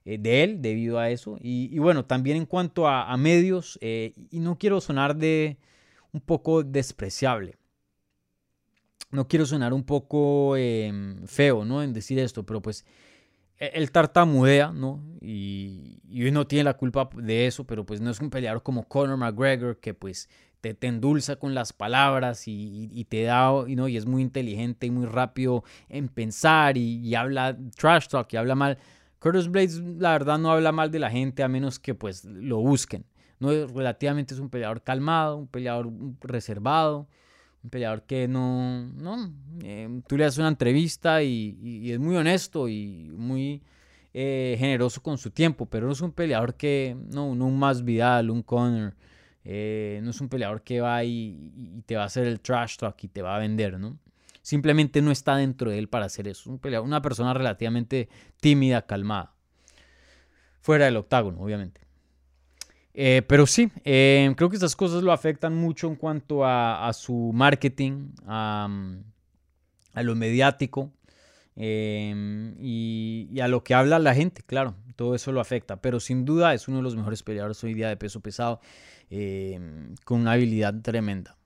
de 0.04 0.42
él, 0.42 0.62
debido 0.62 0.98
a 0.98 1.10
eso. 1.10 1.36
Y, 1.40 1.78
bueno, 1.78 2.04
también 2.04 2.36
en 2.36 2.46
cuanto 2.46 2.88
a, 2.88 3.16
medios, 3.16 3.78
eh, 3.80 4.14
y 4.30 4.40
no 4.40 4.58
quiero 4.58 4.80
sonar 4.80 5.16
de 5.16 5.58
un 6.12 6.20
poco 6.20 6.62
despreciable. 6.62 7.56
No 9.10 9.26
quiero 9.26 9.46
sonar 9.46 9.72
un 9.72 9.84
poco 9.84 10.56
em, 10.56 11.26
feo, 11.26 11.64
¿no? 11.64 11.82
En 11.82 11.92
decir 11.92 12.18
esto, 12.18 12.44
pero 12.44 12.60
pues 12.60 12.84
e, 13.58 13.86
tartamudea, 13.86 14.70
¿no? 14.70 15.02
Y, 15.20 16.00
y 16.06 16.28
uno 16.28 16.46
tiene 16.46 16.64
la 16.64 16.74
culpa 16.76 17.08
de 17.14 17.46
eso, 17.46 17.64
pero 17.64 17.86
pues 17.86 18.00
no 18.00 18.10
es 18.10 18.20
un 18.20 18.28
peleador 18.28 18.62
como 18.62 18.86
Conor 18.86 19.16
McGregor, 19.16 19.78
que 19.80 19.94
pues 19.94 20.28
te, 20.60 20.76
endulza 20.86 21.36
con 21.36 21.54
las 21.54 21.72
palabras 21.72 22.44
y, 22.46 23.06
te 23.08 23.22
da, 23.22 23.52
y, 23.66 23.76
¿no? 23.76 23.88
y 23.88 23.96
es 23.96 24.06
muy 24.06 24.22
inteligente 24.22 24.86
y 24.86 24.90
muy 24.90 25.06
rápido 25.06 25.64
en 25.88 26.08
pensar 26.08 26.76
y, 26.76 27.14
habla 27.14 27.56
trash 27.76 28.08
talk 28.08 28.32
y 28.32 28.36
habla 28.36 28.54
mal. 28.54 28.78
Curtis 29.18 29.48
Blades, 29.48 29.78
la 29.78 30.12
verdad, 30.12 30.38
no 30.38 30.52
habla 30.52 30.72
mal 30.72 30.90
de 30.90 30.98
la 30.98 31.10
gente 31.10 31.42
a 31.42 31.48
menos 31.48 31.78
que 31.78 31.94
pues 31.94 32.24
lo 32.24 32.58
busquen. 32.58 33.04
No, 33.40 33.50
relativamente 33.66 34.34
es 34.34 34.40
un 34.40 34.50
peleador 34.50 34.82
calmado, 34.82 35.36
un 35.36 35.46
peleador 35.46 35.90
reservado, 36.20 37.08
un 37.62 37.70
peleador 37.70 38.02
que 38.02 38.28
no, 38.28 38.86
no, 38.94 39.32
eh, 39.62 40.00
tú 40.06 40.16
le 40.16 40.24
haces 40.24 40.38
una 40.38 40.48
entrevista 40.48 41.22
y, 41.22 41.90
es 41.90 41.98
muy 41.98 42.16
honesto 42.16 42.68
y 42.68 43.10
muy 43.16 43.62
eh, 44.14 44.56
generoso 44.58 45.02
con 45.02 45.18
su 45.18 45.30
tiempo, 45.30 45.66
pero 45.66 45.86
no 45.86 45.92
es 45.92 46.00
un 46.00 46.12
peleador 46.12 46.54
que, 46.54 46.96
no, 47.12 47.34
no 47.34 47.46
un 47.46 47.58
más 47.58 47.84
Vidal, 47.84 48.30
un 48.30 48.42
Conor, 48.42 48.96
eh, 49.44 50.00
no 50.02 50.10
es 50.10 50.20
un 50.20 50.28
peleador 50.28 50.62
que 50.62 50.80
va 50.80 51.04
y, 51.04 51.82
te 51.86 51.96
va 51.96 52.02
a 52.02 52.06
hacer 52.06 52.26
el 52.26 52.40
trash 52.40 52.76
talk 52.76 53.02
y 53.04 53.08
te 53.08 53.22
va 53.22 53.36
a 53.36 53.38
vender, 53.38 53.78
¿no? 53.78 53.98
Simplemente 54.48 55.02
no 55.02 55.10
está 55.10 55.36
dentro 55.36 55.70
de 55.70 55.76
él 55.76 55.90
para 55.90 56.06
hacer 56.06 56.26
eso. 56.26 56.58
Una 56.82 57.02
persona 57.02 57.34
relativamente 57.34 58.08
tímida, 58.40 58.86
calmada. 58.86 59.34
Fuera 60.62 60.86
del 60.86 60.96
octágono, 60.96 61.42
obviamente. 61.42 61.82
Eh, 62.94 63.20
pero 63.28 63.46
sí, 63.46 63.70
eh, 63.84 64.32
creo 64.38 64.48
que 64.48 64.56
estas 64.56 64.74
cosas 64.74 65.02
lo 65.02 65.12
afectan 65.12 65.54
mucho 65.54 65.86
en 65.86 65.96
cuanto 65.96 66.46
a, 66.46 66.90
su 66.94 67.30
marketing, 67.34 68.12
a, 68.26 68.70
lo 69.96 70.16
mediático 70.16 70.94
y, 71.54 73.28
y, 73.30 73.40
a 73.40 73.48
lo 73.48 73.62
que 73.62 73.74
habla 73.74 73.98
la 73.98 74.14
gente, 74.14 74.42
claro, 74.46 74.76
todo 74.96 75.14
eso 75.14 75.30
lo 75.30 75.42
afecta. 75.42 75.82
Pero 75.82 76.00
sin 76.00 76.24
duda 76.24 76.54
es 76.54 76.68
uno 76.68 76.78
de 76.78 76.84
los 76.84 76.96
mejores 76.96 77.22
peleadores 77.22 77.62
hoy 77.64 77.74
día 77.74 77.90
de 77.90 77.98
peso 77.98 78.20
pesado. 78.20 78.62
Em, 79.10 79.94
con 80.04 80.20
una 80.20 80.32
habilidad 80.32 80.74
tremenda. 80.82 81.37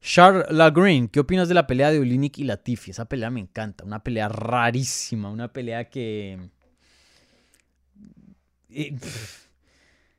Charles 0.00 0.50
Lagreen, 0.50 1.08
¿qué 1.08 1.20
opinas 1.20 1.48
de 1.48 1.54
la 1.54 1.66
pelea 1.66 1.90
de 1.90 1.98
Olinik 2.00 2.38
y 2.38 2.44
Latifi? 2.44 2.90
Esa 2.90 3.04
pelea 3.04 3.30
me 3.30 3.40
encanta, 3.40 3.84
una 3.84 4.02
pelea 4.02 4.28
rarísima, 4.28 5.30
una 5.30 5.52
pelea 5.52 5.90
que... 5.90 6.38
Eh, 8.70 8.96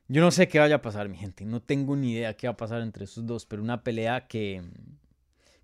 yo 0.08 0.20
no 0.20 0.30
sé 0.30 0.46
qué 0.46 0.58
vaya 0.58 0.76
a 0.76 0.82
pasar, 0.82 1.08
mi 1.08 1.16
gente, 1.16 1.44
no 1.44 1.60
tengo 1.60 1.96
ni 1.96 2.12
idea 2.12 2.36
qué 2.36 2.46
va 2.46 2.52
a 2.52 2.56
pasar 2.56 2.82
entre 2.82 3.04
esos 3.04 3.26
dos, 3.26 3.46
pero 3.46 3.62
una 3.62 3.82
pelea 3.82 4.28
que, 4.28 4.62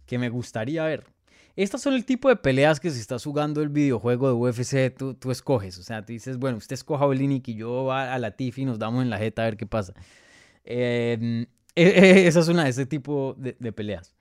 que 0.07 0.19
me 0.19 0.31
gustaría 0.31 0.85
ver. 0.85 1.05
Estas 1.55 1.83
son 1.83 1.95
el 1.95 2.05
tipo 2.05 2.29
de 2.29 2.37
peleas 2.37 2.81
que 2.81 2.91
si 2.91 3.01
estás 3.01 3.25
jugando 3.25 3.61
el 3.63 3.69
videojuego 3.69 4.29
de 4.29 4.35
UFC, 4.35 4.97
tú, 4.97 5.15
tú 5.15 5.31
escoges. 5.33 5.77
O 5.79 5.83
sea, 5.83 6.05
tú 6.05 6.13
dices, 6.13 6.39
bueno, 6.39 6.57
usted 6.57 6.75
escoja 6.75 7.05
a 7.05 7.09
Olinik 7.09 7.49
y 7.49 7.55
yo 7.57 7.91
a, 7.93 8.15
a 8.15 8.19
Latifi 8.19 8.63
y 8.63 8.65
nos 8.65 8.79
damos 8.79 9.03
en 9.03 9.11
la 9.11 9.19
jeta 9.19 9.43
a 9.43 9.47
ver 9.47 9.57
qué 9.57 9.67
pasa. 9.67 9.93
Em, 10.65 11.43
e, 11.43 11.45
e, 11.45 11.49
esa 12.27 12.41
es 12.41 12.49
una 12.49 12.65
de 12.65 12.71
ese 12.71 12.87
tipo 12.87 13.35
de, 13.39 13.73
peleas. 13.73 14.15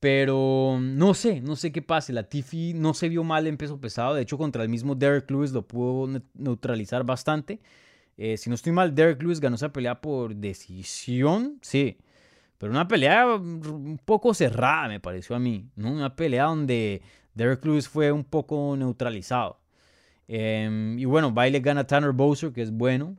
Pero 0.00 0.78
no 0.80 1.14
sé, 1.14 1.40
no 1.40 1.56
sé 1.56 1.72
qué 1.72 1.82
pase. 1.82 2.12
Latifi 2.12 2.74
no 2.74 2.94
se 2.94 3.08
vio 3.08 3.24
mal 3.24 3.46
en 3.46 3.56
peso 3.56 3.80
pesado. 3.80 4.14
De 4.14 4.22
hecho, 4.22 4.36
contra 4.36 4.62
el 4.62 4.68
mismo 4.68 4.94
Derek 4.94 5.30
Lewis 5.30 5.52
lo 5.52 5.66
pudo 5.66 6.20
neutralizar 6.34 7.04
bastante. 7.04 7.60
Eh, 8.16 8.36
si 8.36 8.50
no 8.50 8.54
estoy 8.54 8.72
mal, 8.72 8.94
Derek 8.94 9.22
Lewis 9.22 9.40
ganó 9.40 9.56
esa 9.56 9.72
pelea 9.72 10.00
por 10.00 10.36
decisión, 10.36 11.58
sí. 11.62 11.98
Pero 12.58 12.72
una 12.72 12.86
pelea 12.86 13.34
un 13.34 14.00
poco 14.04 14.34
cerrada, 14.34 14.88
me 14.88 15.00
pareció 15.00 15.36
a 15.36 15.38
mí. 15.38 15.68
Una 15.76 16.14
pelea 16.14 16.44
donde 16.44 17.02
Derek 17.34 17.64
Lewis 17.64 17.88
fue 17.88 18.12
un 18.12 18.24
poco 18.24 18.76
neutralizado. 18.76 19.58
Em, 20.28 20.98
y 20.98 21.04
bueno, 21.04 21.32
Baile 21.32 21.60
gana 21.60 21.86
Tanner 21.86 22.12
Bowser, 22.12 22.52
que 22.52 22.62
es 22.62 22.70
bueno. 22.70 23.16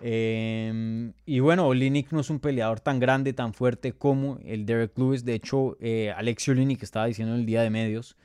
Em, 0.00 1.12
y 1.26 1.40
bueno, 1.40 1.66
Olinik 1.66 2.10
no 2.12 2.20
es 2.20 2.30
un 2.30 2.40
peleador 2.40 2.80
tan 2.80 2.98
grande, 3.00 3.32
tan 3.32 3.52
fuerte 3.52 3.92
como 3.92 4.38
el 4.44 4.64
Derek 4.64 4.96
Lewis. 4.98 5.24
De 5.24 5.34
hecho, 5.34 5.76
eh, 5.80 6.12
Alexio 6.16 6.52
Olinik 6.52 6.82
estaba 6.82 7.06
diciendo 7.06 7.34
en 7.34 7.40
el 7.40 7.46
día 7.46 7.62
de 7.62 7.70
medios 7.70 8.16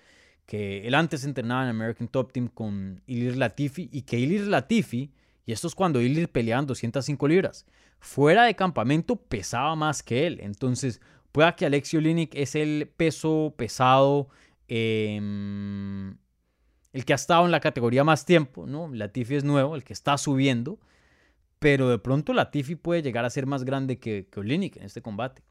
que 0.45 0.87
él 0.87 0.93
antes 0.93 1.25
entrenaba 1.25 1.63
en 1.63 1.69
American 1.69 2.07
Top 2.07 2.31
Team 2.31 2.47
con 2.47 3.01
Ilir 3.07 3.35
Latifi 3.35 3.89
y 3.91 4.03
que 4.03 4.19
Ilir 4.19 4.47
Latifi, 4.47 5.11
y 5.45 5.51
esto 5.51 5.67
es 5.67 5.75
cuando 5.75 6.01
Ilir 6.01 6.29
peleaban 6.29 6.67
205 6.67 7.27
libras, 7.27 7.65
fuera 7.99 8.45
de 8.45 8.55
campamento 8.55 9.15
pesaba 9.15 9.75
más 9.75 10.03
que 10.03 10.27
él. 10.27 10.39
Entonces, 10.41 11.01
pueda 11.31 11.55
que 11.55 11.65
Alexio 11.65 11.99
Olinik 11.99 12.33
es 12.35 12.55
el 12.55 12.89
peso 12.95 13.53
pesado, 13.57 14.29
em, 14.67 16.15
el 16.93 17.05
que 17.05 17.13
ha 17.13 17.15
estado 17.15 17.45
en 17.45 17.51
la 17.51 17.59
categoría 17.59 18.03
más 18.03 18.25
tiempo, 18.25 18.65
¿no? 18.65 18.87
Latifi 18.93 19.35
es 19.35 19.43
nuevo, 19.43 19.75
el 19.75 19.83
que 19.83 19.93
está 19.93 20.17
subiendo 20.17 20.79
pero 21.59 21.89
de 21.89 21.99
pronto 21.99 22.33
Latifi 22.33 22.75
puede 22.75 23.01
llegar 23.01 23.25
a 23.25 23.29
ser 23.29 23.45
más 23.45 23.63
grande 23.63 23.97
que, 23.97 24.27
que 24.29 24.39
en 24.41 24.85
este 24.85 25.01
combate. 25.01 25.41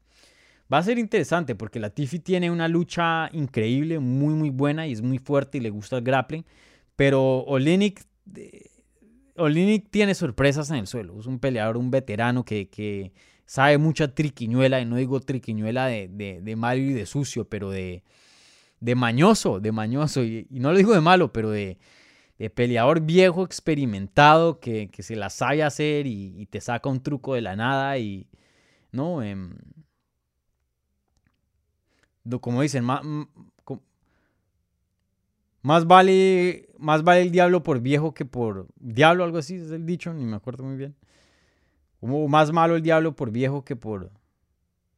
Va 0.71 0.79
a 0.79 0.83
ser 0.83 0.97
interesante 0.97 1.53
porque 1.55 1.79
Latifi 1.79 2.19
tiene 2.19 2.49
una 2.49 2.67
lucha 2.67 3.29
increíble, 3.33 3.99
muy 3.99 4.33
muy 4.33 4.49
buena 4.49 4.87
y 4.87 4.93
es 4.93 5.01
muy 5.01 5.19
fuerte 5.19 5.59
y 5.59 5.61
le 5.61 5.69
gusta 5.69 5.97
el 5.97 6.03
grappling, 6.03 6.43
pero 6.95 7.43
Olinik, 7.43 8.03
eh, 8.35 8.69
tiene 9.91 10.15
sorpresas 10.15 10.71
en 10.71 10.77
el 10.77 10.87
suelo, 10.87 11.19
es 11.19 11.27
un 11.27 11.39
peleador, 11.39 11.77
un 11.77 11.91
veterano 11.91 12.45
que, 12.45 13.11
sabe 13.45 13.77
mucha 13.77 14.07
triquiñuela, 14.15 14.81
y 14.81 14.85
no 14.85 14.95
digo 14.95 15.19
triquiñuela 15.19 15.85
de, 15.85 16.55
malo 16.57 16.81
y 16.81 16.93
de 16.93 17.05
sucio, 17.05 17.47
pero 17.47 17.69
de, 17.69 18.03
de 18.79 18.95
mañoso, 18.95 19.59
de 19.59 19.71
mañoso, 19.71 20.23
y 20.23 20.47
no 20.49 20.71
lo 20.71 20.77
digo 20.79 20.93
de 20.95 21.01
malo, 21.01 21.31
pero 21.31 21.51
de, 21.51 21.77
de 22.37 22.49
peleador 22.49 23.01
viejo, 23.01 23.43
experimentado, 23.43 24.59
que, 24.59 24.89
se 24.99 25.15
la 25.15 25.29
sabe 25.29 25.63
hacer 25.63 26.07
y, 26.07 26.45
te 26.47 26.61
saca 26.61 26.89
un 26.89 27.01
truco 27.01 27.33
de 27.33 27.41
la 27.41 27.55
nada 27.55 27.97
y, 27.97 28.27
¿no? 28.91 29.23
Em, 29.23 29.55
como 32.41 32.61
dicen, 32.61 32.83
más, 32.83 33.01
más, 35.61 35.87
vale, 35.87 36.69
más 36.77 37.03
vale 37.03 37.21
el 37.21 37.31
diablo 37.31 37.63
por 37.63 37.79
viejo 37.79 38.13
que 38.13 38.25
por 38.25 38.67
diablo, 38.75 39.23
algo 39.23 39.37
así 39.37 39.55
es 39.55 39.71
el 39.71 39.85
dicho, 39.85 40.13
ni 40.13 40.25
me 40.25 40.35
acuerdo 40.35 40.63
muy 40.63 40.75
bien. 40.75 40.95
Como 41.99 42.27
más 42.27 42.51
malo 42.51 42.75
el 42.75 42.83
diablo 42.83 43.15
por 43.15 43.31
viejo 43.31 43.63
que 43.63 43.75
por, 43.75 44.11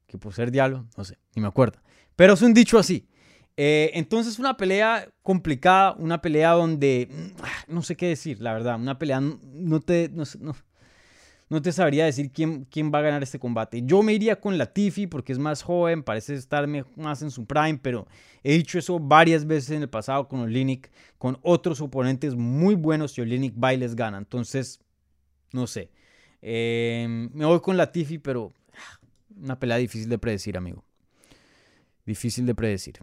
que 0.07 0.17
por 0.17 0.33
ser 0.33 0.51
diablo, 0.51 0.85
no 0.97 1.05
sé, 1.05 1.17
ni 1.35 1.41
me 1.41 1.47
acuerdo. 1.47 1.79
Pero 2.15 2.33
es 2.33 2.41
un 2.41 2.53
dicho 2.53 2.77
así. 2.79 3.07
Eh, 3.59 3.89
entonces 3.95 4.37
una 4.37 4.55
pelea 4.55 5.09
complicada, 5.23 5.95
una 5.97 6.21
pelea 6.21 6.51
donde 6.51 7.09
mm, 7.09 7.73
no 7.73 7.81
sé 7.81 7.97
qué 7.97 8.07
decir, 8.07 8.39
la 8.39 8.53
verdad, 8.53 8.79
una 8.79 8.99
pelea 8.99 9.19
no 9.19 9.79
te, 9.79 10.11
no, 11.49 11.61
te 11.63 11.71
sabría 11.71 12.05
decir 12.05 12.31
quién, 12.31 12.65
quién 12.65 12.91
va 12.93 12.99
a 12.99 13.01
ganar 13.01 13.23
este 13.23 13.39
combate. 13.39 13.81
Yo 13.83 14.03
me 14.03 14.13
iría 14.13 14.39
con 14.39 14.59
Latifi 14.59 15.07
porque 15.07 15.33
es 15.33 15.39
más 15.39 15.63
joven, 15.63 16.03
parece 16.03 16.35
estar 16.35 16.67
más 16.95 17.23
en 17.23 17.31
su 17.31 17.47
prime, 17.47 17.79
pero 17.81 18.07
he 18.43 18.53
dicho 18.53 18.77
eso 18.77 18.99
varias 18.99 19.47
veces 19.47 19.71
en 19.71 19.81
el 19.81 19.89
pasado 19.89 20.27
con 20.27 20.41
Olinik, 20.41 20.91
con 21.17 21.39
otros 21.41 21.81
oponentes 21.81 22.35
muy 22.35 22.75
buenos 22.75 23.17
y 23.17 23.21
Olinik 23.21 23.53
bailes 23.55 23.95
gana. 23.95 24.19
Entonces, 24.19 24.81
no 25.51 25.65
sé. 25.65 25.89
Em, 26.43 27.31
me 27.33 27.45
voy 27.45 27.59
con 27.61 27.75
Latifi, 27.75 28.19
pero 28.19 28.53
ah, 28.75 28.99
una 29.41 29.59
pelea 29.59 29.77
difícil 29.77 30.09
de 30.09 30.19
predecir, 30.19 30.57
amigo. 30.57 30.83
Difícil 32.05 32.45
de 32.45 32.53
predecir. 32.53 32.99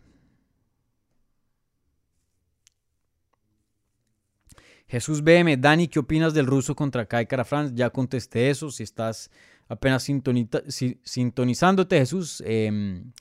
Jesús 4.86 5.22
BM, 5.22 5.56
Dani, 5.56 5.88
¿qué 5.88 5.98
opinas 5.98 6.34
del 6.34 6.46
ruso 6.46 6.74
contra 6.74 7.06
Kai 7.06 7.26
France? 7.44 7.72
Ya 7.74 7.90
contesté 7.90 8.50
eso. 8.50 8.70
Si 8.70 8.82
estás 8.82 9.30
apenas 9.68 10.02
sintonizándote, 10.02 11.98
Jesús, 11.98 12.42
em, 12.46 13.12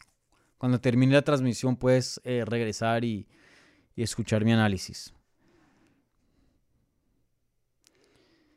cuando 0.57 0.79
termine 0.79 1.13
la 1.13 1.21
transmisión 1.21 1.75
puedes 1.77 2.21
eh, 2.23 2.43
regresar 2.45 3.03
y, 3.03 3.27
escuchar 3.95 4.43
mi 4.43 4.51
análisis. 4.51 5.13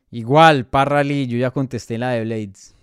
Igual, 0.09 0.65
Parrali, 0.65 1.27
yo 1.27 1.37
ya 1.37 1.51
contesté 1.51 1.99
la 1.99 2.09
de 2.09 2.23
Blades. 2.23 2.73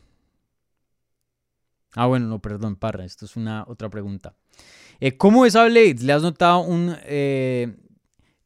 Ah, 1.94 2.06
bueno, 2.06 2.26
no, 2.26 2.40
perdón, 2.40 2.76
Parra, 2.76 3.04
esto 3.04 3.24
es 3.24 3.34
una 3.34 3.64
otra 3.66 3.88
pregunta. 3.88 4.36
Eh, 5.00 5.16
¿Cómo 5.16 5.46
es 5.46 5.56
a 5.56 5.64
Blades? 5.64 6.02
¿Le 6.02 6.12
has 6.12 6.22
notado 6.22 6.60
un 6.60 6.94
eh, 7.02 7.74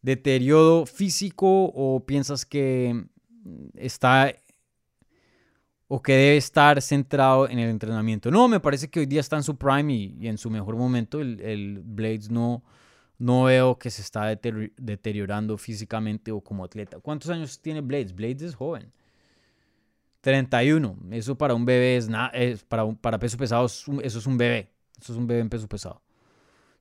deterioro 0.08 0.86
físico 0.86 1.64
o 1.74 2.04
piensas 2.06 2.46
que 2.46 3.04
está 3.74 4.34
o 5.86 6.02
que 6.02 6.12
debe 6.12 6.36
estar 6.38 6.80
centrado 6.80 7.48
en 7.48 7.58
el 7.58 7.68
entrenamiento? 7.68 8.30
No, 8.30 8.48
me 8.48 8.58
parece 8.58 8.88
que 8.88 9.00
hoy 9.00 9.06
día 9.06 9.20
está 9.20 9.36
en 9.36 9.42
su 9.42 9.56
prime 9.56 9.92
y, 9.92 10.26
en 10.26 10.38
su 10.38 10.50
mejor 10.50 10.76
momento. 10.76 11.20
El, 11.20 11.82
Blades 11.84 12.30
no, 12.30 12.62
no 13.18 13.44
veo 13.44 13.78
que 13.78 13.90
se 13.90 14.00
está 14.00 14.24
deteriorando 14.26 15.58
físicamente 15.58 16.32
o 16.32 16.40
como 16.40 16.64
atleta. 16.64 16.98
¿Cuántos 17.00 17.30
años 17.30 17.60
tiene 17.60 17.82
Blades? 17.82 18.14
Blades 18.14 18.42
es 18.42 18.54
joven. 18.54 18.90
31. 20.22 20.96
Eso 21.10 21.36
para 21.36 21.54
un 21.54 21.66
bebé 21.66 21.96
es 21.96 22.08
nada. 22.08 22.32
Para, 22.68 22.90
para 22.92 23.18
peso 23.18 23.36
pesado, 23.36 23.66
eso 23.66 24.00
es 24.02 24.26
un 24.26 24.38
bebé. 24.38 24.70
Eso 25.00 25.12
es 25.12 25.18
un 25.18 25.26
bebé 25.26 25.40
en 25.40 25.50
peso 25.50 25.68
pesado. 25.68 26.00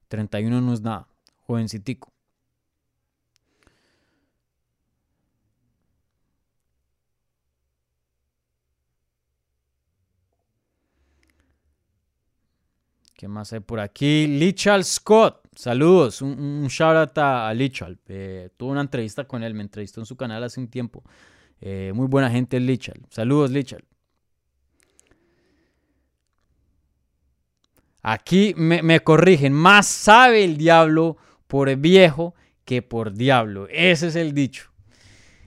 31 0.08 0.62
no 0.62 0.74
es 0.74 0.82
nada. 0.82 1.08
Jovencitico. 1.46 2.17
¿Qué 13.18 13.28
más 13.28 13.52
hay 13.52 13.62
por 13.62 13.80
aquí? 13.80 14.28
Lichal 14.28 14.86
Scott. 14.86 15.48
Saludos. 15.56 16.22
Un, 16.22 16.68
shout 16.68 16.96
out 16.96 17.18
a, 17.18 17.52
Lichal. 17.52 17.98
Eh, 18.08 18.50
tuve 18.56 18.70
una 18.70 18.82
entrevista 18.82 19.28
con 19.28 19.42
él. 19.42 19.56
Me 19.56 19.64
entrevistó 19.64 20.00
en 20.00 20.06
su 20.06 20.16
canal 20.16 20.44
hace 20.44 20.60
un 20.60 20.68
tiempo. 20.68 21.04
Eh, 21.60 21.92
muy 21.96 22.06
buena 22.06 22.30
gente 22.30 22.60
Lichal. 22.60 23.02
Saludos, 23.10 23.50
Lichal. 23.50 23.84
Aquí 28.04 28.54
me, 28.56 28.84
me, 28.84 29.00
corrigen. 29.00 29.52
Más 29.52 29.88
sabe 29.88 30.44
el 30.44 30.56
diablo 30.56 31.18
por 31.48 31.76
viejo 31.76 32.36
que 32.66 32.84
por 32.84 33.14
diablo. 33.14 33.68
Ese 33.72 34.10
es 34.10 34.16
el 34.16 34.36
dicho. 34.36 34.72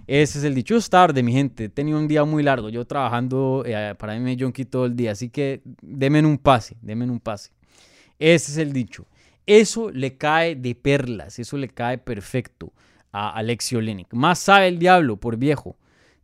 Ese 0.09 0.41
es 0.41 0.45
el 0.45 0.57
dicho. 0.57 0.77
Es 0.77 0.91
tarde, 0.91 1.23
mi 1.23 1.31
gente. 1.31 1.67
He 1.67 1.69
tenido 1.69 2.01
un 2.01 2.09
día 2.09 2.25
muy 2.25 2.43
largo. 2.43 2.69
Yo 2.69 2.85
trabajando 2.85 3.63
eh, 3.65 3.95
para 3.97 4.15
mí 4.15 4.19
me 4.19 4.37
jonqui 4.37 4.65
todo 4.65 4.87
el 4.87 4.97
día. 4.97 5.13
Así 5.13 5.29
que 5.31 5.63
denme 5.83 6.21
un 6.27 6.37
pase. 6.37 6.77
Denme 6.83 7.09
un 7.09 7.21
pase. 7.21 7.53
Ese 8.21 8.53
es 8.53 8.59
el 8.59 8.73
dicho. 8.73 9.07
Eso 9.47 9.91
le 9.91 10.17
cae 10.17 10.55
de 10.55 10.75
perlas, 10.77 11.39
eso 11.39 11.57
le 11.57 11.69
cae 11.69 11.99
perfecto 11.99 12.73
a 13.11 13.31
Alexio 13.31 13.81
Lenik. 13.81 14.13
Más 14.13 14.39
sabe 14.39 14.69
el 14.69 14.79
diablo 14.79 15.17
por 15.17 15.39
viejo 15.39 15.77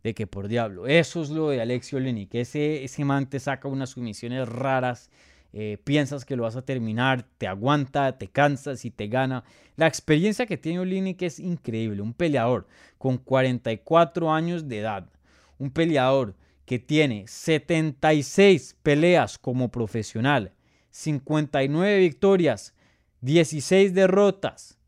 de 0.03 0.13
que 0.13 0.27
por 0.27 0.47
diablo. 0.47 0.87
Eso 0.87 1.21
es 1.23 1.29
lo 1.29 1.49
de 1.49 1.59
Alexio 1.59 1.99
Lenik. 1.99 2.35
Ese, 2.35 2.83
ese 2.83 3.03
man 3.03 3.27
te 3.27 3.39
saca 3.39 3.67
unas 3.67 3.89
sumisiones 3.89 4.47
raras. 4.47 5.09
Eh, 5.53 5.77
piensas 5.83 6.23
que 6.23 6.35
lo 6.35 6.43
vas 6.43 6.55
a 6.55 6.61
terminar, 6.61 7.25
te 7.37 7.47
aguanta, 7.47 8.17
te 8.17 8.27
cansas 8.27 8.85
y 8.85 8.91
te 8.91 9.07
gana. 9.07 9.43
La 9.75 9.87
experiencia 9.87 10.45
que 10.45 10.57
tiene 10.57 10.79
Olenik 10.79 11.23
es 11.23 11.39
increíble. 11.39 12.01
Un 12.01 12.13
peleador 12.13 12.67
con 12.99 13.17
44 13.17 14.31
años 14.31 14.67
de 14.67 14.79
edad. 14.79 15.09
Un 15.57 15.71
peleador 15.71 16.35
que 16.65 16.77
tiene 16.77 17.25
76 17.27 18.75
peleas 18.83 19.39
como 19.39 19.71
profesional 19.71 20.53
59 20.97 21.99
victorias, 21.99 22.73
16 23.21 23.93
derrotas. 23.93 24.79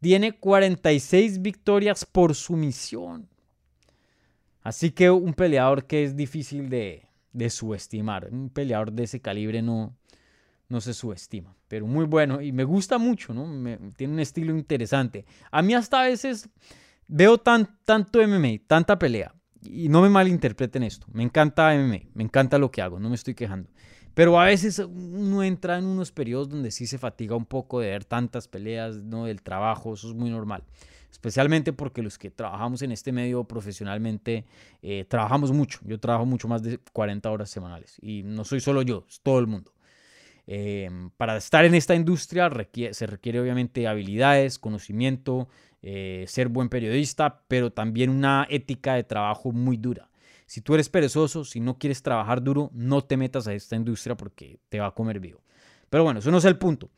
Tiene 0.00 0.32
46 0.32 1.40
victorias 1.40 2.04
por 2.04 2.34
sumisión. 2.34 3.28
Así 4.60 4.90
que 4.90 5.08
un 5.08 5.34
peleador 5.34 5.86
que 5.86 6.02
es 6.02 6.16
difícil 6.16 6.68
de, 6.68 7.06
subestimar. 7.48 8.28
Un 8.32 8.50
peleador 8.50 8.90
de 8.90 9.04
ese 9.04 9.20
calibre 9.20 9.62
no, 9.62 9.96
no 10.68 10.80
se 10.80 10.94
subestima. 10.94 11.54
Pero 11.68 11.86
muy 11.86 12.04
bueno 12.04 12.40
y 12.40 12.50
me 12.50 12.64
gusta 12.64 12.98
mucho, 12.98 13.32
¿no? 13.32 13.44
tiene 13.96 14.14
un 14.14 14.20
estilo 14.20 14.52
interesante. 14.56 15.26
A 15.52 15.62
mí 15.62 15.74
hasta 15.74 16.00
a 16.00 16.08
veces 16.08 16.48
veo 17.06 17.38
tan, 17.38 17.78
tanto 17.84 18.18
MMA, 18.26 18.66
tanta 18.66 18.98
pelea. 18.98 19.32
Y 19.62 19.88
no 19.88 20.02
me 20.02 20.08
malinterpreten 20.08 20.82
esto. 20.82 21.06
Me 21.12 21.22
encanta 21.22 21.72
MMA, 21.72 22.10
me 22.14 22.24
encanta 22.24 22.58
lo 22.58 22.72
que 22.72 22.82
hago, 22.82 22.98
no 22.98 23.08
me 23.08 23.14
estoy 23.14 23.36
quejando. 23.36 23.70
Pero 24.14 24.38
a 24.38 24.44
veces 24.44 24.78
uno 24.78 25.42
entra 25.42 25.78
en 25.78 25.86
unos 25.86 26.12
periodos 26.12 26.48
donde 26.48 26.70
sí 26.70 26.86
se 26.86 26.98
fatiga 26.98 27.34
un 27.34 27.46
poco 27.46 27.80
de 27.80 27.88
ver 27.90 28.04
tantas 28.04 28.46
peleas, 28.48 28.96
¿no? 28.96 29.24
Del 29.24 29.42
trabajo, 29.42 29.94
eso 29.94 30.08
es 30.08 30.14
muy 30.14 30.30
normal. 30.30 30.62
especialmente 31.10 31.72
porque 31.74 32.02
los 32.02 32.18
que 32.18 32.30
trabajamos 32.30 32.80
en 32.82 32.90
este 32.90 33.12
medio 33.12 33.44
profesionalmente 33.44 34.46
eh, 34.82 35.04
trabajamos 35.08 35.52
mucho. 35.52 35.78
Yo 35.84 36.00
trabajo 36.00 36.26
mucho 36.26 36.48
más 36.48 36.62
de 36.62 36.78
40 36.92 37.30
horas 37.30 37.50
semanales 37.50 37.98
y 38.00 38.22
no 38.22 38.44
soy 38.44 38.60
solo 38.60 38.82
yo, 38.82 39.04
es 39.08 39.20
todo 39.20 39.38
el 39.38 39.46
mundo. 39.46 39.72
Em, 40.46 41.10
para 41.10 41.36
estar 41.36 41.64
en 41.64 41.74
esta 41.74 41.94
industria 41.94 42.50
se 42.92 43.06
requiere 43.06 43.40
obviamente 43.40 43.86
habilidades, 43.86 44.58
conocimiento, 44.58 45.48
eh, 45.82 46.24
ser 46.28 46.48
buen 46.48 46.68
periodista, 46.68 47.42
pero 47.48 47.72
también 47.72 48.10
una 48.10 48.46
ética 48.50 48.94
de 48.94 49.04
trabajo 49.04 49.52
muy 49.52 49.76
dura. 49.76 50.08
Si 50.52 50.60
tú 50.60 50.74
eres 50.74 50.90
perezoso, 50.90 51.46
si 51.46 51.60
no 51.60 51.78
quieres 51.78 52.02
trabajar 52.02 52.42
duro, 52.42 52.70
no 52.74 53.02
te 53.02 53.16
metas 53.16 53.46
a 53.48 53.54
esta 53.54 53.74
industria 53.74 54.18
porque 54.18 54.58
te 54.68 54.80
va 54.80 54.88
a 54.88 54.90
comer 54.90 55.18
vivo. 55.18 55.40
Pero 55.88 56.04
bueno, 56.04 56.20
eso 56.20 56.30
no 56.30 56.36
es 56.36 56.44
el 56.44 56.58
punto. 56.58 56.90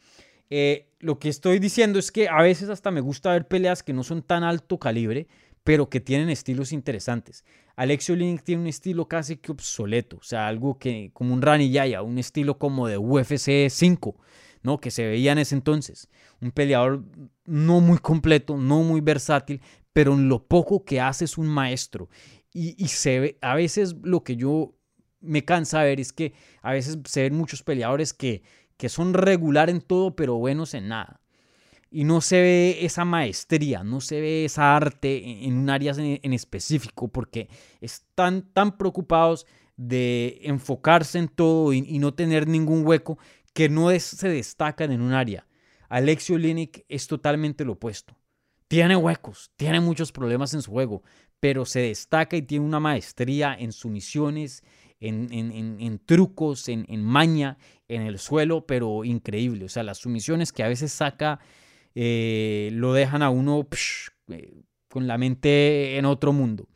Eh, 0.50 0.88
lo 0.98 1.20
que 1.20 1.28
estoy 1.28 1.60
diciendo 1.60 2.00
es 2.00 2.10
que 2.10 2.28
a 2.28 2.42
veces 2.42 2.68
hasta 2.68 2.90
me 2.90 3.00
gusta 3.00 3.30
ver 3.30 3.46
peleas 3.46 3.84
que 3.84 3.92
no 3.92 4.02
son 4.02 4.22
tan 4.22 4.42
alto 4.42 4.80
calibre, 4.80 5.28
pero 5.62 5.88
que 5.88 6.00
tienen 6.00 6.30
estilos 6.30 6.72
interesantes. 6.72 7.44
Alexio 7.76 8.16
Link 8.16 8.42
tiene 8.42 8.62
un 8.62 8.66
estilo 8.66 9.06
casi 9.06 9.36
que 9.36 9.52
obsoleto, 9.52 10.16
o 10.16 10.24
sea, 10.24 10.48
algo 10.48 10.80
que 10.80 11.12
como 11.12 11.32
un 11.32 11.40
Rani 11.40 11.70
Yaya, 11.70 12.02
un 12.02 12.18
estilo 12.18 12.58
como 12.58 12.88
de 12.88 12.98
UFC 12.98 13.70
5, 13.70 14.16
¿no? 14.64 14.80
Que 14.80 14.90
se 14.90 15.06
veía 15.06 15.30
en 15.30 15.38
ese 15.38 15.54
entonces. 15.54 16.08
Un 16.40 16.50
peleador 16.50 17.04
no 17.44 17.80
muy 17.80 17.98
completo, 17.98 18.56
no 18.56 18.82
muy 18.82 19.00
versátil, 19.00 19.60
pero 19.92 20.14
en 20.14 20.28
lo 20.28 20.44
poco 20.44 20.84
que 20.84 21.00
hace 21.00 21.24
es 21.24 21.38
un 21.38 21.46
maestro. 21.46 22.08
Y, 22.56 22.86
se 22.86 23.18
ve, 23.18 23.38
a 23.42 23.56
veces 23.56 23.96
lo 24.04 24.22
que 24.22 24.36
yo 24.36 24.76
me 25.20 25.44
cansa 25.44 25.82
ver 25.82 25.98
es 25.98 26.12
que 26.12 26.34
a 26.62 26.72
veces 26.72 26.98
se 27.04 27.22
ven 27.22 27.34
muchos 27.34 27.64
peleadores 27.64 28.14
que, 28.14 28.44
que 28.76 28.88
son 28.88 29.12
regular 29.12 29.70
en 29.70 29.80
todo, 29.80 30.14
pero 30.14 30.36
buenos 30.36 30.72
en 30.74 30.86
nada. 30.86 31.20
Y 31.90 32.04
no 32.04 32.20
se 32.20 32.40
ve 32.40 32.78
esa 32.82 33.04
maestría, 33.04 33.82
no 33.82 34.00
se 34.00 34.20
ve 34.20 34.44
esa 34.44 34.76
arte 34.76 35.44
en 35.46 35.58
un 35.58 35.68
área 35.68 35.94
en, 35.96 36.32
específico, 36.32 37.08
porque 37.08 37.48
están 37.80 38.42
tan 38.52 38.76
preocupados 38.78 39.46
de 39.76 40.38
enfocarse 40.42 41.18
en 41.18 41.26
todo 41.26 41.72
y, 41.72 41.98
no 41.98 42.14
tener 42.14 42.46
ningún 42.46 42.86
hueco 42.86 43.18
que 43.52 43.68
no 43.68 43.90
se 43.98 44.28
destacan 44.28 44.92
en 44.92 45.02
un 45.02 45.12
área. 45.12 45.46
Alexio 45.88 46.38
Linick 46.38 46.84
es 46.88 47.08
totalmente 47.08 47.64
lo 47.64 47.72
opuesto. 47.72 48.16
Tiene 48.68 48.96
huecos, 48.96 49.52
tiene 49.56 49.80
muchos 49.80 50.10
problemas 50.10 50.54
en 50.54 50.62
su 50.62 50.70
juego, 50.70 51.02
pero 51.40 51.64
se 51.64 51.80
destaca 51.80 52.36
y 52.36 52.42
tiene 52.42 52.64
una 52.64 52.80
maestría 52.80 53.54
en 53.58 53.72
sumisiones, 53.72 54.62
en, 55.00 56.00
trucos, 56.06 56.68
en, 56.68 57.04
maña, 57.04 57.58
en 57.88 58.02
el 58.02 58.18
suelo, 58.18 58.66
pero 58.66 59.04
increíble. 59.04 59.66
O 59.66 59.68
sea, 59.68 59.82
las 59.82 59.98
sumisiones 59.98 60.52
que 60.52 60.62
a 60.62 60.68
veces 60.68 60.92
saca 60.92 61.40
eh, 61.94 62.70
lo 62.72 62.92
dejan 62.92 63.22
a 63.22 63.30
uno 63.30 63.66
eh, 64.28 64.62
con 64.88 65.06
la 65.06 65.18
mente 65.18 65.98
en 65.98 66.06
otro 66.06 66.32
mundo. 66.32 66.68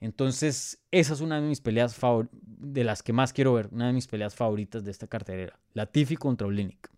Entonces, 0.00 0.82
esa 0.90 1.14
es 1.14 1.20
una 1.20 1.40
de 1.40 1.48
mis 1.48 1.60
peleas 1.60 1.98
de 2.32 2.84
las 2.84 3.02
que 3.02 3.12
más 3.12 3.32
quiero 3.32 3.54
ver, 3.54 3.68
una 3.72 3.86
de 3.86 3.92
mis 3.92 4.06
peleas 4.06 4.34
favoritas 4.34 4.84
de 4.84 4.90
esta 4.90 5.06
carterera. 5.06 5.58
Latifi 5.72 6.16
contra 6.16 6.46
Olinik. 6.46 6.90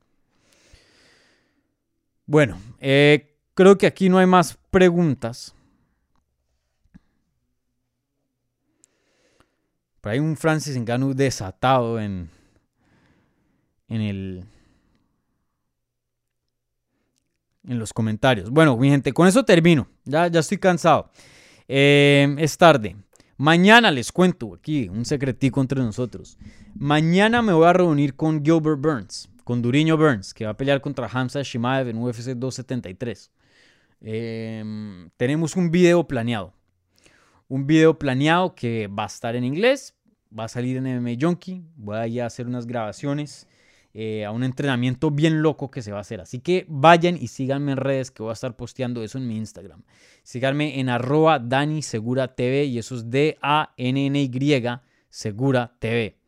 Bueno, 2.26 2.60
eh, 2.80 3.36
creo 3.54 3.78
que 3.78 3.86
aquí 3.86 4.08
no 4.08 4.18
hay 4.18 4.26
más 4.26 4.58
preguntas. 4.70 5.55
Hay 10.08 10.18
un 10.18 10.36
Francis 10.36 10.76
Ngannou 10.78 11.14
desatado 11.14 12.00
en, 12.00 12.30
en 13.88 14.00
el 14.00 14.44
en 17.68 17.78
los 17.78 17.92
comentarios. 17.92 18.50
Bueno, 18.50 18.76
mi 18.76 18.88
gente, 18.88 19.12
con 19.12 19.26
eso 19.26 19.44
termino. 19.44 19.88
Ya, 20.04 20.28
ya 20.28 20.40
estoy 20.40 20.58
cansado. 20.58 21.10
Em, 21.68 22.38
es 22.38 22.56
tarde. 22.56 22.96
Mañana 23.36 23.90
les 23.90 24.12
cuento 24.12 24.54
aquí 24.54 24.88
un 24.88 25.04
secretico 25.04 25.60
entre 25.60 25.80
nosotros. 25.80 26.38
Mañana 26.74 27.42
me 27.42 27.52
voy 27.52 27.66
a 27.66 27.72
reunir 27.72 28.14
con 28.14 28.42
Gilbert 28.42 28.80
Burns, 28.80 29.28
con 29.44 29.60
Duriño 29.60 29.96
Burns, 29.96 30.32
que 30.32 30.44
va 30.44 30.52
a 30.52 30.56
pelear 30.56 30.80
contra 30.80 31.08
Hamza 31.08 31.42
Shimaev 31.42 31.88
en 31.88 31.98
UFC 31.98 32.34
273. 32.34 33.30
Em, 34.00 35.10
tenemos 35.16 35.56
un 35.56 35.70
video 35.70 36.06
planeado. 36.06 36.54
Un 37.48 37.66
video 37.66 37.98
planeado 37.98 38.54
que 38.54 38.88
va 38.88 39.04
a 39.04 39.06
estar 39.06 39.36
en 39.36 39.44
inglés, 39.44 39.94
va 40.36 40.44
a 40.44 40.48
salir 40.48 40.76
en 40.76 40.84
MMA 40.84 41.16
Junkie. 41.20 41.62
Voy 41.76 42.18
a 42.18 42.24
a 42.24 42.26
hacer 42.26 42.46
unas 42.46 42.66
grabaciones 42.66 43.46
eh, 43.98 44.26
a 44.26 44.30
un 44.30 44.44
entrenamiento 44.44 45.10
bien 45.10 45.40
loco 45.40 45.70
que 45.70 45.80
se 45.80 45.90
va 45.90 45.96
a 45.96 46.00
hacer. 46.02 46.20
Así 46.20 46.40
que 46.40 46.66
vayan 46.68 47.16
y 47.16 47.28
síganme 47.28 47.72
en 47.72 47.78
redes 47.78 48.10
que 48.10 48.22
voy 48.22 48.28
a 48.28 48.34
estar 48.34 48.54
posteando 48.54 49.02
eso 49.02 49.16
en 49.16 49.26
mi 49.26 49.38
Instagram. 49.38 49.84
Síganme 50.22 50.80
en 50.80 50.90
arroba 50.90 51.38
Dani 51.38 51.80
Segura 51.80 52.34
TV 52.34 52.64
y 52.64 52.78
eso 52.78 52.94
es 52.94 53.10
D-A-N-N-Y 53.10 54.62
Segura 55.08 55.72
TV. 55.78 56.18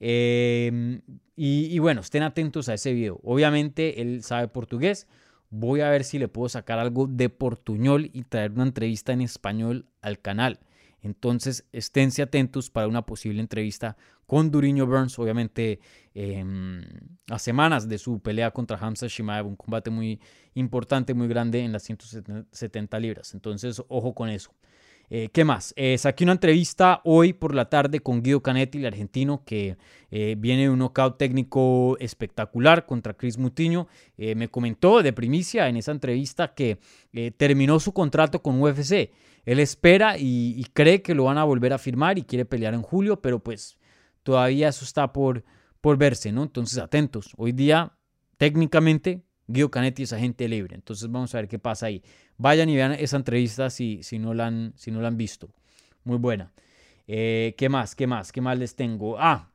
Em, 0.00 1.02
y, 1.36 1.66
y, 1.66 1.78
bueno, 1.78 2.00
estén 2.00 2.22
atentos 2.22 2.70
a 2.70 2.74
ese 2.74 2.94
video. 2.94 3.20
Obviamente 3.22 4.00
él 4.00 4.22
sabe 4.22 4.48
portugués. 4.48 5.06
Voy 5.50 5.82
a 5.82 5.90
ver 5.90 6.04
si 6.04 6.18
le 6.18 6.28
puedo 6.28 6.48
sacar 6.48 6.78
algo 6.78 7.06
de 7.06 7.28
portuñol 7.28 8.08
y 8.14 8.22
traer 8.22 8.52
una 8.52 8.62
entrevista 8.62 9.12
en 9.12 9.20
español 9.20 9.84
al 10.00 10.20
canal. 10.20 10.58
Entonces, 11.04 11.66
esténse 11.70 12.22
atentos 12.22 12.70
para 12.70 12.88
una 12.88 13.04
posible 13.04 13.40
entrevista 13.40 13.96
con 14.26 14.50
Duriño 14.50 14.86
Burns, 14.86 15.18
obviamente 15.18 15.78
em, 16.14 16.82
a 17.28 17.38
semanas 17.38 17.86
de 17.86 17.98
su 17.98 18.20
pelea 18.20 18.50
contra 18.50 18.78
Hamza 18.78 19.06
Shimaev, 19.06 19.46
un 19.46 19.56
combate 19.56 19.90
muy 19.90 20.18
importante, 20.54 21.12
muy 21.12 21.28
grande 21.28 21.60
en 21.60 21.72
las 21.72 21.82
170 21.82 22.98
libras. 23.00 23.34
Entonces, 23.34 23.82
ojo 23.88 24.14
con 24.14 24.30
eso. 24.30 24.54
Eh, 25.10 25.28
¿Qué 25.30 25.44
más? 25.44 25.74
Eh, 25.76 25.98
saqué 25.98 26.24
una 26.24 26.32
entrevista 26.32 27.02
hoy 27.04 27.34
por 27.34 27.54
la 27.54 27.68
tarde 27.68 28.00
con 28.00 28.22
Guido 28.22 28.42
Canetti, 28.42 28.78
el 28.78 28.86
argentino, 28.86 29.42
que 29.44 29.76
eh, 30.10 30.36
viene 30.38 30.62
de 30.62 30.70
un 30.70 30.78
knockout 30.78 31.18
técnico 31.18 31.98
espectacular 32.00 32.86
contra 32.86 33.12
Chris 33.12 33.36
Mutiño. 33.36 33.88
me 34.16 34.48
comentó 34.48 35.02
de 35.02 35.12
primicia 35.12 35.68
en 35.68 35.76
esa 35.76 35.92
entrevista 35.92 36.54
que 36.54 36.78
terminó 37.36 37.78
su 37.78 37.92
contrato 37.92 38.40
con 38.40 38.62
UFC 38.62 39.10
él 39.44 39.58
espera 39.58 40.16
y, 40.18 40.64
cree 40.72 41.02
que 41.02 41.14
lo 41.14 41.24
van 41.24 41.38
a 41.38 41.44
volver 41.44 41.72
a 41.72 41.78
firmar 41.78 42.18
y 42.18 42.22
quiere 42.22 42.44
pelear 42.44 42.74
en 42.74 42.82
julio, 42.82 43.20
pero 43.20 43.38
pues 43.42 43.78
todavía 44.22 44.68
eso 44.68 44.84
está 44.84 45.12
por, 45.12 45.44
verse, 45.82 46.32
¿no? 46.32 46.42
Entonces, 46.42 46.78
atentos. 46.78 47.32
Hoy 47.36 47.52
día, 47.52 47.92
técnicamente, 48.38 49.22
Guido 49.46 49.70
Canetti 49.70 50.04
es 50.04 50.12
agente 50.12 50.48
libre. 50.48 50.74
Entonces, 50.74 51.10
vamos 51.10 51.34
a 51.34 51.38
ver 51.38 51.48
qué 51.48 51.58
pasa 51.58 51.86
ahí. 51.86 52.02
Vayan 52.38 52.68
y 52.70 52.76
vean 52.76 52.92
esa 52.92 53.16
entrevista 53.16 53.68
si, 53.68 54.02
si, 54.02 54.18
no, 54.18 54.32
la 54.32 54.46
han, 54.46 54.72
si 54.76 54.90
no 54.90 55.02
la 55.02 55.08
han 55.08 55.18
visto. 55.18 55.50
Muy 56.04 56.16
buena. 56.16 56.52
Eh, 57.06 57.54
¿Qué 57.58 57.68
más? 57.68 57.94
¿Qué 57.94 58.06
más? 58.06 58.32
¿Qué 58.32 58.40
más 58.40 58.58
les 58.58 58.74
tengo? 58.74 59.18
Ah, 59.18 59.52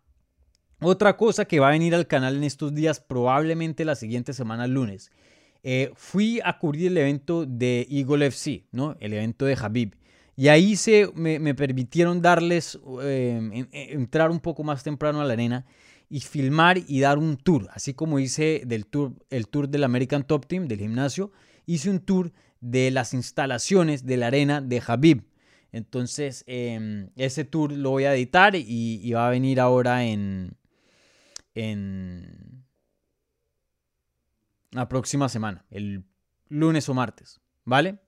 otra 0.82 1.18
cosa 1.18 1.46
que 1.46 1.60
va 1.60 1.70
a 1.70 1.72
venir 1.72 1.94
al 1.94 2.08
canal 2.08 2.38
en 2.38 2.44
estos 2.44 2.74
días, 2.74 3.02
probablemente 3.02 3.84
la 3.84 3.96
siguiente 3.96 4.34
semana, 4.34 4.66
lunes. 4.66 5.12
Eh, 5.64 5.92
fui 5.96 6.40
a 6.44 6.58
cubrir 6.58 6.88
el 6.88 6.98
evento 6.98 7.46
de 7.46 7.86
Eagle 7.90 8.28
FC, 8.28 8.66
¿no? 8.72 8.96
el 9.00 9.14
evento 9.14 9.46
de 9.46 9.58
Habib. 9.60 9.96
Y 10.36 10.48
ahí 10.48 10.78
se, 10.78 11.12
me, 11.16 11.54
permitieron 11.54 12.22
darles, 12.22 12.80
em, 13.04 13.68
entrar 13.74 14.32
un 14.32 14.40
poco 14.40 14.64
más 14.64 14.84
temprano 14.84 15.20
a 15.20 15.26
la 15.26 15.34
arena 15.34 15.66
y 16.10 16.22
filmar 16.22 16.78
y 16.88 17.02
dar 17.02 17.18
un 17.18 17.36
tour, 17.36 17.68
así 17.74 17.94
como 17.94 18.20
hice 18.20 18.62
del 18.66 18.86
tour, 18.86 19.14
el 19.30 19.50
tour 19.50 19.68
del 19.68 19.84
American 19.84 20.24
Top 20.26 20.46
Team, 20.48 20.70
del 20.70 20.80
gimnasio, 20.80 21.34
hice 21.66 21.90
un 21.90 22.00
tour 22.00 22.32
de 22.62 22.90
las 22.90 23.14
instalaciones 23.14 24.06
de 24.06 24.16
la 24.16 24.28
arena 24.28 24.62
de 24.62 24.82
Habib. 24.86 25.24
Entonces, 25.74 26.46
em, 26.48 27.10
ese 27.18 27.44
tour 27.44 27.74
lo 27.74 27.90
voy 27.90 28.06
a 28.06 28.16
editar 28.16 28.56
y, 28.56 29.02
y 29.04 29.12
va 29.12 29.28
a 29.28 29.32
venir 29.32 29.60
ahora 29.60 30.06
en, 30.06 30.56
en, 31.54 32.49
la 34.72 34.88
próxima 34.88 35.30
semana, 35.30 35.66
el 35.70 36.04
lunes 36.50 36.90
o 36.90 36.94
martes, 36.94 37.40
¿vale? 37.66 38.00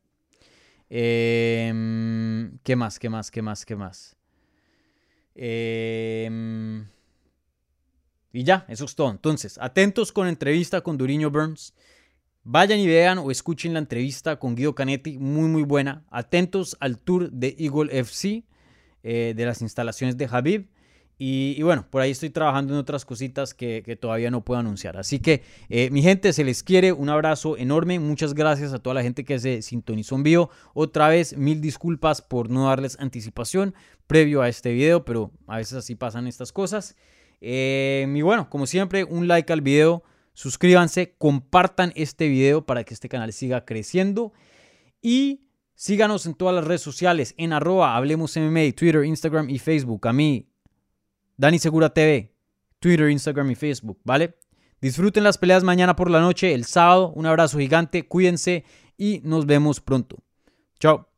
Em, 0.89 2.57
¿Qué 2.63 2.75
más? 2.75 2.99
¿Qué 2.99 3.09
más? 3.09 3.31
¿Qué 3.31 3.41
más? 3.41 3.65
¿Qué 3.65 3.75
más? 3.75 4.15
Em, 5.35 6.85
y 8.33 8.43
ya, 8.43 8.65
eso 8.67 8.85
es 8.85 8.95
todo. 8.95 9.09
Entonces, 9.09 9.57
atentos 9.59 10.11
con 10.11 10.27
entrevista 10.27 10.81
con 10.81 10.97
Duriño 10.97 11.31
Burns. 11.31 11.73
Vayan 12.43 12.79
y 12.79 12.87
vean 12.87 13.19
o 13.19 13.29
escuchen 13.29 13.73
la 13.73 13.79
entrevista 13.79 14.39
con 14.39 14.55
Guido 14.55 14.73
Canetti, 14.73 15.19
muy 15.19 15.47
muy 15.47 15.63
buena. 15.63 16.03
Atentos 16.09 16.75
al 16.79 16.97
tour 16.97 17.31
de 17.31 17.55
Eagle 17.59 17.99
FC, 17.99 18.43
eh, 19.03 19.33
de 19.35 19.45
las 19.45 19.61
instalaciones 19.61 20.17
de 20.17 20.27
Habib. 20.29 20.67
Y, 21.23 21.61
bueno, 21.61 21.85
por 21.87 22.01
ahí 22.01 22.09
estoy 22.09 22.31
trabajando 22.31 22.73
en 22.73 22.79
otras 22.79 23.05
cositas 23.05 23.53
que, 23.53 23.95
todavía 24.01 24.31
no 24.31 24.43
puedo 24.43 24.59
anunciar. 24.59 24.97
Así 24.97 25.19
que, 25.19 25.43
eh, 25.69 25.91
mi 25.91 26.01
gente, 26.01 26.33
se 26.33 26.43
les 26.43 26.63
quiere. 26.63 26.93
Un 26.93 27.09
abrazo 27.09 27.57
enorme. 27.57 27.99
Muchas 27.99 28.33
gracias 28.33 28.73
a 28.73 28.79
toda 28.79 28.95
la 28.95 29.03
gente 29.03 29.23
que 29.23 29.37
se 29.37 29.61
sintonizó 29.61 30.15
en 30.15 30.23
vivo. 30.23 30.49
Otra 30.73 31.09
vez, 31.09 31.37
mil 31.37 31.61
disculpas 31.61 32.23
por 32.23 32.49
no 32.49 32.69
darles 32.69 32.97
anticipación 32.99 33.75
previo 34.07 34.41
a 34.41 34.49
este 34.49 34.73
video, 34.73 35.05
pero 35.05 35.29
a 35.45 35.57
veces 35.57 35.73
así 35.73 35.93
pasan 35.93 36.25
estas 36.25 36.51
cosas. 36.51 36.95
Eh, 37.39 38.11
y 38.11 38.21
bueno, 38.23 38.49
como 38.49 38.65
siempre, 38.65 39.03
un 39.03 39.27
like 39.27 39.53
al 39.53 39.61
video. 39.61 40.01
Suscríbanse, 40.33 41.13
compartan 41.19 41.93
este 41.95 42.29
video 42.29 42.65
para 42.65 42.83
que 42.83 42.95
este 42.95 43.09
canal 43.09 43.31
siga 43.31 43.63
creciendo. 43.63 44.33
Y 45.03 45.41
síganos 45.75 46.25
en 46.25 46.33
todas 46.33 46.55
las 46.55 46.65
redes 46.65 46.81
sociales 46.81 47.35
en 47.37 47.53
arroba 47.53 47.95
Hablemos 47.95 48.35
MMA, 48.35 48.71
Twitter, 48.75 49.05
Instagram 49.05 49.51
y 49.51 49.59
Facebook. 49.59 50.07
A 50.07 50.13
mí, 50.13 50.47
Dani 51.41 51.57
Segura 51.57 51.89
TV, 51.89 52.35
Twitter, 52.79 53.09
Instagram 53.09 53.49
y 53.49 53.55
Facebook, 53.55 53.99
¿vale? 54.03 54.37
Disfruten 54.79 55.23
las 55.23 55.39
peleas 55.39 55.63
mañana 55.63 55.95
por 55.95 56.07
la 56.11 56.21
noche, 56.21 56.53
el 56.53 56.65
sábado. 56.65 57.11
Un 57.15 57.25
abrazo 57.25 57.57
gigante, 57.57 58.07
cuídense 58.07 58.63
y 58.95 59.21
nos 59.23 59.47
vemos 59.47 59.81
pronto. 59.81 60.17
Chao. 60.79 61.09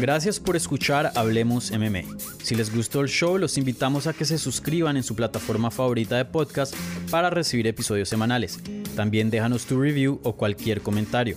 Gracias 0.00 0.38
por 0.38 0.54
escuchar 0.54 1.10
Hablemos 1.16 1.72
MMA. 1.72 2.02
Si 2.40 2.54
les 2.54 2.72
gustó 2.72 3.00
el 3.00 3.08
show, 3.08 3.36
los 3.36 3.58
invitamos 3.58 4.06
a 4.06 4.12
que 4.12 4.24
se 4.24 4.38
suscriban 4.38 4.96
en 4.96 5.02
su 5.02 5.16
plataforma 5.16 5.72
favorita 5.72 6.16
de 6.16 6.24
podcast 6.24 6.72
para 7.10 7.30
recibir 7.30 7.66
episodios 7.66 8.08
semanales. 8.08 8.60
También 8.94 9.28
déjanos 9.28 9.66
tu 9.66 9.80
review 9.80 10.20
o 10.22 10.36
cualquier 10.36 10.82
comentario. 10.82 11.36